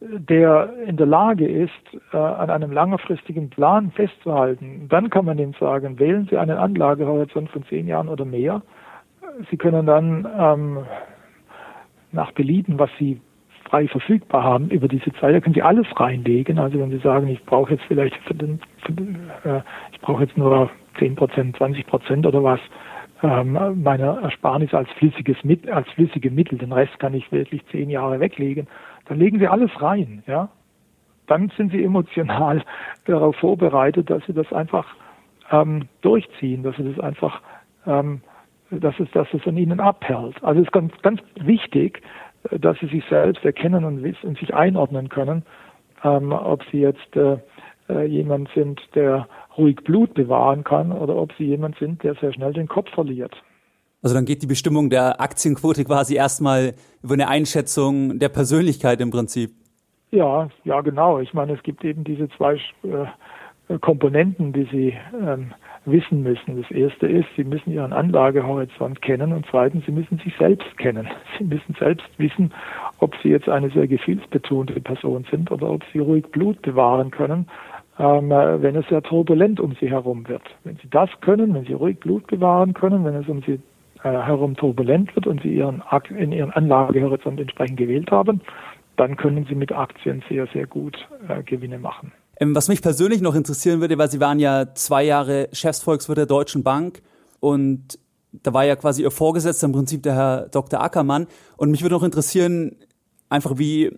der 0.00 0.72
in 0.86 0.96
der 0.96 1.06
Lage 1.06 1.48
ist, 1.48 1.72
äh, 2.12 2.16
an 2.16 2.50
einem 2.50 2.70
langfristigen 2.70 3.50
Plan 3.50 3.90
festzuhalten, 3.90 4.86
dann 4.88 5.10
kann 5.10 5.24
man 5.24 5.38
ihm 5.38 5.54
sagen, 5.58 5.98
wählen 5.98 6.26
Sie 6.30 6.36
einen 6.36 6.56
Anlagehorizont 6.56 7.50
von 7.50 7.64
zehn 7.64 7.88
Jahren 7.88 8.08
oder 8.08 8.24
mehr. 8.24 8.62
Sie 9.50 9.56
können 9.56 9.86
dann 9.86 10.28
ähm, 10.38 10.78
nach 12.12 12.32
Belieben, 12.32 12.78
was 12.78 12.90
Sie 12.98 13.20
frei 13.64 13.86
verfügbar 13.88 14.42
haben 14.44 14.70
über 14.70 14.88
diese 14.88 15.12
Zeit. 15.14 15.34
Da 15.34 15.40
können 15.40 15.54
Sie 15.54 15.62
alles 15.62 15.86
reinlegen. 15.96 16.58
Also 16.58 16.78
wenn 16.78 16.90
Sie 16.90 16.98
sagen, 16.98 17.28
ich 17.28 17.44
brauche 17.44 17.72
jetzt 17.72 17.84
vielleicht 17.86 18.16
für 18.24 18.34
den, 18.34 18.60
für 18.84 18.92
den 18.92 19.30
äh, 19.44 19.60
ich 19.92 20.00
brauche 20.00 20.22
jetzt 20.22 20.36
nur 20.36 20.70
10 20.98 21.16
Prozent, 21.16 21.56
20 21.56 21.86
Prozent 21.86 22.26
oder 22.26 22.42
was 22.42 22.60
ähm, 23.22 23.82
meiner 23.82 24.22
Ersparnis 24.22 24.72
als 24.74 24.88
flüssiges 24.92 25.36
mit, 25.42 25.68
als 25.68 25.88
flüssige 25.90 26.30
Mittel, 26.30 26.58
den 26.58 26.72
Rest 26.72 26.98
kann 27.00 27.14
ich 27.14 27.30
wirklich 27.32 27.66
zehn 27.66 27.90
Jahre 27.90 28.20
weglegen, 28.20 28.68
dann 29.06 29.18
legen 29.18 29.38
Sie 29.38 29.48
alles 29.48 29.70
rein, 29.80 30.22
ja. 30.26 30.48
Dann 31.26 31.50
sind 31.56 31.72
Sie 31.72 31.84
emotional 31.84 32.62
darauf 33.04 33.36
vorbereitet, 33.36 34.08
dass 34.08 34.24
Sie 34.26 34.32
das 34.32 34.52
einfach 34.52 34.86
ähm, 35.50 35.88
durchziehen, 36.00 36.62
dass 36.62 36.76
Sie 36.76 36.84
das 36.84 37.00
einfach 37.00 37.42
ähm, 37.86 38.22
dass 38.70 38.94
es, 38.98 39.10
dass 39.12 39.28
es 39.32 39.46
an 39.46 39.56
ihnen 39.56 39.80
abhält. 39.80 40.42
Also 40.42 40.60
es 40.60 40.66
ist 40.66 40.72
ganz, 40.72 40.92
ganz 41.02 41.20
wichtig, 41.40 42.02
äh, 42.50 42.58
dass 42.58 42.78
sie 42.78 42.86
sich 42.86 43.04
selbst 43.08 43.44
erkennen 43.44 43.84
und 43.84 44.02
wissen, 44.02 44.34
sich 44.36 44.54
einordnen 44.54 45.08
können, 45.08 45.42
ähm, 46.04 46.32
ob 46.32 46.62
sie 46.70 46.78
jetzt 46.78 47.16
äh, 47.16 47.38
äh, 47.88 48.04
jemand 48.04 48.48
sind, 48.54 48.80
der 48.94 49.28
ruhig 49.56 49.76
Blut 49.84 50.14
bewahren 50.14 50.64
kann 50.64 50.92
oder 50.92 51.16
ob 51.16 51.32
sie 51.38 51.44
jemand 51.44 51.76
sind, 51.78 52.02
der 52.02 52.14
sehr 52.16 52.32
schnell 52.32 52.52
den 52.52 52.68
Kopf 52.68 52.90
verliert. 52.90 53.34
Also 54.02 54.14
dann 54.14 54.24
geht 54.24 54.42
die 54.42 54.46
Bestimmung 54.46 54.90
der 54.90 55.20
Aktienquote 55.20 55.84
quasi 55.84 56.14
erstmal 56.14 56.74
über 57.02 57.14
eine 57.14 57.28
Einschätzung 57.28 58.18
der 58.20 58.28
Persönlichkeit 58.28 59.00
im 59.00 59.10
Prinzip. 59.10 59.50
Ja, 60.10 60.48
ja, 60.64 60.80
genau. 60.82 61.18
Ich 61.18 61.34
meine, 61.34 61.54
es 61.54 61.62
gibt 61.62 61.84
eben 61.84 62.04
diese 62.04 62.28
zwei 62.30 62.54
äh, 62.84 63.78
Komponenten, 63.80 64.52
die 64.52 64.68
Sie 64.70 64.96
ähm, 65.20 65.52
wissen 65.90 66.22
müssen. 66.22 66.60
Das 66.60 66.70
erste 66.70 67.06
ist, 67.06 67.26
Sie 67.36 67.44
müssen 67.44 67.72
Ihren 67.72 67.92
Anlagehorizont 67.92 69.02
kennen 69.02 69.32
und 69.32 69.46
zweitens, 69.50 69.84
Sie 69.86 69.92
müssen 69.92 70.18
sich 70.18 70.34
selbst 70.36 70.76
kennen. 70.78 71.08
Sie 71.38 71.44
müssen 71.44 71.74
selbst 71.78 72.06
wissen, 72.18 72.52
ob 72.98 73.14
Sie 73.22 73.30
jetzt 73.30 73.48
eine 73.48 73.70
sehr 73.70 73.86
gefühlsbetonte 73.86 74.80
Person 74.80 75.26
sind 75.30 75.50
oder 75.50 75.70
ob 75.70 75.82
Sie 75.92 75.98
ruhig 75.98 76.26
Blut 76.26 76.60
bewahren 76.62 77.10
können, 77.10 77.46
ähm, 77.98 78.30
wenn 78.30 78.76
es 78.76 78.88
sehr 78.88 79.02
turbulent 79.02 79.60
um 79.60 79.74
Sie 79.80 79.90
herum 79.90 80.28
wird. 80.28 80.42
Wenn 80.64 80.76
Sie 80.76 80.88
das 80.90 81.10
können, 81.20 81.54
wenn 81.54 81.64
Sie 81.64 81.72
ruhig 81.72 81.98
Blut 82.00 82.26
bewahren 82.26 82.74
können, 82.74 83.04
wenn 83.04 83.14
es 83.14 83.28
um 83.28 83.42
Sie 83.42 83.60
äh, 84.04 84.10
herum 84.10 84.56
turbulent 84.56 85.14
wird 85.16 85.26
und 85.26 85.42
Sie 85.42 85.54
Ihren, 85.54 85.82
in 86.16 86.32
Ihren 86.32 86.52
Anlagehorizont 86.52 87.40
entsprechend 87.40 87.78
gewählt 87.78 88.10
haben, 88.10 88.40
dann 88.96 89.16
können 89.16 89.46
Sie 89.48 89.54
mit 89.54 89.72
Aktien 89.72 90.22
sehr, 90.28 90.46
sehr 90.48 90.66
gut 90.66 90.96
äh, 91.28 91.42
Gewinne 91.42 91.78
machen. 91.78 92.12
Ähm, 92.40 92.54
was 92.54 92.68
mich 92.68 92.82
persönlich 92.82 93.20
noch 93.20 93.34
interessieren 93.34 93.80
würde, 93.80 93.98
weil 93.98 94.10
Sie 94.10 94.20
waren 94.20 94.38
ja 94.38 94.74
zwei 94.74 95.04
Jahre 95.04 95.48
Chefsvolkswirt 95.52 96.18
der 96.18 96.26
Deutschen 96.26 96.62
Bank 96.62 97.02
und 97.40 97.98
da 98.32 98.52
war 98.52 98.64
ja 98.64 98.76
quasi 98.76 99.02
ihr 99.02 99.10
Vorgesetzter 99.10 99.66
im 99.66 99.72
Prinzip 99.72 100.02
der 100.02 100.14
Herr 100.14 100.48
Dr. 100.48 100.80
Ackermann. 100.80 101.26
Und 101.56 101.70
mich 101.70 101.82
würde 101.82 101.94
noch 101.94 102.02
interessieren, 102.02 102.76
einfach 103.28 103.58
wie 103.58 103.90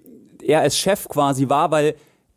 er 0.42 0.60
als 0.60 0.76
Chef 0.76 1.08
quasi 1.08 1.48
war, 1.48 1.70
weil 1.70 1.94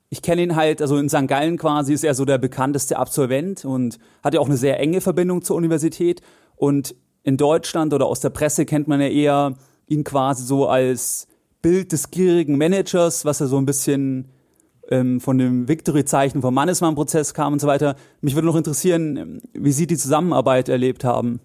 ich 0.10 0.22
kenne 0.22 0.44
ihn 0.44 0.56
halt, 0.56 0.82
also 0.82 0.98
in 0.98 1.10
St. 1.10 1.28
Gallen 1.28 1.58
quasi 1.58 1.94
ist 1.94 2.04
er 2.04 2.14
so 2.14 2.26
der 2.26 2.38
bekannteste 2.38 2.98
Absolvent 2.98 3.66
und 3.66 3.98
hat 4.24 4.34
ja 4.34 4.40
auch 4.40 4.48
eine 4.48 4.58
sehr 4.58 4.80
enge 4.80 5.02
Verbindung 5.02 5.42
zur 5.44 5.56
Universität. 5.56 6.22
Und 6.56 6.96
in 7.24 7.38
Deutschland 7.38 7.94
oder 7.94 8.06
aus 8.06 8.20
der 8.20 8.30
Presse 8.30 8.66
kennt 8.66 8.88
man 8.88 9.02
ja 9.02 9.08
eher 9.08 9.56
ihn 9.88 10.04
quasi 10.04 10.44
so 10.44 10.68
als 10.68 11.28
Bild 11.62 11.92
des 11.92 12.12
gierigen 12.12 12.58
Managers, 12.58 13.26
was 13.26 13.42
er 13.42 13.48
so 13.48 13.58
ein 13.58 13.66
bisschen 13.66 14.30
ähm, 14.94 15.20
von 15.20 15.38
dem 15.38 15.68
Victory-Zeichen 15.68 16.42
vom 16.42 16.54
Mannesmann-Prozess 16.54 17.34
kam 17.34 17.54
und 17.54 17.60
so 17.60 17.68
weiter. 17.68 17.96
Mich 18.22 18.36
würde 18.36 18.48
noch 18.48 18.56
interessieren, 18.56 19.42
wie 19.54 19.72
Sie 19.72 19.88
die 19.88 19.98
Zusammenarbeit 19.98 20.70
erlebt 20.70 21.04
haben. 21.04 21.40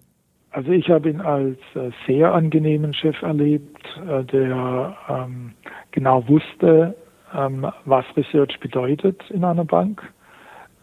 Also 0.51 0.71
ich 0.71 0.89
habe 0.89 1.09
ihn 1.09 1.21
als 1.21 1.57
äh, 1.75 1.91
sehr 2.07 2.33
angenehmen 2.33 2.93
Chef 2.93 3.21
erlebt, 3.21 3.85
äh, 4.07 4.23
der 4.23 4.95
ähm, 5.07 5.51
genau 5.91 6.27
wusste, 6.27 6.95
ähm, 7.35 7.67
was 7.85 8.05
Research 8.15 8.59
bedeutet 8.59 9.21
in 9.29 9.43
einer 9.43 9.65
Bank, 9.65 10.01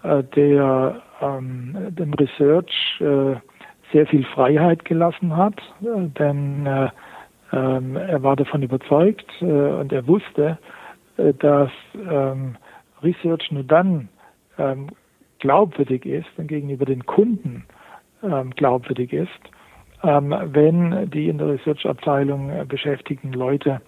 äh, 0.03 0.23
der 0.37 1.03
ähm, 1.21 1.77
dem 1.91 2.15
Research 2.15 3.01
äh, 3.01 3.37
sehr 3.93 4.07
viel 4.07 4.25
Freiheit 4.25 4.85
gelassen 4.85 5.37
hat, 5.37 5.61
denn 5.81 6.67
äh, 6.67 6.89
ähm, 7.53 7.97
er 7.97 8.23
war 8.23 8.35
davon 8.35 8.63
überzeugt 8.63 9.31
und 9.41 9.93
er 9.93 10.07
wusste, 10.09 10.59
dass 11.17 11.71
ähm, 11.95 12.57
Research 13.03 13.51
nur 13.51 13.65
dann 13.65 14.09
ähm, 14.59 14.89
glaubwürdig 15.39 16.07
ist 16.07 16.29
und 16.37 16.49
gegenüber 16.49 16.85
den 16.85 17.05
Kunden 17.05 17.65
glaubwürdig 18.57 19.13
ist, 19.13 19.29
wenn 20.03 21.11
die 21.11 21.29
in 21.29 21.37
der 21.37 21.49
Research-Abteilung 21.49 22.67
beschäftigten 22.67 23.33
Leute 23.35 23.83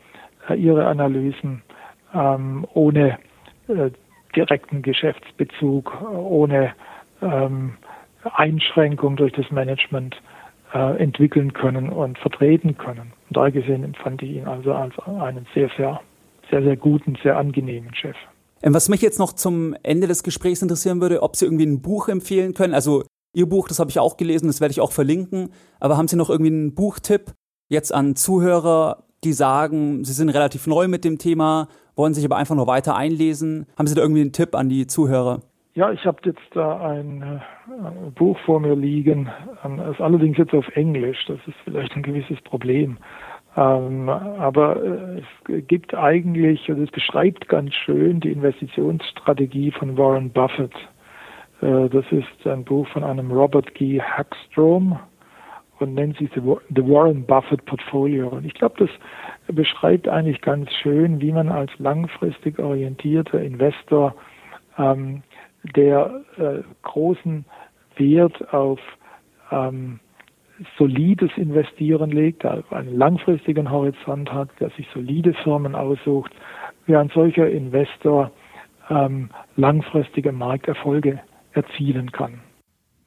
ihre 0.54 0.86
Analysen 0.86 1.62
ähm, 2.14 2.66
ohne 2.74 3.18
äh, 3.68 3.90
direkten 4.34 4.82
Geschäftsbezug, 4.82 6.00
ohne 6.02 6.74
ähm, 7.22 7.74
Einschränkung 8.34 9.16
durch 9.16 9.32
das 9.32 9.50
Management 9.50 10.20
äh, 10.74 10.96
entwickeln 11.02 11.52
können 11.52 11.88
und 11.88 12.18
vertreten 12.18 12.76
können. 12.76 13.12
Und 13.28 13.36
da 13.36 13.48
gesehen 13.48 13.84
empfand 13.84 14.22
ich 14.22 14.30
ihn 14.30 14.46
also 14.46 14.74
als 14.74 14.98
einen 15.06 15.46
sehr, 15.54 15.70
sehr, 15.76 16.00
sehr, 16.50 16.62
sehr 16.62 16.76
guten, 16.76 17.16
sehr 17.22 17.36
angenehmen 17.36 17.94
Chef. 17.94 18.16
Ähm, 18.62 18.74
was 18.74 18.88
mich 18.88 19.02
jetzt 19.02 19.18
noch 19.18 19.32
zum 19.32 19.74
Ende 19.82 20.06
des 20.06 20.22
Gesprächs 20.22 20.62
interessieren 20.62 21.00
würde, 21.00 21.22
ob 21.22 21.36
Sie 21.36 21.44
irgendwie 21.44 21.66
ein 21.66 21.82
Buch 21.82 22.08
empfehlen 22.08 22.54
können. 22.54 22.74
Also 22.74 23.04
Ihr 23.34 23.48
Buch, 23.48 23.68
das 23.68 23.78
habe 23.78 23.90
ich 23.90 23.98
auch 23.98 24.16
gelesen, 24.16 24.46
das 24.46 24.60
werde 24.60 24.72
ich 24.72 24.80
auch 24.80 24.92
verlinken. 24.92 25.50
Aber 25.80 25.96
haben 25.96 26.08
Sie 26.08 26.16
noch 26.16 26.30
irgendwie 26.30 26.50
einen 26.50 26.74
Buchtipp 26.74 27.32
jetzt 27.68 27.94
an 27.94 28.16
Zuhörer, 28.16 29.04
die 29.24 29.32
sagen, 29.32 30.04
sie 30.04 30.12
sind 30.12 30.30
relativ 30.30 30.66
neu 30.66 30.88
mit 30.88 31.04
dem 31.04 31.18
Thema 31.18 31.68
wollen 31.98 32.14
sich 32.14 32.24
aber 32.24 32.36
einfach 32.36 32.54
nur 32.54 32.68
weiter 32.68 32.96
einlesen. 32.96 33.66
Haben 33.76 33.88
Sie 33.88 33.94
da 33.94 34.00
irgendwie 34.00 34.22
einen 34.22 34.32
Tipp 34.32 34.54
an 34.54 34.68
die 34.68 34.86
Zuhörer? 34.86 35.40
Ja, 35.74 35.90
ich 35.92 36.06
habe 36.06 36.18
jetzt 36.24 36.40
da 36.54 36.80
ein 36.80 37.22
äh, 37.22 38.10
Buch 38.14 38.38
vor 38.46 38.60
mir 38.60 38.74
liegen. 38.74 39.28
Ähm, 39.64 39.80
es 39.80 39.96
ist 39.96 40.00
allerdings 40.00 40.38
jetzt 40.38 40.54
auf 40.54 40.66
Englisch. 40.74 41.18
Das 41.26 41.38
ist 41.46 41.56
vielleicht 41.64 41.94
ein 41.94 42.02
gewisses 42.02 42.40
Problem. 42.42 42.98
Ähm, 43.56 44.08
aber 44.08 44.82
äh, 44.82 45.20
es 45.20 45.66
gibt 45.66 45.94
eigentlich, 45.94 46.68
also 46.68 46.82
es 46.82 46.90
beschreibt 46.90 47.48
ganz 47.48 47.74
schön 47.74 48.20
die 48.20 48.32
Investitionsstrategie 48.32 49.72
von 49.72 49.96
Warren 49.96 50.30
Buffett. 50.30 50.74
Äh, 51.60 51.88
das 51.88 52.04
ist 52.10 52.46
ein 52.46 52.64
Buch 52.64 52.86
von 52.88 53.04
einem 53.04 53.32
Robert 53.32 53.74
G. 53.74 54.00
Hackstrom 54.00 54.98
und 55.78 55.94
nennt 55.94 56.16
sich 56.18 56.30
The 56.34 56.42
Warren 56.42 57.24
Buffett 57.24 57.64
Portfolio. 57.64 58.28
Und 58.28 58.44
ich 58.44 58.54
glaube, 58.54 58.86
das 58.86 59.54
beschreibt 59.54 60.08
eigentlich 60.08 60.40
ganz 60.40 60.70
schön, 60.72 61.20
wie 61.20 61.32
man 61.32 61.48
als 61.48 61.70
langfristig 61.78 62.58
orientierter 62.58 63.40
Investor 63.40 64.14
ähm, 64.76 65.22
der 65.76 66.22
äh, 66.36 66.62
großen 66.82 67.44
Wert 67.96 68.52
auf 68.52 68.80
ähm, 69.50 70.00
solides 70.76 71.30
Investieren 71.36 72.10
legt, 72.10 72.44
einen 72.44 72.96
langfristigen 72.96 73.70
Horizont 73.70 74.32
hat, 74.32 74.48
der 74.60 74.70
sich 74.70 74.86
solide 74.92 75.34
Firmen 75.44 75.74
aussucht, 75.74 76.32
wie 76.86 76.96
ein 76.96 77.10
solcher 77.14 77.48
Investor 77.48 78.30
ähm, 78.90 79.30
langfristige 79.56 80.32
Markterfolge 80.32 81.20
erzielen 81.52 82.12
kann. 82.12 82.40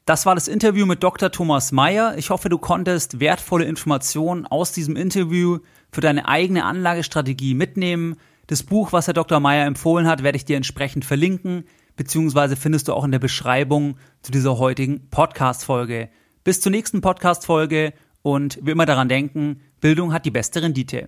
Das 0.06 0.26
war 0.26 0.36
das 0.36 0.47
Interview 0.47 0.86
mit 0.86 1.04
Dr. 1.04 1.32
Thomas 1.32 1.72
Mayer. 1.72 2.16
Ich 2.18 2.32
hoffe, 2.32 2.49
du 2.49 2.58
konntest 2.58 3.20
wertvolle 3.20 3.66
Informationen 3.66 4.45
aus 4.45 4.72
diesem 4.72 4.95
Interview 4.95 5.60
für 5.91 6.02
deine 6.02 6.28
eigene 6.28 6.66
Anlagestrategie 6.66 7.54
mitnehmen. 7.54 8.18
Das 8.47 8.64
Buch, 8.64 8.93
was 8.93 9.08
Herr 9.08 9.14
Dr. 9.14 9.39
Mayer 9.39 9.66
empfohlen 9.66 10.08
hat, 10.08 10.24
werde 10.24 10.38
ich 10.38 10.45
dir 10.45 10.58
entsprechend 10.58 11.06
verlinken, 11.06 11.66
beziehungsweise 11.95 12.56
findest 12.56 12.88
du 12.88 12.93
auch 12.93 13.06
in 13.06 13.12
der 13.12 13.20
Beschreibung 13.20 13.97
zu 14.22 14.32
dieser 14.32 14.58
heutigen 14.58 15.10
Podcast-Folge. 15.10 16.10
Bis 16.44 16.60
zur 16.60 16.72
nächsten 16.72 17.02
Podcast-Folge 17.02 17.94
und 18.24 18.58
wie 18.64 18.72
immer 18.72 18.88
daran 18.88 19.10
denken, 19.10 19.62
Bildung 19.80 20.12
hat 20.12 20.26
die 20.26 20.32
beste 20.32 20.64
Rendite. 20.64 21.08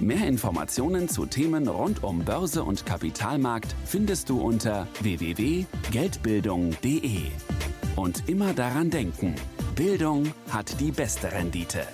Mehr 0.00 0.26
Informationen 0.26 1.08
zu 1.08 1.26
Themen 1.26 1.68
rund 1.68 2.02
um 2.02 2.24
Börse 2.24 2.64
und 2.64 2.84
Kapitalmarkt 2.84 3.76
findest 3.84 4.30
du 4.30 4.40
unter 4.40 4.88
www.geldbildung.de. 5.00 7.20
Und 7.94 8.28
immer 8.28 8.52
daran 8.52 8.90
denken, 8.90 9.36
Bildung 9.76 10.32
hat 10.50 10.80
die 10.80 10.90
beste 10.90 11.30
Rendite. 11.30 11.86